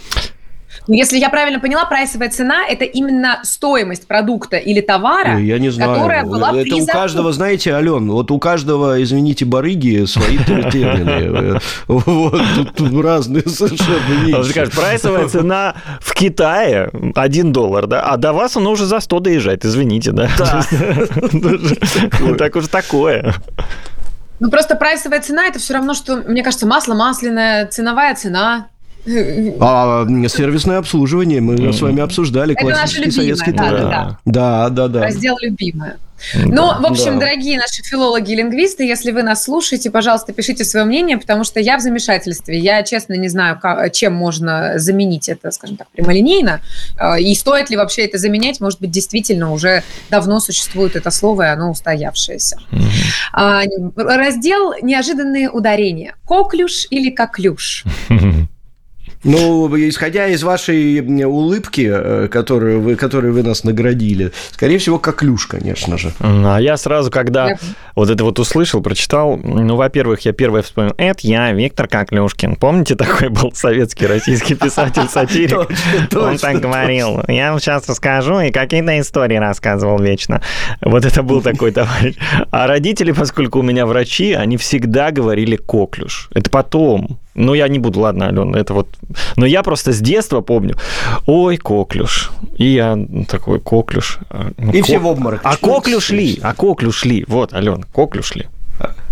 Но 0.87 0.95
Если 0.95 1.17
я 1.19 1.29
правильно 1.29 1.59
поняла, 1.59 1.85
прайсовая 1.85 2.29
цена– 2.29 2.65
это 2.67 2.85
именно 2.85 3.39
стоимость 3.43 4.07
продукта 4.07 4.57
или 4.57 4.81
товара, 4.81 5.35
Ой, 5.35 5.45
я 5.45 5.59
не 5.59 5.69
знаю. 5.69 5.93
которая 5.93 6.25
была 6.25 6.49
это 6.49 6.61
при 6.63 6.81
у 6.81 6.85
каждого, 6.87 7.31
знаете, 7.31 7.73
Ален, 7.75 8.09
вот 8.09 8.31
у 8.31 8.39
каждого, 8.39 9.01
извините, 9.01 9.45
барыги 9.45 10.05
свои 10.05 10.37
тер- 10.37 10.71
термины. 10.71 11.59
Вот 11.87 12.41
тут- 12.75 13.03
разные 13.03 13.43
совершенно 13.47 14.39
А 14.39 14.41
вещи. 14.41 14.75
прайсовая 14.75 15.27
цена 15.27 15.75
в 15.99 16.13
Китае 16.15 16.89
1 17.15 17.53
доллар, 17.53 17.85
да, 17.87 18.01
а 18.01 18.17
до 18.17 18.33
вас 18.33 18.57
она 18.57 18.69
уже 18.71 18.85
за 18.85 18.99
100 18.99 19.19
доезжает, 19.19 19.63
извините, 19.65 20.11
да? 20.11 20.29
Да. 20.37 20.63
Так 22.37 22.55
уж 22.55 22.67
такое. 22.67 23.35
ну 24.39 24.49
просто 24.49 24.75
прайсовая 24.75 25.21
цена– 25.21 25.45
это 25.47 25.59
все 25.59 25.75
равно, 25.75 25.93
что, 25.93 26.17
мне 26.17 26.43
кажется, 26.43 26.65
масло 26.65 26.95
масляное, 26.95 27.67
ценовая 27.67 28.15
цена. 28.15 28.67
А 29.59 30.03
м, 30.03 30.27
сервисное 30.29 30.77
обслуживание 30.77 31.41
мы 31.41 31.73
с 31.73 31.81
вами 31.81 32.01
обсуждали. 32.01 32.53
Это 32.55 32.65
наше 32.67 32.97
классический 32.97 33.21
любимое, 33.21 33.35
советский 33.35 33.51
да, 33.51 33.69
да, 33.71 34.19
Да, 34.25 34.69
да, 34.69 34.87
да. 34.87 35.01
Раздел 35.01 35.37
«Любимое». 35.41 35.97
Ну, 36.35 36.67
в 36.79 36.85
общем, 36.85 37.13
Да. 37.15 37.21
дорогие 37.25 37.57
наши 37.57 37.81
филологи 37.81 38.31
и 38.31 38.35
лингвисты, 38.35 38.83
если 38.85 39.09
вы 39.11 39.23
нас 39.23 39.43
слушаете, 39.43 39.89
пожалуйста, 39.89 40.33
пишите 40.33 40.63
свое 40.63 40.85
мнение, 40.85 41.17
потому 41.17 41.43
что 41.43 41.59
я 41.59 41.77
в 41.77 41.81
замешательстве. 41.81 42.59
Я, 42.59 42.83
честно, 42.83 43.15
не 43.15 43.27
знаю, 43.27 43.57
как- 43.59 43.91
чем 43.91 44.13
можно 44.13 44.73
заменить 44.77 45.29
это, 45.29 45.49
скажем 45.49 45.77
так, 45.77 45.87
прямолинейно. 45.89 46.61
Э, 46.99 47.19
И 47.19 47.33
стоит 47.33 47.71
ли 47.71 47.75
вообще 47.75 48.03
это 48.05 48.19
заменять? 48.19 48.61
Может 48.61 48.79
быть, 48.79 48.91
действительно 48.91 49.51
уже 49.51 49.81
давно 50.11 50.39
существует 50.39 50.95
это 50.95 51.09
слово, 51.09 51.41
и 51.43 51.47
оно 51.47 51.71
устоявшееся. 51.71 52.57
А, 53.33 53.63
Раздел 53.95 54.73
«Неожиданные 54.83 55.49
ударения». 55.49 56.13
Коклюш 56.27 56.85
или 56.91 57.09
коклюш? 57.09 57.83
Ну, 59.23 59.69
исходя 59.87 60.27
из 60.27 60.43
вашей 60.43 60.99
улыбки, 61.25 61.89
э, 61.93 62.27
которую 62.27 62.81
вы, 62.81 62.95
которой 62.95 63.31
вы 63.31 63.43
нас 63.43 63.63
наградили, 63.63 64.31
скорее 64.51 64.77
всего, 64.79 64.97
коклюш, 64.99 65.45
конечно 65.45 65.97
же. 65.97 66.11
А 66.19 66.57
я 66.57 66.75
сразу, 66.77 67.11
когда 67.11 67.49
Я- 67.49 67.57
вот 67.95 68.09
это 68.09 68.23
вот 68.23 68.39
услышал, 68.39 68.81
прочитал, 68.81 69.37
ну, 69.37 69.75
во-первых, 69.75 70.21
я 70.21 70.33
первое 70.33 70.61
вспомнил, 70.63 70.93
это 70.97 71.19
я, 71.27 71.51
Виктор 71.51 71.87
Коклюшкин. 71.87 72.55
Помните, 72.55 72.95
такой 72.95 73.29
был 73.29 73.51
советский 73.53 74.07
российский 74.07 74.55
писатель-сатирик? 74.55 75.69
Он 76.15 76.37
так 76.37 76.59
говорил. 76.59 77.21
Я 77.27 77.53
вот 77.53 77.61
сейчас 77.61 77.87
расскажу, 77.87 78.39
и 78.39 78.51
какие-то 78.51 78.99
истории 78.99 79.37
рассказывал 79.37 79.99
вечно. 79.99 80.41
Вот 80.81 81.05
это 81.05 81.21
был 81.21 81.41
такой 81.41 81.71
товарищ. 81.71 82.15
А 82.51 82.67
родители, 82.67 83.11
поскольку 83.11 83.59
у 83.59 83.63
меня 83.63 83.85
врачи, 83.85 84.33
они 84.33 84.57
всегда 84.57 85.11
говорили 85.11 85.55
коклюш. 85.57 86.29
Это 86.33 86.49
потом. 86.49 87.19
Ну, 87.33 87.53
я 87.53 87.67
не 87.69 87.79
буду, 87.79 88.01
ладно, 88.01 88.27
Алена, 88.27 88.59
это 88.59 88.73
вот... 88.73 88.87
Но 89.37 89.45
я 89.45 89.63
просто 89.63 89.91
с 89.93 89.99
детства 89.99 90.41
помню. 90.41 90.75
Ой, 91.25 91.57
коклюш. 91.57 92.31
И 92.57 92.65
я 92.65 92.97
такой, 93.27 93.59
коклюш. 93.59 94.19
А, 94.29 94.51
ну, 94.57 94.71
И 94.73 94.79
ко- 94.79 94.83
все 94.85 94.97
в 94.99 95.07
обморок. 95.07 95.41
А 95.43 95.55
коклюш 95.55 96.09
ли? 96.09 96.39
А 96.43 96.53
коклюш 96.53 97.05
ли? 97.05 97.23
Вот, 97.27 97.53
Ален, 97.53 97.83
коклюш 97.93 98.35
ли? 98.35 98.47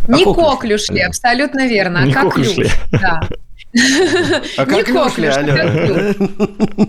Не 0.08 0.24
коклюш? 0.24 0.46
коклюш 0.48 0.90
ли, 0.90 1.00
абсолютно 1.02 1.68
верно, 1.68 2.00
а 2.00 2.06
Не 2.06 2.14
коклюш. 2.14 2.48
коклюш 2.48 2.58
ли? 2.58 2.70
Да. 2.92 3.22
А 4.58 4.66
Не 4.66 4.84
коклюш 4.84 5.36
а 5.36 5.40
Алена? 5.40 6.14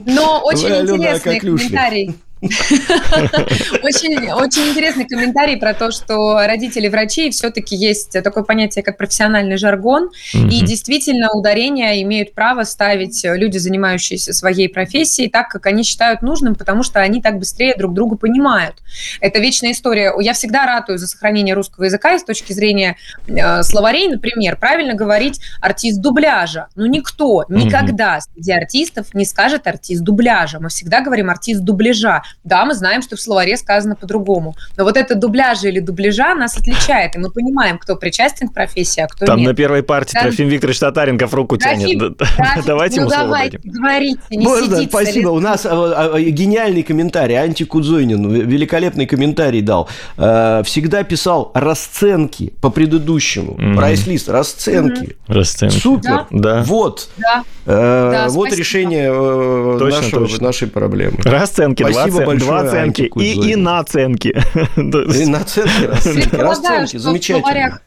Но 0.06 0.40
очень 0.42 0.66
Алена, 0.72 0.96
интересный 0.96 1.40
как 1.40 1.40
комментарий. 1.42 2.14
Очень, 2.42 4.30
очень 4.32 4.70
интересный 4.70 5.06
комментарий 5.06 5.56
про 5.56 5.74
то, 5.74 5.90
что 5.90 6.38
родители 6.46 6.88
врачей 6.88 7.30
все-таки 7.30 7.76
есть 7.76 8.12
такое 8.12 8.44
понятие, 8.44 8.82
как 8.82 8.96
профессиональный 8.96 9.56
жаргон, 9.56 10.10
и 10.32 10.38
Мгм. 10.38 10.48
действительно 10.66 11.30
ударения 11.32 12.02
имеют 12.02 12.34
право 12.34 12.64
ставить 12.64 13.20
люди, 13.24 13.58
занимающиеся 13.58 14.32
своей 14.32 14.68
профессией, 14.68 15.28
так, 15.28 15.48
как 15.48 15.66
они 15.66 15.82
считают 15.82 16.22
нужным, 16.22 16.54
потому 16.54 16.82
что 16.82 17.00
они 17.00 17.20
так 17.20 17.38
быстрее 17.38 17.74
друг 17.76 17.94
друга 17.94 18.16
понимают. 18.16 18.76
Это 19.20 19.38
вечная 19.38 19.72
история. 19.72 20.12
Я 20.18 20.32
всегда 20.32 20.64
ратую 20.66 20.98
за 20.98 21.06
сохранение 21.06 21.54
русского 21.54 21.84
языка 21.84 22.14
и 22.14 22.18
с 22.18 22.24
точки 22.24 22.52
зрения 22.52 22.96
э, 23.26 23.62
словарей, 23.62 24.08
например, 24.08 24.56
правильно 24.56 24.94
говорить 24.94 25.40
артист 25.60 26.00
дубляжа. 26.00 26.68
Ну, 26.74 26.86
никто 26.86 27.44
никогда 27.48 28.20
среди 28.20 28.52
артистов 28.52 29.14
не 29.14 29.24
скажет 29.24 29.66
артист 29.66 30.02
дубляжа. 30.02 30.58
Мы 30.60 30.68
всегда 30.68 31.00
говорим 31.00 31.30
артист 31.30 31.60
дубляжа. 31.62 32.22
Да, 32.44 32.64
мы 32.64 32.74
знаем, 32.74 33.02
что 33.02 33.16
в 33.16 33.20
словаре 33.20 33.56
сказано 33.56 33.96
по-другому. 33.96 34.54
Но 34.76 34.84
вот 34.84 34.96
это 34.96 35.14
дубляжа 35.14 35.68
или 35.68 35.80
дубляжа 35.80 36.34
нас 36.34 36.56
отличает, 36.56 37.16
и 37.16 37.18
мы 37.18 37.30
понимаем, 37.30 37.78
кто 37.78 37.96
причастен 37.96 38.48
к 38.48 38.54
профессии, 38.54 39.00
а 39.02 39.06
кто 39.08 39.26
Там 39.26 39.42
на 39.42 39.48
нет. 39.48 39.56
первой 39.56 39.82
партии 39.82 40.14
Да. 40.14 40.22
Трофим 40.22 40.48
Викторович 40.48 40.78
Татаренков 40.80 41.32
руку 41.34 41.56
Трофим, 41.58 41.80
тянет. 41.80 41.98
Да- 41.98 42.26
Трофим, 42.26 42.62
Давайте 42.66 42.96
ну 42.96 43.02
ему 43.02 43.10
слово 43.10 43.24
давайте, 43.24 43.58
дадим. 43.58 43.72
говорите, 43.72 44.18
не 44.30 44.44
Можно? 44.44 44.76
сидится 44.76 44.88
Спасибо. 44.88 45.18
ли- 45.30 45.36
У 45.36 45.40
нас 45.40 45.66
а, 45.66 46.12
а, 46.14 46.20
гениальный 46.20 46.82
комментарий. 46.82 47.36
Анти 47.36 47.64
Кудзойнин 47.64 48.30
великолепный 48.30 49.06
комментарий 49.06 49.60
дал. 49.62 49.88
Э, 50.16 50.62
Всегда 50.64 51.02
писал 51.04 51.50
расценки 51.54 52.52
по 52.60 52.70
предыдущему. 52.70 53.54
Мгм. 53.58 53.76
Прайс-лист, 53.76 54.28
расценки. 54.28 55.16
Расценки. 55.26 55.76
Супер. 55.78 56.26
Да. 56.30 56.62
Вот. 56.64 57.08
Да. 57.18 57.44
Э, 57.66 58.10
Да, 58.12 58.28
вот 58.28 58.46
спасибо. 58.48 58.56
решение 58.60 59.10
э, 59.12 59.76
Точно, 59.78 60.00
нашего- 60.00 60.26
точно. 60.26 60.46
нашей 60.46 60.68
проблемы. 60.68 61.16
Расценки, 61.24 61.82
Спасибо 61.82 62.19
цен- 62.20 62.26
большое, 62.26 62.48
два 62.50 62.60
оценки 62.60 63.02
и, 63.16 63.50
и 63.52 63.56
наценки. 63.56 64.28
И 64.76 65.26
наценки, 65.26 65.84
расценки. 65.84 66.28
Предполагаю, 66.28 66.48
Расценки. 66.50 66.88
что 66.88 66.98
в 66.98 67.00
Замечательно. 67.02 67.38
словарях 67.40 67.82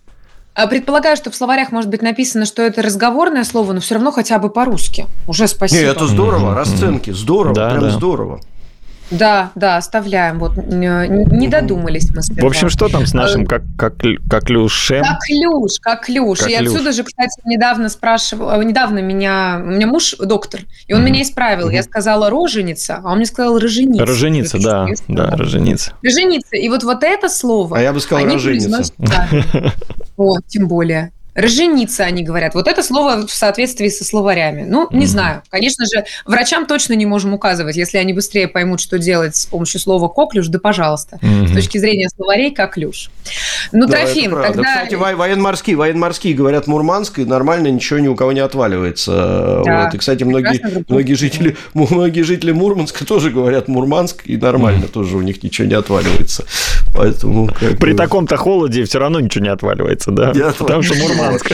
а, 0.56 0.68
Предполагаю, 0.68 1.18
что 1.18 1.32
в 1.32 1.36
словарях 1.36 1.72
может 1.72 1.90
быть 1.90 2.02
написано, 2.04 2.46
что 2.46 2.62
это 2.62 2.82
разговорное 2.84 3.44
слово, 3.44 3.74
но 3.74 3.80
все 3.82 3.96
равно 3.96 4.12
хотя 4.12 4.38
бы 4.38 4.50
по-русски. 4.50 5.08
Уже 5.28 5.48
спасибо. 5.48 5.82
Не, 5.82 5.88
это 5.88 6.06
здорово. 6.08 6.54
Расценки. 6.54 7.10
Здорово. 7.12 7.56
Да, 7.56 7.70
Прям 7.72 7.82
да. 7.82 7.90
здорово. 7.90 8.40
Да, 9.18 9.52
да, 9.56 9.78
оставляем. 9.78 10.40
Вот 10.40 10.58
не 10.58 11.48
додумались 11.48 12.10
мы 12.14 12.22
сперва. 12.22 12.48
В 12.48 12.52
общем, 12.52 12.70
что 12.70 12.90
там 12.90 13.06
с 13.06 13.14
нашим 13.14 13.46
как, 13.46 13.64
как, 13.78 13.96
коклюшем? 14.30 15.04
Коклюш, 15.04 15.80
коклюш. 15.82 16.42
И 16.48 16.54
отсюда 16.54 16.92
же, 16.92 17.04
кстати, 17.04 17.40
недавно 17.46 17.90
спрашивал, 17.90 18.62
недавно 18.62 19.00
меня, 19.00 19.62
у 19.64 19.68
меня 19.68 19.88
муж 19.88 20.16
доктор, 20.20 20.62
и 20.88 20.94
он 20.94 21.02
mm-hmm. 21.02 21.06
меня 21.06 21.22
исправил. 21.22 21.70
Mm-hmm. 21.70 21.76
Я 21.76 21.84
сказала 21.84 22.30
роженица, 22.30 23.02
а 23.04 23.12
он 23.12 23.18
мне 23.18 23.26
сказал 23.26 23.60
роженица. 23.60 24.06
Роженица, 24.06 24.60
да, 24.60 24.88
да, 25.08 25.32
роженица. 25.32 25.94
Роженица. 26.02 26.56
И 26.56 26.70
вот, 26.70 26.84
вот 26.84 27.04
это 27.04 27.30
слово... 27.30 27.78
А 27.78 27.82
я 27.82 27.94
бы 27.94 28.00
сказал 28.00 28.26
роженица. 28.26 28.84
Вот, 30.16 30.46
тем 30.48 30.68
более. 30.68 31.12
Роженица, 31.36 32.04
они 32.04 32.24
говорят. 32.24 32.54
Вот 32.54 32.68
это 32.68 32.84
слово 32.84 33.26
в 33.26 33.32
соответствии 33.32 33.90
со 33.90 34.06
словарями. 34.06 34.66
Ну, 34.68 34.88
не 34.92 35.06
mm-hmm. 35.06 35.08
знаю. 35.08 35.42
Конечно 35.50 35.86
же, 35.86 36.06
врачам 36.26 36.68
точно 36.68 36.94
не 36.94 37.06
можем 37.06 37.34
указывать. 37.34 37.76
Если 37.76 37.98
они 37.98 38.14
быстрее 38.14 38.48
поймут, 38.48 38.80
что 38.80 39.00
делать 39.00 39.36
с 39.36 39.46
помощью 39.48 39.80
слова 39.80 40.08
коклюш, 40.10 40.48
да 40.48 40.60
пожалуйста. 40.60 41.18
Mm-hmm. 41.22 41.48
С 41.48 41.54
точки 41.54 41.78
зрения 41.80 42.10
словарей, 42.10 42.52
коклюш. 42.52 43.10
Ну, 43.72 43.88
да, 43.88 44.02
Трофим, 44.02 44.32
тогда... 44.32 44.64
Кстати, 44.64 44.94
военно-морские, 44.96 45.76
военно-морские 45.76 46.36
говорят 46.36 46.68
Мурманск, 46.68 47.20
и 47.20 47.26
нормально 47.26 47.70
ничего 47.70 48.00
ни 48.00 48.08
у 48.08 48.16
кого 48.16 48.32
не 48.32 48.42
отваливается. 48.42 49.62
Да, 49.66 49.86
вот. 49.86 49.96
И, 49.96 49.98
кстати, 49.98 50.24
многие, 50.24 50.62
многие, 50.88 51.16
жители, 51.16 51.58
многие 51.74 52.22
жители 52.22 52.52
Мурманска 52.52 53.06
тоже 53.06 53.32
говорят 53.32 53.68
Мурманск, 53.68 54.22
и 54.26 54.38
нормально 54.38 54.86
mm-hmm. 54.86 54.92
тоже 54.92 55.18
у 55.18 55.22
них 55.22 55.42
ничего 55.42 55.68
не 55.68 55.74
отваливается. 55.74 56.46
Поэтому... 56.94 57.48
При 57.80 57.94
бы... 57.94 57.98
таком-то 57.98 58.38
холоде 58.38 58.84
все 58.84 59.00
равно 59.00 59.20
ничего 59.20 59.44
не 59.44 59.50
отваливается, 59.50 60.12
да? 60.12 60.32
Не 60.32 60.52
Потому 60.52 60.84
что 60.84 60.94
Мурманск 60.96 61.23
Мурманск. 61.24 61.52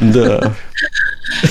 Да. 0.00 0.54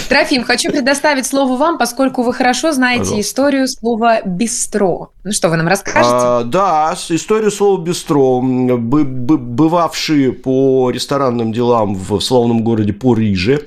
Трофим, 0.09 0.43
хочу 0.43 0.71
предоставить 0.71 1.25
слово 1.25 1.55
вам, 1.55 1.77
поскольку 1.77 2.23
вы 2.23 2.33
хорошо 2.33 2.71
знаете 2.71 3.01
Пожалуйста. 3.01 3.29
историю 3.29 3.67
слова 3.67 4.21
«бистро». 4.25 5.11
Ну 5.23 5.31
что, 5.31 5.49
вы 5.49 5.57
нам 5.57 5.67
расскажете? 5.67 6.01
А, 6.03 6.43
да, 6.43 6.95
историю 7.09 7.51
слова 7.51 7.81
«бистро». 7.81 8.41
Бывавшие 8.41 10.33
по 10.33 10.89
ресторанным 10.91 11.53
делам 11.53 11.95
в 11.95 12.19
славном 12.19 12.63
городе 12.63 12.93
Париже, 12.93 13.61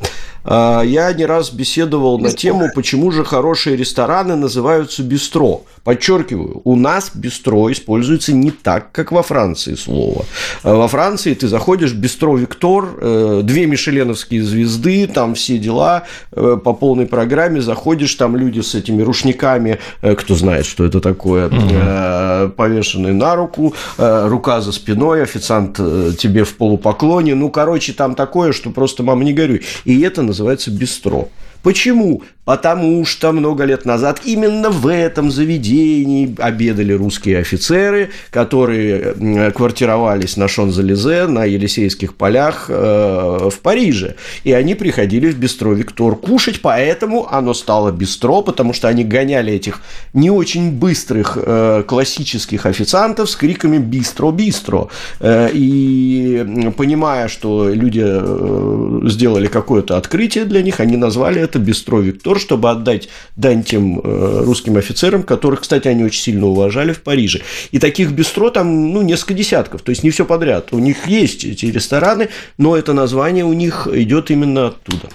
я 0.45 1.13
не 1.13 1.27
раз 1.27 1.51
беседовал 1.51 2.19
бистро. 2.19 2.31
на 2.31 2.37
тему, 2.37 2.71
почему 2.75 3.11
же 3.11 3.25
хорошие 3.25 3.77
рестораны 3.77 4.37
называются 4.37 5.03
«бистро». 5.03 5.65
Подчеркиваю, 5.85 6.61
у 6.65 6.77
нас 6.77 7.11
бистро 7.15 7.73
используется 7.73 8.33
не 8.35 8.51
так, 8.51 8.93
как 8.93 9.13
во 9.13 9.23
Франции 9.23 9.75
слово. 9.75 10.27
А 10.63 10.75
во 10.75 10.89
Франции 10.89 11.33
ты 11.33 11.49
заходишь, 11.49 11.95
бистро 11.95 12.37
Виктор, 12.37 12.89
э, 13.01 13.41
две 13.43 13.67
мишеленовские 13.67 14.43
звезды, 14.43 15.07
там 15.07 15.35
все 15.35 15.57
дела 15.57 16.05
э, 16.33 16.59
по 16.63 16.75
полной 16.75 17.07
программе, 17.07 17.63
заходишь, 17.63 18.15
там 18.15 18.37
люди 18.37 18.61
с 18.61 18.75
этими 18.75 19.03
рушниками, 19.03 19.79
э, 20.03 20.15
кто 20.17 20.35
знает, 20.35 20.67
что 20.67 20.85
это 20.85 21.01
такое, 21.01 21.49
угу. 21.49 22.53
повешенные 22.57 23.15
на 23.15 23.35
руку, 23.35 23.75
рука 23.97 24.61
за 24.61 24.73
спиной, 24.73 25.23
официант 25.23 25.77
тебе 26.19 26.45
в 26.45 26.57
полупоклоне, 26.57 27.35
ну, 27.35 27.51
короче, 27.51 27.93
там 27.93 28.15
такое, 28.15 28.53
что 28.53 28.71
просто 28.71 29.03
мама 29.03 29.25
не 29.25 29.33
горюй. 29.33 29.63
И 29.85 30.01
это 30.03 30.23
называется 30.31 30.71
бистро. 30.71 31.29
Почему? 31.63 32.23
Потому 32.45 33.05
что 33.05 33.31
много 33.33 33.65
лет 33.65 33.85
назад 33.85 34.23
именно 34.25 34.71
в 34.71 34.89
этом 34.89 35.31
заведении 35.31 36.35
обедали 36.39 36.93
русские 36.93 37.39
офицеры, 37.39 38.11
которые 38.31 39.53
квартировались 39.53 40.37
на 40.37 40.49
Шон-Залезе, 40.49 41.29
на 41.29 41.45
Елисейских 41.45 42.15
полях 42.15 42.67
э, 42.69 43.51
в 43.53 43.61
Париже. 43.61 44.17
И 44.43 44.53
они 44.53 44.75
приходили 44.75 45.31
в 45.31 45.39
бистро 45.39 45.75
Виктор 45.75 46.17
кушать, 46.17 46.61
поэтому 46.61 47.29
оно 47.31 47.55
стало 47.55 47.93
бистро, 47.93 48.43
потому 48.43 48.73
что 48.73 48.89
они 48.89 49.05
гоняли 49.05 49.53
этих 49.53 49.81
не 50.13 50.31
очень 50.31 50.73
быстрых 50.73 51.39
э, 51.41 51.85
классических 51.87 52.67
официантов 52.67 53.31
с 53.31 53.37
криками 53.37 53.79
«бистро, 53.79 54.33
бистро». 54.33 54.89
Э, 55.21 55.51
и 55.53 56.73
понимая, 56.77 57.29
что 57.29 57.69
люди 57.69 59.09
сделали 59.09 59.47
какое-то 59.47 59.97
открытие 59.97 60.47
для 60.47 60.63
них, 60.63 60.81
они 60.81 60.97
назвали 60.97 61.41
это 61.41 61.50
бистро 61.59 62.01
Виктор, 62.01 62.39
чтобы 62.39 62.71
отдать 62.71 63.09
дань 63.37 63.63
тем 63.63 64.01
э, 64.01 64.43
русским 64.45 64.77
офицерам, 64.77 65.23
которых, 65.23 65.61
кстати, 65.61 65.89
они 65.89 66.05
очень 66.05 66.23
сильно 66.23 66.47
уважали 66.47 66.93
в 66.93 67.03
Париже. 67.03 67.43
И 67.71 67.79
таких 67.79 68.13
бистро 68.13 68.51
там, 68.51 68.93
ну, 68.93 69.03
несколько 69.03 69.35
десятков, 69.35 69.83
то 69.83 69.91
есть 69.91 70.03
не 70.03 70.11
все 70.11 70.25
подряд. 70.25 70.73
У 70.73 70.79
них 70.79 71.07
есть 71.07 71.45
эти 71.45 71.67
рестораны, 71.67 72.29
но 72.59 72.77
это 72.77 72.93
название 72.93 73.45
у 73.45 73.53
них 73.53 73.89
идет 73.93 74.31
именно 74.31 74.69
оттуда. 74.69 75.09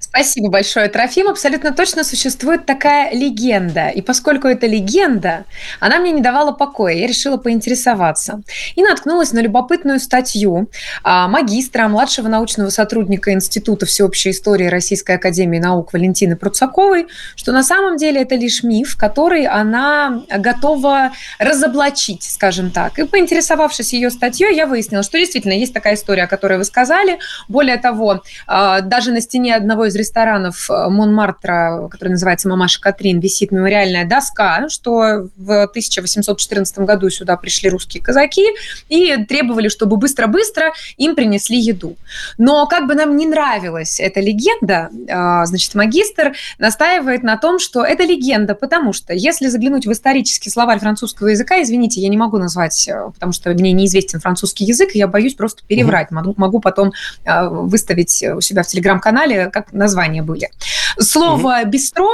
Спасибо 0.00 0.50
большое, 0.50 0.88
Трофим. 0.88 1.28
Абсолютно 1.28 1.72
точно 1.72 2.02
существует 2.02 2.66
такая 2.66 3.12
легенда. 3.14 3.88
И 3.88 4.02
поскольку 4.02 4.48
это 4.48 4.66
легенда, 4.66 5.44
она 5.78 6.00
мне 6.00 6.10
не 6.10 6.20
давала 6.20 6.50
покоя. 6.50 6.94
Я 6.94 7.06
решила 7.06 7.36
поинтересоваться. 7.36 8.42
И 8.74 8.82
наткнулась 8.82 9.32
на 9.32 9.38
любопытную 9.38 10.00
статью 10.00 10.68
а, 11.04 11.28
магистра, 11.28 11.86
младшего 11.86 12.26
научного 12.26 12.70
сотрудника 12.70 13.32
Института 13.32 13.86
всеобщей 13.86 14.30
истории 14.30 14.66
Российской 14.66 15.14
Академии 15.14 15.60
Наук 15.60 15.92
Валентины 15.92 16.34
Пруцаковой, 16.34 17.06
что 17.36 17.52
на 17.52 17.62
самом 17.62 17.96
деле 17.96 18.22
это 18.22 18.34
лишь 18.34 18.64
миф, 18.64 18.96
который 18.96 19.46
она 19.46 20.24
готова 20.28 21.12
разоблачить, 21.38 22.24
скажем 22.24 22.72
так. 22.72 22.98
И 22.98 23.04
поинтересовавшись 23.04 23.92
ее 23.92 24.10
статьей, 24.10 24.56
я 24.56 24.66
выяснила, 24.66 25.04
что 25.04 25.18
действительно 25.18 25.52
есть 25.52 25.72
такая 25.72 25.94
история, 25.94 26.24
о 26.24 26.26
которой 26.26 26.58
вы 26.58 26.64
сказали. 26.64 27.20
Более 27.46 27.76
того, 27.76 28.24
а, 28.48 28.80
даже 28.80 29.12
на 29.12 29.19
стене 29.20 29.54
одного 29.54 29.86
из 29.86 29.94
ресторанов 29.94 30.70
э, 30.70 30.88
Монмартра, 30.88 31.88
который 31.90 32.10
называется 32.10 32.48
«Мамаша 32.48 32.80
Катрин», 32.80 33.20
висит 33.20 33.52
мемориальная 33.52 34.04
доска, 34.04 34.68
что 34.68 35.28
в 35.36 35.62
1814 35.64 36.78
году 36.80 37.10
сюда 37.10 37.36
пришли 37.36 37.70
русские 37.70 38.02
казаки 38.02 38.46
и 38.88 39.24
требовали, 39.24 39.68
чтобы 39.68 39.96
быстро-быстро 39.96 40.72
им 40.96 41.14
принесли 41.14 41.58
еду. 41.58 41.96
Но 42.38 42.66
как 42.66 42.86
бы 42.86 42.94
нам 42.94 43.16
не 43.16 43.26
нравилась 43.26 44.00
эта 44.00 44.20
легенда, 44.20 44.90
э, 44.92 45.46
значит, 45.46 45.74
магистр 45.74 46.32
настаивает 46.58 47.22
на 47.22 47.36
том, 47.36 47.58
что 47.58 47.84
это 47.84 48.04
легенда, 48.04 48.54
потому 48.54 48.92
что 48.92 49.12
если 49.12 49.48
заглянуть 49.48 49.86
в 49.86 49.92
исторический 49.92 50.50
словарь 50.50 50.78
французского 50.78 51.28
языка, 51.28 51.62
извините, 51.62 52.00
я 52.00 52.08
не 52.08 52.16
могу 52.16 52.38
назвать, 52.38 52.88
э, 52.88 53.10
потому 53.12 53.32
что 53.32 53.50
мне 53.50 53.72
неизвестен 53.72 54.20
французский 54.20 54.64
язык, 54.64 54.90
я 54.94 55.06
боюсь 55.06 55.34
просто 55.34 55.62
переврать. 55.66 56.10
Могу, 56.10 56.34
могу 56.36 56.60
потом 56.60 56.92
выставить 57.24 58.22
у 58.22 58.40
себя 58.40 58.62
в 58.62 58.66
телеграм-канале, 58.66 59.09
как 59.50 59.72
названия 59.72 60.22
были. 60.22 60.50
Слово 60.98 61.60
угу. 61.60 61.70
«бистро» 61.70 62.10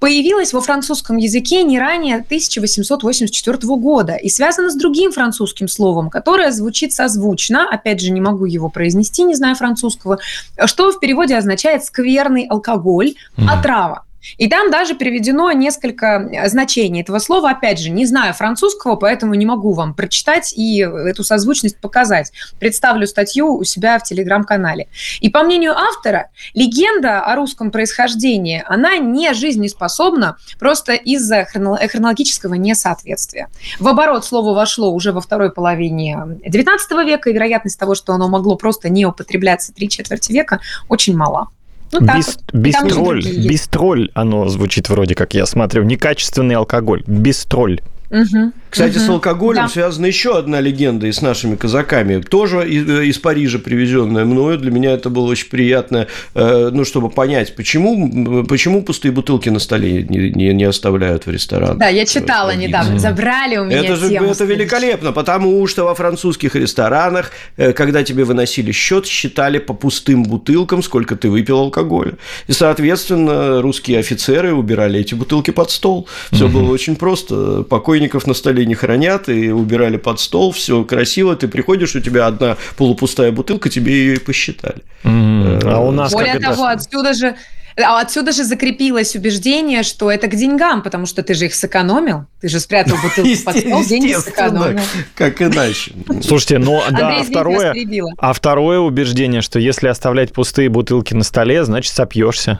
появилось 0.00 0.52
во 0.52 0.60
французском 0.60 1.16
языке 1.16 1.62
не 1.62 1.78
ранее 1.78 2.16
1884 2.16 3.58
года 3.76 4.14
и 4.14 4.28
связано 4.28 4.70
с 4.70 4.76
другим 4.76 5.12
французским 5.12 5.68
словом, 5.68 6.10
которое 6.10 6.50
звучит 6.50 6.92
созвучно, 6.92 7.68
опять 7.70 8.00
же, 8.00 8.10
не 8.10 8.20
могу 8.20 8.44
его 8.46 8.68
произнести, 8.68 9.24
не 9.24 9.34
знаю 9.34 9.56
французского, 9.56 10.18
что 10.64 10.92
в 10.92 11.00
переводе 11.00 11.36
означает 11.36 11.84
«скверный 11.84 12.46
алкоголь», 12.46 13.14
угу. 13.36 13.48
«отрава». 13.48 14.04
И 14.38 14.48
там 14.48 14.70
даже 14.70 14.94
приведено 14.94 15.50
несколько 15.52 16.06
э, 16.06 16.48
значений 16.48 17.02
этого 17.02 17.18
слова. 17.18 17.50
Опять 17.50 17.78
же, 17.78 17.90
не 17.90 18.06
знаю 18.06 18.34
французского, 18.34 18.96
поэтому 18.96 19.34
не 19.34 19.46
могу 19.46 19.72
вам 19.72 19.94
прочитать 19.94 20.52
и 20.56 20.78
эту 20.80 21.24
созвучность 21.24 21.78
показать. 21.78 22.32
Представлю 22.58 23.06
статью 23.06 23.54
у 23.54 23.64
себя 23.64 23.98
в 23.98 24.04
телеграм-канале. 24.04 24.88
И 25.20 25.30
по 25.30 25.42
мнению 25.42 25.76
автора, 25.76 26.30
легенда 26.54 27.20
о 27.20 27.34
русском 27.36 27.70
происхождении, 27.70 28.64
она 28.66 28.96
не 28.96 29.32
жизнеспособна 29.34 30.36
просто 30.58 30.92
из-за 30.94 31.44
хронологического 31.44 32.54
несоответствия. 32.54 33.48
В 33.78 33.88
оборот 33.88 34.24
слово 34.24 34.54
вошло 34.54 34.92
уже 34.92 35.12
во 35.12 35.20
второй 35.20 35.52
половине 35.52 36.38
XIX 36.46 37.04
века, 37.04 37.30
и 37.30 37.32
вероятность 37.32 37.78
того, 37.78 37.94
что 37.94 38.12
оно 38.12 38.28
могло 38.28 38.56
просто 38.56 38.88
не 38.88 39.06
употребляться 39.06 39.72
три 39.72 39.88
четверти 39.88 40.32
века, 40.32 40.60
очень 40.88 41.16
мала. 41.16 41.48
Ну, 41.92 42.00
Бис, 42.00 42.38
вот. 42.52 42.60
Бистроль, 42.60 43.22
бистроль, 43.22 44.10
оно 44.14 44.48
звучит 44.48 44.88
вроде 44.88 45.14
как, 45.14 45.34
я 45.34 45.46
смотрю, 45.46 45.84
некачественный 45.84 46.56
алкоголь, 46.56 47.02
бистроль. 47.06 47.80
Угу. 48.14 48.52
Кстати, 48.70 48.96
угу. 48.98 49.04
с 49.04 49.08
алкоголем 49.08 49.62
да. 49.62 49.68
связана 49.68 50.06
еще 50.06 50.38
одна 50.38 50.60
легенда 50.60 51.08
и 51.08 51.12
с 51.12 51.20
нашими 51.20 51.56
казаками, 51.56 52.20
тоже 52.20 52.68
из, 52.68 52.88
э, 52.88 53.06
из 53.06 53.18
Парижа 53.18 53.58
привезенная 53.58 54.24
мною. 54.24 54.56
Для 54.56 54.70
меня 54.70 54.92
это 54.92 55.10
было 55.10 55.26
очень 55.26 55.48
приятно, 55.48 56.06
э, 56.34 56.70
ну, 56.72 56.84
чтобы 56.84 57.10
понять, 57.10 57.56
почему, 57.56 58.44
почему 58.44 58.82
пустые 58.82 59.10
бутылки 59.10 59.48
на 59.48 59.58
столе 59.58 60.04
не, 60.04 60.30
не, 60.30 60.54
не 60.54 60.64
оставляют 60.64 61.26
в 61.26 61.30
ресторанах. 61.30 61.78
Да, 61.78 61.88
я 61.88 62.06
читала 62.06 62.52
в 62.52 62.56
недавно, 62.56 63.00
забрали 63.00 63.56
у 63.56 63.64
меня 63.64 63.82
Это 63.82 63.96
же 63.96 64.08
тему 64.08 64.30
это 64.30 64.44
великолепно, 64.44 65.10
потому 65.10 65.66
что 65.66 65.84
во 65.84 65.94
французских 65.96 66.54
ресторанах, 66.54 67.32
э, 67.56 67.72
когда 67.72 68.04
тебе 68.04 68.22
выносили 68.22 68.70
счет, 68.70 69.06
считали 69.06 69.58
по 69.58 69.74
пустым 69.74 70.22
бутылкам, 70.22 70.84
сколько 70.84 71.16
ты 71.16 71.28
выпил 71.30 71.58
алкоголя. 71.58 72.12
И, 72.46 72.52
соответственно, 72.52 73.60
русские 73.60 73.98
офицеры 73.98 74.54
убирали 74.54 75.00
эти 75.00 75.14
бутылки 75.14 75.50
под 75.50 75.70
стол. 75.72 76.08
Все 76.30 76.44
угу. 76.44 76.58
было 76.58 76.70
очень 76.70 76.94
просто. 76.94 77.64
Покойников 78.04 78.26
на 78.26 78.34
столе 78.34 78.66
не 78.66 78.74
хранят, 78.74 79.28
и 79.30 79.50
убирали 79.50 79.96
под 79.96 80.20
стол, 80.20 80.52
все 80.52 80.84
красиво, 80.84 81.36
ты 81.36 81.48
приходишь, 81.48 81.96
у 81.96 82.00
тебя 82.00 82.26
одна 82.26 82.56
полупустая 82.76 83.32
бутылка, 83.32 83.70
тебе 83.70 83.92
ее 83.92 84.14
и 84.16 84.18
посчитали. 84.18 84.82
Mm-hmm. 85.04 85.62
А 85.64 85.80
у 85.80 85.90
нас 85.90 86.12
Более 86.12 86.38
того, 86.38 86.66
это... 86.66 86.72
отсюда 86.72 87.14
же 87.14 87.34
А 87.76 88.00
отсюда 88.00 88.32
же 88.32 88.44
закрепилось 88.44 89.16
убеждение, 89.16 89.82
что 89.82 90.10
это 90.10 90.26
к 90.26 90.36
деньгам, 90.36 90.82
потому 90.82 91.06
что 91.06 91.22
ты 91.22 91.32
же 91.32 91.46
их 91.46 91.54
сэкономил. 91.54 92.26
Ты 92.42 92.48
же 92.48 92.60
спрятал 92.60 92.98
бутылку 93.02 93.42
под 93.44 93.56
стол, 93.56 93.84
деньги 93.84 94.12
сэкономил. 94.12 94.82
Как 95.14 95.40
иначе. 95.40 95.92
Слушайте, 96.22 96.58
ну 96.58 96.82
да, 96.90 97.20
а 97.20 97.22
второе, 97.24 97.74
а 98.18 98.32
второе 98.34 98.80
убеждение, 98.80 99.40
что 99.40 99.58
если 99.58 99.88
оставлять 99.88 100.32
пустые 100.34 100.68
бутылки 100.68 101.14
на 101.14 101.24
столе, 101.24 101.64
значит 101.64 101.94
сопьешься. 101.94 102.58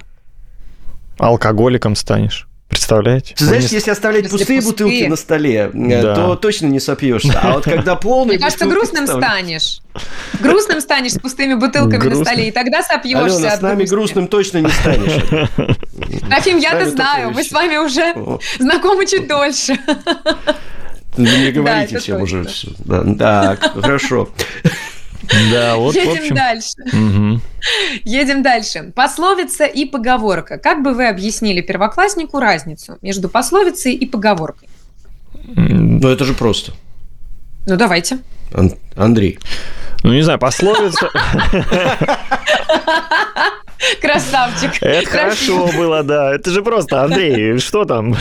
Алкоголиком 1.18 1.96
станешь. 1.96 2.48
Представляете? 2.68 3.34
Ты 3.36 3.44
знаешь, 3.44 3.64
если 3.64 3.90
оставлять 3.90 4.24
если 4.24 4.38
пустые, 4.38 4.60
пустые 4.60 4.88
бутылки 4.88 5.08
на 5.08 5.16
столе, 5.16 5.70
э, 5.72 6.02
да. 6.02 6.14
то 6.14 6.34
точно 6.36 6.66
не 6.66 6.80
сопьешься. 6.80 7.38
А 7.40 7.54
вот 7.54 7.64
когда 7.64 7.94
полный... 7.94 8.34
Мне 8.34 8.38
кажется, 8.38 8.66
грустным 8.66 9.06
станешь. 9.06 9.80
Грустным 10.40 10.80
станешь 10.80 11.12
с 11.12 11.18
пустыми 11.18 11.54
бутылками 11.54 11.98
Грустно. 11.98 12.18
на 12.18 12.24
столе, 12.24 12.48
и 12.48 12.50
тогда 12.50 12.82
сопьешься. 12.82 13.36
Алена, 13.36 13.56
с 13.56 13.60
нами 13.60 13.84
грустным 13.84 14.28
точно 14.28 14.58
не 14.58 14.70
станешь. 14.70 15.22
Трофим, 16.44 16.58
я-то 16.58 16.90
знаю, 16.90 17.30
мы 17.30 17.44
с 17.44 17.52
вами 17.52 17.76
уже 17.76 18.14
знакомы 18.58 19.06
чуть 19.06 19.26
дольше. 19.26 19.78
Не 21.16 21.52
говорите 21.52 21.98
всем 21.98 22.22
уже 22.22 22.44
все. 22.44 22.68
Так, 23.18 23.72
хорошо. 23.80 24.30
Да, 25.52 25.76
вот, 25.76 25.94
Едем 25.94 26.10
в 26.10 26.12
общем... 26.18 26.34
дальше. 26.34 26.74
Угу. 26.92 27.40
Едем 28.04 28.42
дальше. 28.42 28.92
Пословица 28.94 29.64
и 29.64 29.84
поговорка. 29.84 30.58
Как 30.58 30.82
бы 30.82 30.94
вы 30.94 31.08
объяснили 31.08 31.60
первокласснику 31.60 32.38
разницу 32.40 32.98
между 33.02 33.28
пословицей 33.28 33.94
и 33.94 34.06
поговоркой? 34.06 34.68
Ну, 35.46 36.08
это 36.08 36.24
же 36.24 36.34
просто. 36.34 36.72
Ну, 37.66 37.76
давайте. 37.76 38.18
Ан- 38.52 38.74
Андрей. 38.96 39.38
Ну, 40.02 40.12
не 40.12 40.22
знаю, 40.22 40.38
пословица... 40.38 41.08
Красавчик. 44.00 44.82
Это 44.82 45.08
хорошо 45.08 45.68
было, 45.76 46.02
да. 46.02 46.34
Это 46.34 46.50
же 46.50 46.62
просто, 46.62 47.02
Андрей, 47.02 47.58
что 47.58 47.84
там? 47.84 48.16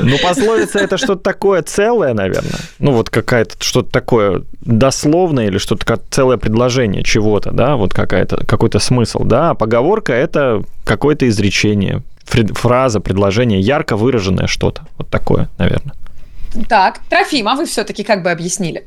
Ну, 0.00 0.18
пословица 0.18 0.78
это 0.78 0.98
что-то 0.98 1.22
такое 1.22 1.62
целое, 1.62 2.14
наверное. 2.14 2.60
Ну, 2.78 2.92
вот 2.92 3.10
какая-то 3.10 3.56
что-то 3.60 3.90
такое 3.90 4.42
дословное 4.60 5.46
или 5.46 5.58
что-то 5.58 6.00
целое 6.10 6.36
предложение 6.36 7.02
чего-то, 7.02 7.50
да, 7.50 7.76
вот 7.76 7.92
какая-то, 7.94 8.44
какой-то 8.46 8.78
смысл, 8.78 9.24
да. 9.24 9.50
А 9.50 9.54
поговорка 9.54 10.12
это 10.12 10.62
какое-то 10.84 11.28
изречение, 11.28 12.02
фраза, 12.24 13.00
предложение, 13.00 13.60
ярко 13.60 13.96
выраженное 13.96 14.46
что-то. 14.46 14.82
Вот 14.98 15.08
такое, 15.08 15.48
наверное. 15.58 15.94
Так, 16.68 17.00
Трофим, 17.08 17.48
а 17.48 17.54
вы 17.54 17.66
все-таки 17.66 18.04
как 18.04 18.22
бы 18.22 18.30
объяснили? 18.30 18.86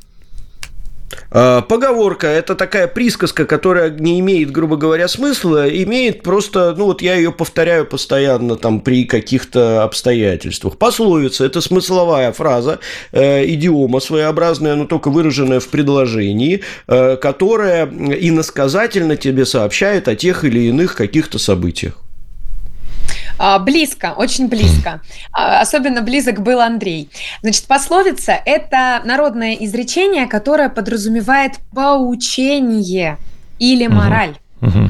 А, 1.32 1.62
поговорка– 1.62 2.28
это 2.30 2.56
такая 2.56 2.88
присказка, 2.88 3.46
которая 3.46 3.90
не 3.90 4.20
имеет, 4.20 4.52
грубо 4.52 4.78
говоря, 4.78 5.08
смысла, 5.08 5.68
имеет 5.70 6.24
просто, 6.24 6.74
ну 6.78 6.86
вот 6.86 7.02
я 7.02 7.16
ее 7.16 7.32
повторяю 7.32 7.86
постоянно 7.86 8.56
там 8.56 8.80
при 8.80 9.06
каких-то 9.06 9.84
обстоятельствах. 9.84 10.78
Пословица– 10.78 11.46
это 11.46 11.62
смысловая 11.62 12.32
фраза, 12.32 12.80
э, 13.12 13.46
идиома 13.46 14.00
своеобразная, 14.00 14.76
но 14.76 14.86
только 14.86 15.10
выраженная 15.10 15.60
в 15.60 15.68
предложении, 15.68 16.64
э, 16.88 17.18
которая 17.18 17.86
иносказательно 17.86 19.18
тебе 19.18 19.46
сообщает 19.46 20.08
о 20.08 20.16
тех 20.16 20.44
или 20.44 20.68
иных 20.68 20.96
каких-то 20.96 21.40
событиях. 21.40 22.05
А, 23.38 23.60
близко, 23.60 24.14
очень 24.16 24.48
близко. 24.48 25.02
А, 25.32 25.62
особенно 25.62 26.02
близок 26.02 26.42
был 26.42 26.62
Андрей. 26.62 27.10
Значит, 27.42 27.66
пословица– 27.66 28.40
это 28.46 29.02
народное 29.04 29.54
изречение, 29.56 30.28
которое 30.28 30.70
подразумевает 30.70 31.54
поучение 31.74 33.18
или 33.60 33.88
мораль. 33.88 34.36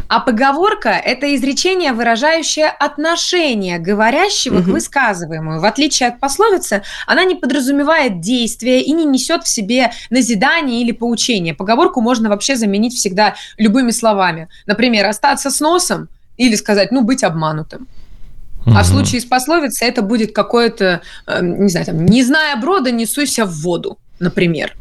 А 0.08 0.20
поговорка– 0.22 0.90
это 1.06 1.36
изречение, 1.36 1.92
выражающее 1.92 2.68
отношение 2.68 3.78
говорящего 3.78 4.62
к 4.62 4.66
высказываемому. 4.66 5.60
В 5.60 5.66
отличие 5.66 6.10
от 6.10 6.20
пословицы, 6.20 6.84
она 7.08 7.26
не 7.26 7.36
подразумевает 7.36 8.22
действия 8.22 8.82
и 8.82 8.92
не 8.94 9.06
несет 9.06 9.44
в 9.44 9.50
себе 9.50 9.92
назидание 10.10 10.82
или 10.82 10.92
поучение. 10.92 11.54
Поговорку 11.54 12.00
можно 12.00 12.30
вообще 12.30 12.56
заменить 12.56 12.94
всегда 12.94 13.36
любыми 13.58 13.92
словами. 13.92 14.48
Например, 14.66 15.08
остаться 15.08 15.50
с 15.50 15.60
носом 15.60 16.08
или 16.38 16.56
сказать, 16.56 16.92
ну, 16.92 17.02
быть 17.02 17.24
обманутым. 17.24 17.88
А 18.66 18.84
в 18.84 18.86
случае 18.86 19.22
с 19.22 19.26
пословицей 19.26 19.88
это 19.88 20.02
будет 20.02 20.34
какое-то, 20.34 21.02
э, 21.28 21.40
не 21.42 21.70
знаю, 21.70 21.86
там, 21.86 22.06
не 22.06 22.24
зная 22.24 22.56
брода, 22.58 22.92
не 22.92 23.06
суйся 23.06 23.46
в 23.46 23.54
воду, 23.62 23.98
например 24.20 24.74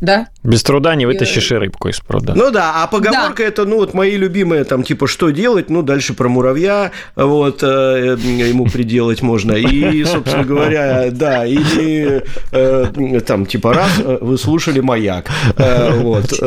да? 0.00 0.28
Без 0.42 0.62
труда 0.62 0.94
не 0.94 1.06
вытащишь 1.06 1.50
и 1.50 1.54
рыбку 1.54 1.88
из 1.88 2.00
пруда. 2.00 2.34
Ну 2.34 2.50
да, 2.50 2.82
а 2.82 2.86
поговорка 2.86 3.42
да. 3.42 3.44
это, 3.44 3.64
ну 3.64 3.76
вот 3.76 3.94
мои 3.94 4.16
любимые, 4.16 4.64
там, 4.64 4.82
типа, 4.82 5.06
что 5.06 5.30
делать, 5.30 5.70
ну, 5.70 5.82
дальше 5.82 6.14
про 6.14 6.28
муравья, 6.28 6.92
вот, 7.14 7.62
э, 7.62 8.16
ему 8.18 8.66
приделать 8.66 9.22
можно, 9.22 9.52
и, 9.52 10.04
собственно 10.04 10.44
говоря, 10.44 11.10
да, 11.10 11.46
или, 11.46 12.24
э, 12.52 13.20
там, 13.26 13.46
типа, 13.46 13.72
раз 13.72 13.90
э, 13.98 14.18
вы 14.20 14.36
слушали 14.38 14.80
«Маяк», 14.80 15.30
э, 15.56 15.98
вот. 16.00 16.32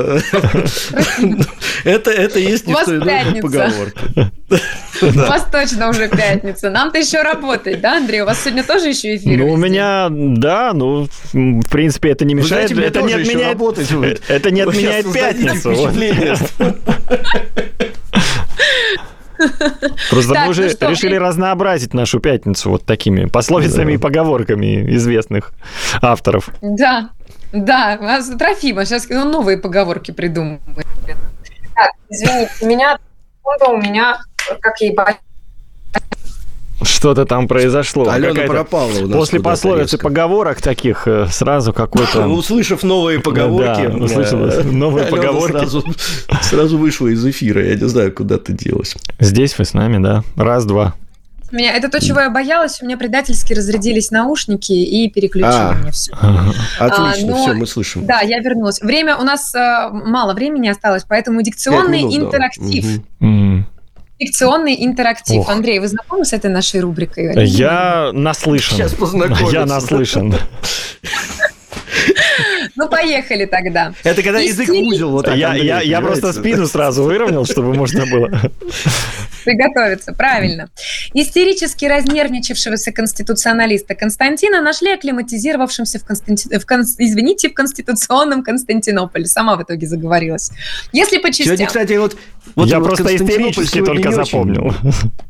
Это, 1.84 2.12
это 2.12 2.40
есть 2.40 2.68
не 2.68 2.74
что 2.74 3.42
поговорка. 3.42 4.32
У 5.02 5.12
вас 5.12 5.48
точно 5.52 5.90
уже 5.90 6.10
пятница. 6.10 6.70
Нам-то 6.70 6.98
еще 7.00 7.22
работать, 7.22 7.82
да, 7.82 7.98
Андрей? 7.98 8.22
У 8.22 8.26
вас 8.26 8.42
сегодня 8.42 8.64
тоже 8.64 8.90
еще 8.90 9.16
эфир? 9.16 9.40
Ну, 9.40 9.52
у 9.52 9.58
меня, 9.58 10.08
да, 10.10 10.74
ну, 10.74 11.08
в 11.34 11.70
принципе, 11.70 12.10
это 12.10 12.26
не 12.26 12.34
мешает. 12.34 12.72
Это 12.90 13.02
не 13.02 13.14
отменяет. 13.14 14.22
Это 14.28 14.52
не 14.52 14.62
отменяет 14.62 15.12
пятницу. 15.12 15.74
Просто 20.10 20.34
так, 20.34 20.46
мы 20.46 20.50
уже 20.50 20.70
ну 20.80 20.90
решили 20.90 21.16
разнообразить 21.16 21.94
нашу 21.94 22.20
пятницу 22.20 22.70
вот 22.72 22.86
такими 22.86 23.26
пословицами 23.26 23.92
да. 23.92 23.94
и 23.94 23.98
поговорками 23.98 24.96
известных 24.96 25.54
авторов. 26.02 26.50
Да, 26.62 27.12
да, 27.54 27.98
у 28.00 28.04
нас 28.04 28.28
Трофима 28.28 28.86
сейчас 28.86 29.08
ну, 29.10 29.24
новые 29.30 29.58
поговорки 29.58 30.12
придумывает. 30.12 30.88
Так, 31.74 31.92
извините, 32.10 32.52
у 32.62 32.66
меня, 32.66 33.00
у 33.44 33.78
меня, 33.78 34.20
как 34.60 34.82
ей 34.82 34.96
что-то 36.82 37.26
там 37.26 37.48
произошло. 37.48 38.10
Алена 38.10 38.44
пропала 38.44 38.92
у 38.92 39.08
нас 39.08 39.18
После 39.18 39.40
пословиц 39.40 39.94
и 39.94 39.98
поговорок 39.98 40.62
таких 40.62 41.08
э, 41.08 41.28
сразу 41.30 41.74
какой-то... 41.74 42.28
Услышав 42.28 42.84
новые 42.84 43.20
поговорки... 43.20 43.88
Да, 43.88 44.04
услышав 44.04 44.34
э, 44.34 44.64
новые 44.64 45.08
поговорки. 45.08 45.58
Сразу, 45.58 45.84
сразу 46.42 46.78
вышла 46.78 47.08
из 47.08 47.26
эфира. 47.26 47.66
Я 47.66 47.76
не 47.76 47.88
знаю, 47.88 48.14
куда 48.14 48.38
ты 48.38 48.54
делась. 48.54 48.96
Здесь 49.20 49.58
вы 49.58 49.66
с 49.66 49.74
нами, 49.74 50.02
да. 50.02 50.24
Раз-два. 50.38 50.96
Меня, 51.52 51.74
это 51.76 51.90
то, 51.90 52.00
чего 52.00 52.22
я 52.22 52.30
боялась. 52.30 52.82
У 52.82 52.86
меня 52.86 52.96
предательски 52.96 53.54
разрядились 53.54 54.12
наушники 54.12 54.72
и 54.72 55.10
переключили 55.10 55.52
а, 55.52 55.74
мне 55.74 55.92
все. 55.92 56.14
Отлично, 56.14 56.78
а, 56.80 57.16
но, 57.26 57.44
все, 57.44 57.54
мы 57.54 57.66
слышим. 57.66 58.06
Да, 58.06 58.22
я 58.22 58.40
вернулась. 58.40 58.80
Время 58.82 59.18
у 59.18 59.24
нас 59.24 59.54
э, 59.56 59.90
мало 59.92 60.34
времени 60.34 60.68
осталось, 60.68 61.04
поэтому 61.08 61.42
дикционный 61.42 62.04
минут, 62.04 62.34
интерактив. 62.34 62.86
Да. 63.20 63.28
Угу. 63.28 63.66
Фикционный 64.20 64.76
интерактив. 64.86 65.40
Ох. 65.42 65.50
Андрей, 65.50 65.80
вы 65.80 65.88
знакомы 65.88 66.26
с 66.26 66.34
этой 66.34 66.52
нашей 66.52 66.82
рубрикой? 66.82 67.46
Я 67.46 68.12
наслышан. 68.14 68.78
Сейчас 68.78 68.94
Я 69.52 69.66
наслышан. 69.66 70.36
Ну, 72.80 72.88
поехали 72.88 73.44
тогда. 73.44 73.94
Это 74.04 74.24
когда 74.24 74.40
язык 74.40 74.70
узел. 74.70 75.10
Вот 75.12 75.28
я, 75.28 75.54
я, 75.54 75.82
я 75.82 76.00
просто 76.00 76.32
спину 76.32 76.66
сразу 76.66 77.04
выровнял, 77.04 77.46
чтобы 77.46 77.74
можно 77.74 78.06
было 78.06 78.30
приготовиться. 79.44 80.14
Правильно. 80.14 80.70
Истерически 81.14 81.86
разнервничавшегося 81.86 82.94
конституционалиста 82.94 83.96
Константина 83.96 84.62
нашли 84.62 84.92
акклиматизировавшимся 84.92 86.00
в, 86.00 86.06
Константи... 86.06 86.58
в 86.58 86.66
кон... 86.66 86.82
извините, 86.82 87.50
в 87.50 87.54
конституционном 87.54 88.44
Константинополе. 88.44 89.26
Сама 89.26 89.58
в 89.58 89.64
итоге 89.64 89.86
заговорилась. 89.86 90.52
Если 90.94 91.18
по 91.18 91.30
частям... 91.30 91.46
Сегодня, 91.48 91.68
кстати, 91.68 91.94
вот... 91.94 92.16
вот 92.56 92.68
я 92.70 92.80
вот 92.80 92.88
просто 92.88 93.14
истерически 93.14 93.82
только 93.82 94.12
запомнил. 94.12 94.74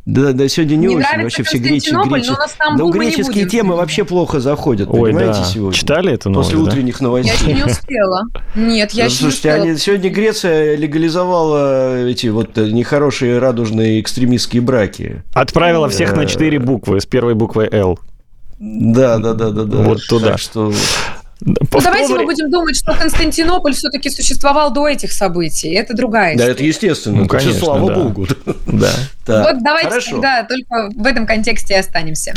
Да, 0.06 0.34
да, 0.34 0.48
сегодня 0.48 0.76
не, 0.76 0.88
не 0.88 0.96
очень. 0.98 1.24
Вообще 1.24 1.44
все 1.44 1.58
греческие... 1.58 1.98
Но 1.98 2.06
нас 2.06 2.54
там 2.58 2.78
да, 2.78 2.86
греческие 2.86 3.48
темы 3.48 3.76
вообще 3.76 4.04
плохо 4.04 4.40
заходят, 4.40 4.90
Ой, 4.92 5.12
понимаете, 5.12 5.40
да. 5.40 5.46
сегодня. 5.46 5.78
Читали 5.78 6.14
это 6.14 6.30
новость, 6.30 6.52
После 6.52 6.64
утренних 6.64 7.00
новостей. 7.00 7.39
Я 7.42 7.48
еще 7.48 7.54
не 7.54 7.64
успела. 7.64 8.24
Нет, 8.56 8.92
я 8.92 9.06
еще 9.06 9.24
не 9.24 9.30
успела. 9.30 9.56
Они, 9.56 9.78
сегодня 9.78 10.10
Греция 10.10 10.76
легализовала 10.76 12.06
эти 12.08 12.28
вот 12.28 12.58
нехорошие 12.58 13.40
радужные 13.40 14.02
экстремистские 14.02 14.62
браки. 14.62 15.24
Отправила 15.34 15.90
всех 15.90 16.16
на 16.16 16.26
четыре 16.26 16.60
буквы 16.60 17.00
с 17.02 17.06
первой 17.06 17.36
буквой 17.36 17.70
«Л». 17.72 18.00
Да, 18.60 19.20
да, 19.20 19.34
да, 19.34 19.52
да, 19.52 19.64
да. 19.64 19.78
Вот 19.78 20.00
туда. 20.08 20.38
что 20.38 20.74
Ну, 21.42 21.56
давайте 21.72 22.14
мы 22.14 22.26
будем 22.26 22.52
думать, 22.52 22.76
что 22.76 22.94
Константинополь 22.94 23.74
все-таки 23.74 24.10
существовал 24.10 24.74
до 24.74 24.88
этих 24.88 25.14
событий. 25.14 25.70
Это 25.70 25.94
другая 25.94 26.36
история. 26.36 26.48
Да, 26.48 26.52
это 26.52 26.64
естественно. 26.64 27.22
Ну, 27.22 27.28
конечно, 27.28 27.54
слава 27.54 27.88
да. 27.88 27.96
богу. 27.96 28.28
Да. 28.66 28.92
Вот 29.30 29.64
давайте 29.64 29.90
Хорошо. 29.90 30.12
тогда 30.14 30.44
только 30.44 30.90
в 30.96 31.06
этом 31.06 31.28
контексте 31.28 31.76
и 31.76 31.78
останемся. 31.78 32.34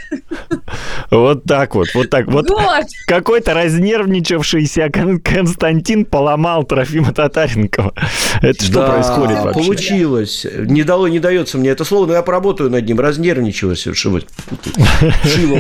Вот 1.11 1.44
так 1.44 1.74
вот, 1.74 1.88
вот 1.94 2.11
так. 2.11 2.26
Вот 2.26 2.48
год. 2.48 2.84
какой-то 3.07 3.55
разнервничавшийся 3.55 4.90
Константин 4.90 6.05
поломал 6.05 6.64
Трофима 6.64 7.12
Татаренкова. 7.12 7.92
Это 8.42 8.64
что 8.64 8.74
да, 8.74 8.92
происходит 8.92 9.38
вообще? 9.38 9.61
получилось. 9.61 10.46
Не 10.59 10.82
дало, 10.82 11.09
не 11.09 11.18
дается 11.20 11.59
мне 11.59 11.70
это 11.70 11.84
слово, 11.84 12.07
но 12.07 12.12
я 12.14 12.22
поработаю 12.22 12.70
над 12.70 12.86
ним. 12.86 13.00
Разнервничалось. 13.00 13.86
Шива 13.92 14.20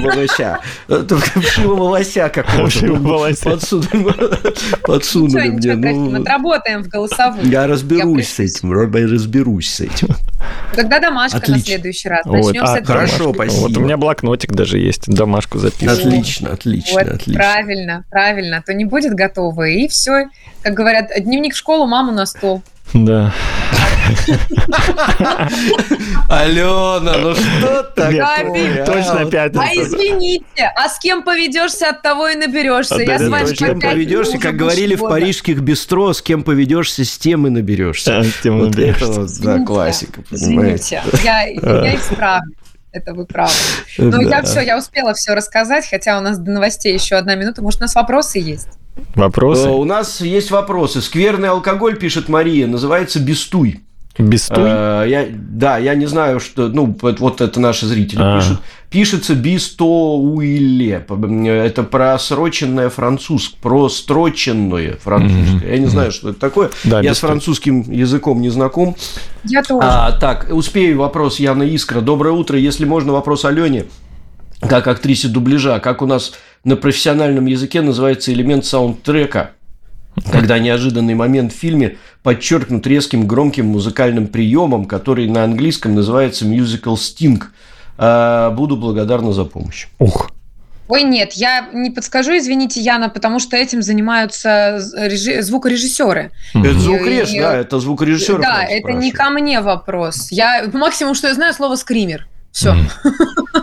волося. 0.00 0.60
Шива 0.88 1.74
волося 1.74 2.28
какого-то. 2.28 2.74
Подсунули 4.82 5.48
мне. 5.48 5.74
Ну, 5.74 6.20
отработаем 6.20 6.82
в 6.82 6.88
голосовую. 6.88 7.46
Я 7.48 7.66
разберусь 7.66 8.28
с 8.28 8.40
этим. 8.40 8.72
Разберусь 8.72 9.70
с 9.70 9.80
этим. 9.80 10.08
Тогда 10.74 11.00
домашка 11.00 11.50
на 11.50 11.58
следующий 11.84 12.08
раз. 12.08 12.24
Начнем 12.24 12.62
вот. 12.62 12.68
с 12.68 12.74
а, 12.74 12.78
этого. 12.78 12.98
Хорошо, 12.98 13.34
спасибо. 13.34 13.60
Вот 13.60 13.76
у 13.76 13.80
меня 13.80 13.96
блокнотик 13.96 14.52
даже 14.52 14.78
есть, 14.78 15.06
домашку 15.06 15.58
записываю. 15.58 16.08
Отлично, 16.08 16.52
отлично, 16.52 16.98
вот, 16.98 17.08
отлично. 17.08 17.34
Правильно, 17.34 18.04
правильно. 18.10 18.62
То 18.64 18.72
не 18.72 18.84
будет 18.84 19.14
готово. 19.14 19.68
И 19.68 19.88
все, 19.88 20.28
как 20.62 20.74
говорят, 20.74 21.10
дневник 21.18 21.54
в 21.54 21.56
школу, 21.58 21.86
маму 21.86 22.12
на 22.12 22.26
стол. 22.26 22.62
Да. 22.94 23.34
Алена, 26.28 27.18
ну 27.18 27.34
что 27.34 27.82
такое? 27.94 28.84
Точно 28.84 29.30
пятница. 29.30 29.62
А 29.62 29.74
извините, 29.74 30.72
а 30.74 30.88
с 30.88 30.98
кем 30.98 31.22
поведешься, 31.22 31.90
от 31.90 32.02
того 32.02 32.28
и 32.28 32.36
наберешься. 32.36 33.00
Я 33.00 33.18
с 33.18 33.28
вами 33.28 33.46
С 33.46 33.52
кем 33.52 33.80
поведешься, 33.80 34.38
как 34.38 34.56
говорили 34.56 34.94
в 34.94 35.00
парижских 35.00 35.60
бистро, 35.60 36.12
с 36.12 36.22
кем 36.22 36.42
поведешься, 36.42 37.04
с 37.04 37.18
тем 37.18 37.46
и 37.46 37.50
наберешься. 37.50 38.22
С 38.22 38.42
тем 38.42 38.58
и 38.60 38.66
наберешься. 38.68 39.26
Да, 39.42 39.64
классика, 39.64 40.22
понимаете. 40.28 41.02
Я 41.22 41.94
исправлю 41.96 42.54
это 42.94 43.12
вы 43.12 43.26
правы. 43.26 43.50
Но 43.98 44.22
да. 44.22 44.22
я 44.22 44.42
все, 44.42 44.60
я 44.60 44.78
успела 44.78 45.14
все 45.14 45.34
рассказать, 45.34 45.86
хотя 45.88 46.16
у 46.16 46.20
нас 46.22 46.38
до 46.38 46.52
новостей 46.52 46.94
еще 46.94 47.16
одна 47.16 47.34
минута. 47.34 47.60
Может, 47.60 47.80
у 47.80 47.82
нас 47.84 47.94
вопросы 47.96 48.38
есть? 48.38 48.68
Вопросы? 49.16 49.68
У 49.68 49.84
нас 49.84 50.20
есть 50.20 50.50
вопросы. 50.50 51.02
Скверный 51.02 51.48
алкоголь, 51.48 51.98
пишет 51.98 52.28
Мария, 52.28 52.66
называется 52.66 53.18
«Бестуй». 53.18 53.82
Бестуй? 54.18 54.64
Э, 54.64 55.04
я, 55.08 55.26
да, 55.30 55.78
я 55.78 55.94
не 55.94 56.06
знаю, 56.06 56.38
что... 56.38 56.68
Ну, 56.68 56.96
вот 57.00 57.40
это 57.40 57.58
наши 57.60 57.86
зрители 57.86 58.20
а. 58.22 58.38
пишут. 58.38 58.60
Пишется 58.88 59.34
«Бистоуиле». 59.34 61.04
Это 61.04 61.82
просроченное 61.82 62.90
французское, 62.90 63.58
простроченное 63.60 64.96
французское. 65.02 65.68
Mm-hmm. 65.68 65.72
Я 65.72 65.78
не 65.78 65.86
знаю, 65.86 66.12
что 66.12 66.30
это 66.30 66.38
такое. 66.38 66.70
Да, 66.84 66.98
я 66.98 67.10
бестуй. 67.10 67.14
с 67.14 67.18
французским 67.18 67.90
языком 67.90 68.40
не 68.40 68.50
знаком. 68.50 68.94
Я 69.44 69.62
тоже. 69.62 69.84
А, 69.84 70.12
так, 70.12 70.46
успею 70.50 70.98
вопрос 70.98 71.40
Яна 71.40 71.64
Искра. 71.64 72.00
Доброе 72.00 72.34
утро. 72.34 72.56
Если 72.56 72.84
можно, 72.84 73.12
вопрос 73.12 73.44
Алене 73.44 73.86
как 74.60 74.86
актрисе 74.86 75.28
дубляжа, 75.28 75.80
как 75.80 76.02
у 76.02 76.06
нас 76.06 76.32
на 76.64 76.76
профессиональном 76.76 77.46
языке 77.46 77.82
называется 77.82 78.32
элемент 78.32 78.64
саундтрека, 78.64 79.52
когда 80.30 80.58
неожиданный 80.58 81.14
момент 81.14 81.52
в 81.52 81.56
фильме 81.56 81.98
подчеркнут 82.22 82.86
резким 82.86 83.26
громким 83.26 83.66
музыкальным 83.66 84.26
приемом, 84.26 84.84
который 84.84 85.28
на 85.28 85.44
английском 85.44 85.94
называется 85.94 86.44
musical 86.44 86.94
sting. 86.94 87.42
А, 87.96 88.50
буду 88.50 88.76
благодарна 88.76 89.32
за 89.32 89.44
помощь. 89.44 89.86
Ух. 89.98 90.30
Ой, 90.86 91.02
нет, 91.02 91.32
я 91.32 91.66
не 91.72 91.90
подскажу, 91.90 92.36
извините, 92.36 92.80
Яна, 92.80 93.08
потому 93.08 93.38
что 93.38 93.56
этим 93.56 93.80
занимаются 93.80 94.82
режи... 94.94 95.40
звукорежиссеры. 95.40 96.30
Это 96.52 96.78
звукореж, 96.78 97.30
и... 97.32 97.40
да, 97.40 97.56
это 97.56 97.80
звукорежиссер. 97.80 98.40
Да, 98.40 98.62
это 98.62 98.92
не 98.92 99.10
ко 99.10 99.30
мне 99.30 99.60
вопрос. 99.60 100.28
Я 100.30 100.68
максимум, 100.72 101.14
что 101.14 101.28
я 101.28 101.34
знаю, 101.34 101.54
слово 101.54 101.76
скример. 101.76 102.26
Все. 102.54 102.76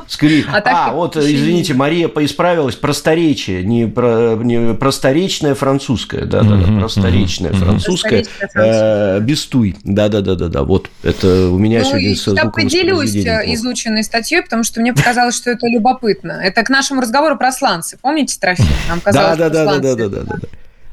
Скри... 0.09 0.45
А, 0.51 0.59
так, 0.59 0.73
а 0.75 0.91
вот, 0.91 1.15
извините, 1.15 1.73
Мария 1.73 2.09
поисправилась, 2.09 2.75
просторечие, 2.75 3.63
не, 3.63 3.87
про, 3.87 4.35
не 4.35 4.73
просторечное 4.73 5.55
французское, 5.55 6.25
да, 6.25 6.41
да, 6.41 6.57
да, 6.57 6.79
просторечное 6.79 7.53
французское, 7.53 8.25
э, 8.53 9.21
бестуй, 9.21 9.77
да, 9.85 10.09
да, 10.09 10.19
да, 10.19 10.35
да, 10.35 10.49
да, 10.49 10.63
вот 10.63 10.89
это 11.03 11.47
у 11.47 11.57
меня 11.57 11.79
ну, 11.79 11.85
сегодня 11.85 12.15
со 12.17 12.31
Я 12.31 12.45
поделюсь 12.47 13.15
э, 13.15 13.53
изученной 13.53 14.03
статьей, 14.03 14.41
потому 14.41 14.65
что 14.65 14.81
мне 14.81 14.93
показалось, 14.93 15.37
что 15.37 15.51
это 15.51 15.67
любопытно. 15.67 16.33
Это 16.33 16.61
к 16.63 16.69
нашему 16.69 16.99
разговору 16.99 17.37
про 17.37 17.53
сланцы, 17.53 17.97
помните, 18.01 18.37
Трофим? 18.41 18.65
Нам 18.89 18.99
казалось, 18.99 19.37
да, 19.37 19.49
да, 19.49 19.65
да, 19.65 19.79
да, 19.79 19.95
да, 19.95 20.09
да, 20.09 20.23
да, 20.25 20.37
да. 20.37 20.47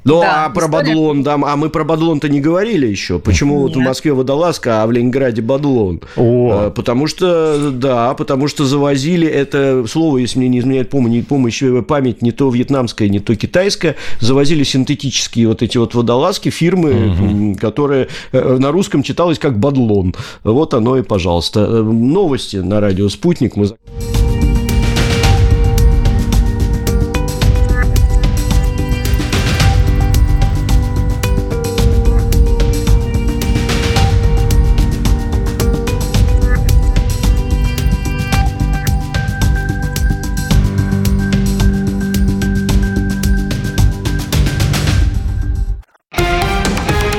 Ну, 0.04 0.20
да, 0.20 0.46
а 0.46 0.50
про 0.50 0.68
Бадлон, 0.68 1.22
да, 1.22 1.34
а 1.34 1.56
мы 1.56 1.70
про 1.70 1.84
Бадлон-то 1.84 2.28
не 2.28 2.40
говорили 2.40 2.86
еще. 2.86 3.18
Почему 3.18 3.54
Нет. 3.54 3.76
вот 3.76 3.76
в 3.76 3.84
Москве 3.84 4.12
водолазка, 4.12 4.82
а 4.82 4.86
в 4.86 4.92
Ленинграде 4.92 5.42
Бадлон? 5.42 6.00
О. 6.16 6.50
А, 6.52 6.70
потому 6.70 7.06
что, 7.06 7.70
да, 7.72 8.14
потому 8.14 8.48
что 8.48 8.64
завозили 8.64 9.26
это 9.26 9.84
слово, 9.86 10.18
если 10.18 10.38
мне 10.38 10.48
не 10.48 10.58
изменяет 10.60 10.90
помощь, 10.90 11.24
помощь, 11.24 11.62
память, 11.86 12.22
не 12.22 12.32
то 12.32 12.48
вьетнамская, 12.50 13.08
не 13.08 13.20
то 13.20 13.34
китайская, 13.34 13.96
завозили 14.20 14.62
синтетические 14.62 15.48
вот 15.48 15.62
эти 15.62 15.78
вот 15.78 15.94
водолазки 15.94 16.48
фирмы, 16.48 17.08
угу. 17.08 17.58
которые 17.58 18.08
э, 18.32 18.56
на 18.58 18.70
русском 18.70 19.02
читалось 19.02 19.38
как 19.38 19.58
Бадлон. 19.58 20.14
Вот 20.44 20.74
оно 20.74 20.96
и, 20.96 21.02
пожалуйста. 21.02 21.60
Э, 21.60 21.82
новости 21.82 22.56
на 22.56 22.80
радио 22.80 23.08
«Спутник». 23.08 23.56
Мы... 23.56 23.68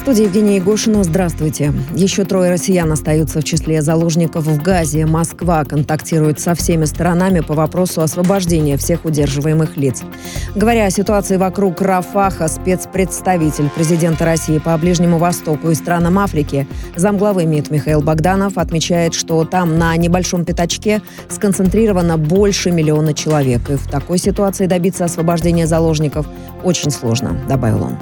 студии 0.00 0.22
Евгения 0.22 0.56
Егошина. 0.56 1.04
Здравствуйте. 1.04 1.74
Еще 1.94 2.24
трое 2.24 2.50
россиян 2.50 2.90
остаются 2.90 3.40
в 3.40 3.44
числе 3.44 3.82
заложников 3.82 4.46
в 4.46 4.62
Газе. 4.62 5.04
Москва 5.04 5.62
контактирует 5.66 6.40
со 6.40 6.54
всеми 6.54 6.86
сторонами 6.86 7.40
по 7.40 7.52
вопросу 7.52 8.00
освобождения 8.00 8.78
всех 8.78 9.04
удерживаемых 9.04 9.76
лиц. 9.76 10.02
Говоря 10.54 10.86
о 10.86 10.90
ситуации 10.90 11.36
вокруг 11.36 11.82
Рафаха, 11.82 12.48
спецпредставитель 12.48 13.68
президента 13.68 14.24
России 14.24 14.56
по 14.56 14.74
Ближнему 14.78 15.18
Востоку 15.18 15.68
и 15.68 15.74
странам 15.74 16.18
Африки, 16.18 16.66
замглавы 16.96 17.44
МИД 17.44 17.70
Михаил 17.70 18.00
Богданов 18.00 18.56
отмечает, 18.56 19.12
что 19.12 19.44
там 19.44 19.78
на 19.78 19.94
небольшом 19.98 20.46
пятачке 20.46 21.02
сконцентрировано 21.28 22.16
больше 22.16 22.70
миллиона 22.70 23.12
человек. 23.12 23.68
И 23.68 23.74
в 23.74 23.86
такой 23.86 24.16
ситуации 24.16 24.64
добиться 24.64 25.04
освобождения 25.04 25.66
заложников 25.66 26.26
очень 26.64 26.90
сложно, 26.90 27.38
добавил 27.46 27.82
он. 27.82 27.98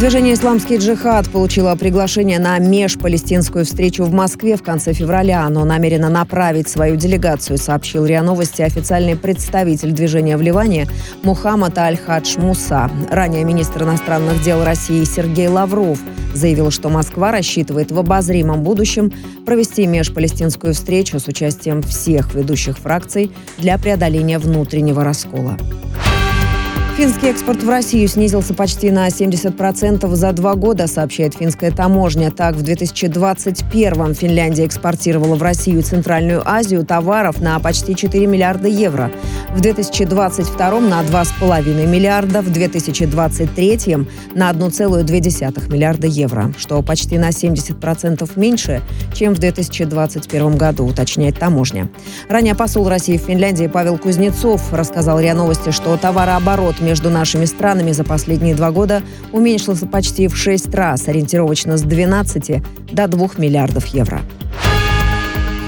Движение 0.00 0.32
«Исламский 0.32 0.78
джихад» 0.78 1.28
получило 1.28 1.76
приглашение 1.76 2.38
на 2.38 2.58
межпалестинскую 2.58 3.66
встречу 3.66 4.04
в 4.04 4.14
Москве 4.14 4.56
в 4.56 4.62
конце 4.62 4.94
февраля. 4.94 5.44
Оно 5.44 5.66
намерено 5.66 6.08
направить 6.08 6.70
свою 6.70 6.96
делегацию, 6.96 7.58
сообщил 7.58 8.06
РИА 8.06 8.22
Новости 8.22 8.62
официальный 8.62 9.14
представитель 9.14 9.92
движения 9.92 10.38
в 10.38 10.40
Ливане 10.40 10.88
Мухаммад 11.22 11.76
Аль-Хадж 11.76 12.38
Муса. 12.38 12.90
Ранее 13.10 13.44
министр 13.44 13.82
иностранных 13.82 14.42
дел 14.42 14.64
России 14.64 15.04
Сергей 15.04 15.48
Лавров 15.48 15.98
заявил, 16.32 16.70
что 16.70 16.88
Москва 16.88 17.30
рассчитывает 17.30 17.92
в 17.92 17.98
обозримом 17.98 18.62
будущем 18.62 19.12
провести 19.44 19.86
межпалестинскую 19.86 20.72
встречу 20.72 21.20
с 21.20 21.28
участием 21.28 21.82
всех 21.82 22.32
ведущих 22.32 22.78
фракций 22.78 23.30
для 23.58 23.76
преодоления 23.76 24.38
внутреннего 24.38 25.04
раскола. 25.04 25.58
Финский 27.00 27.28
экспорт 27.28 27.62
в 27.62 27.68
Россию 27.70 28.08
снизился 28.08 28.52
почти 28.52 28.90
на 28.90 29.08
70% 29.08 30.06
за 30.14 30.32
два 30.32 30.54
года, 30.54 30.86
сообщает 30.86 31.32
финская 31.32 31.70
таможня. 31.70 32.30
Так, 32.30 32.56
в 32.56 32.62
2021 32.62 34.14
Финляндия 34.14 34.66
экспортировала 34.66 35.34
в 35.34 35.42
Россию 35.42 35.78
и 35.78 35.82
Центральную 35.82 36.42
Азию 36.44 36.84
товаров 36.84 37.40
на 37.40 37.58
почти 37.58 37.96
4 37.96 38.26
миллиарда 38.26 38.68
евро. 38.68 39.10
В 39.48 39.62
2022 39.62 40.80
на 40.80 41.02
2,5 41.02 41.86
миллиарда, 41.86 42.42
в 42.42 42.52
2023 42.52 43.96
на 44.34 44.50
1,2 44.50 45.72
миллиарда 45.72 46.06
евро, 46.06 46.52
что 46.58 46.82
почти 46.82 47.16
на 47.16 47.30
70% 47.30 48.30
меньше, 48.36 48.82
чем 49.14 49.34
в 49.34 49.38
2021 49.38 50.56
году, 50.58 50.84
уточняет 50.84 51.38
таможня. 51.38 51.88
Ранее 52.28 52.54
посол 52.54 52.90
России 52.90 53.16
в 53.16 53.22
Финляндии 53.22 53.68
Павел 53.68 53.96
Кузнецов 53.96 54.70
рассказал 54.70 55.18
РИА 55.18 55.34
Новости, 55.34 55.70
что 55.70 55.96
товарооборот 55.96 56.78
между 56.90 57.08
нашими 57.08 57.44
странами 57.44 57.92
за 57.92 58.02
последние 58.02 58.56
два 58.56 58.72
года 58.72 59.00
уменьшился 59.30 59.86
почти 59.86 60.26
в 60.26 60.36
шесть 60.36 60.74
раз, 60.74 61.06
ориентировочно 61.06 61.76
с 61.76 61.82
12 61.82 62.60
до 62.92 63.06
2 63.06 63.28
миллиардов 63.38 63.86
евро. 63.86 64.22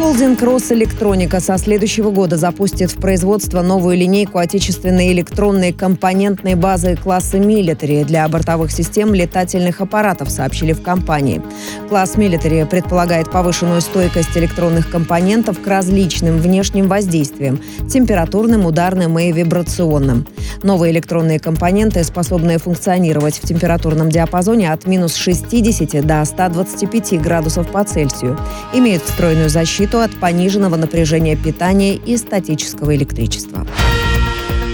Холдинг 0.03 0.43
«Росэлектроника» 0.43 1.39
со 1.39 1.57
следующего 1.59 2.11
года 2.11 2.37
запустит 2.37 2.91
в 2.91 3.01
производство 3.01 3.63
новую 3.63 3.97
линейку 3.97 4.39
отечественной 4.39 5.13
электронной 5.13 5.73
компонентной 5.73 6.57
базы 6.57 6.97
класса 6.97 7.39
«Милитари» 7.39 8.03
для 8.03 8.27
бортовых 8.27 8.73
систем 8.73 9.15
летательных 9.15 9.81
аппаратов, 9.81 10.29
сообщили 10.29 10.73
в 10.73 10.83
компании. 10.83 11.41
Класс 11.89 12.17
«Милитари» 12.17 12.67
предполагает 12.69 13.31
повышенную 13.31 13.81
стойкость 13.81 14.37
электронных 14.37 14.91
компонентов 14.91 15.61
к 15.63 15.67
различным 15.69 16.39
внешним 16.39 16.89
воздействиям– 16.89 17.61
температурным, 17.89 18.67
ударным 18.67 19.17
и 19.21 19.31
вибрационным. 19.31 20.27
Новые 20.65 20.93
электронные 20.93 21.39
компоненты, 21.39 22.03
способные 22.03 22.59
функционировать 22.59 23.37
в 23.37 23.47
температурном 23.47 24.11
диапазоне 24.11 24.73
от 24.73 24.85
минус 24.85 25.15
60 25.15 26.05
до 26.05 26.25
125 26.25 27.23
градусов 27.23 27.71
по 27.71 27.85
Цельсию, 27.85 28.37
имеют 28.73 29.05
встроенную 29.05 29.49
защиту 29.49 29.92
защиту 29.93 30.01
от 30.01 30.19
пониженного 30.19 30.77
напряжения 30.77 31.37
питания 31.37 31.95
и 31.95 32.17
статического 32.17 32.95
электричества. 32.97 33.67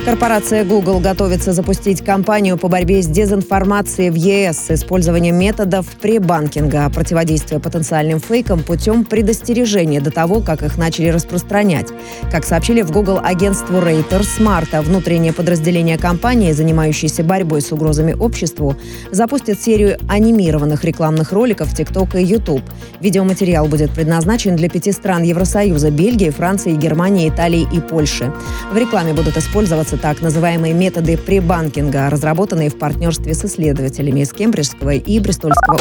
Корпорация 0.09 0.65
Google 0.65 1.01
готовится 1.01 1.53
запустить 1.53 2.03
кампанию 2.03 2.57
по 2.57 2.69
борьбе 2.69 3.03
с 3.03 3.07
дезинформацией 3.07 4.09
в 4.09 4.15
ЕС 4.15 4.57
с 4.57 4.71
использованием 4.71 5.37
методов 5.37 5.85
пребанкинга, 6.01 6.89
противодействия 6.89 7.59
потенциальным 7.59 8.19
фейкам 8.19 8.63
путем 8.63 9.05
предостережения 9.05 10.01
до 10.01 10.11
того, 10.11 10.41
как 10.41 10.63
их 10.63 10.79
начали 10.79 11.09
распространять. 11.09 11.89
Как 12.33 12.47
сообщили 12.47 12.81
в 12.81 12.91
Google 12.91 13.21
агентству 13.23 13.77
Reuters, 13.77 14.23
с 14.23 14.41
марта 14.41 14.81
внутреннее 14.81 15.35
подразделение 15.35 15.99
компании, 15.99 16.53
занимающееся 16.53 17.23
борьбой 17.23 17.61
с 17.61 17.71
угрозами 17.71 18.15
обществу, 18.15 18.77
запустит 19.11 19.61
серию 19.61 19.99
анимированных 20.09 20.85
рекламных 20.85 21.33
роликов 21.33 21.69
в 21.69 21.79
TikTok 21.79 22.19
и 22.19 22.25
YouTube. 22.25 22.65
Видеоматериал 23.01 23.67
будет 23.67 23.91
предназначен 23.91 24.57
для 24.57 24.71
пяти 24.71 24.91
стран 24.91 25.23
Евросоюза– 25.25 25.91
Бельгии, 25.91 26.31
Франции, 26.31 26.73
Германии, 26.73 27.29
Италии 27.29 27.69
и 27.71 27.81
Польши. 27.81 28.33
В 28.73 28.79
рекламе 28.79 29.13
будут 29.13 29.37
использоваться 29.37 29.98
так 29.99 30.23
называемые 30.23 30.73
методы 30.73 31.17
пребанкинга, 31.17 32.09
разработанные 32.09 32.71
в 32.71 32.79
партнерстве 32.79 33.35
с 33.35 33.45
исследователями 33.45 34.21
из 34.21 34.33
Кембриджского 34.33 34.95
и 34.95 35.21
Бристольского 35.21 35.77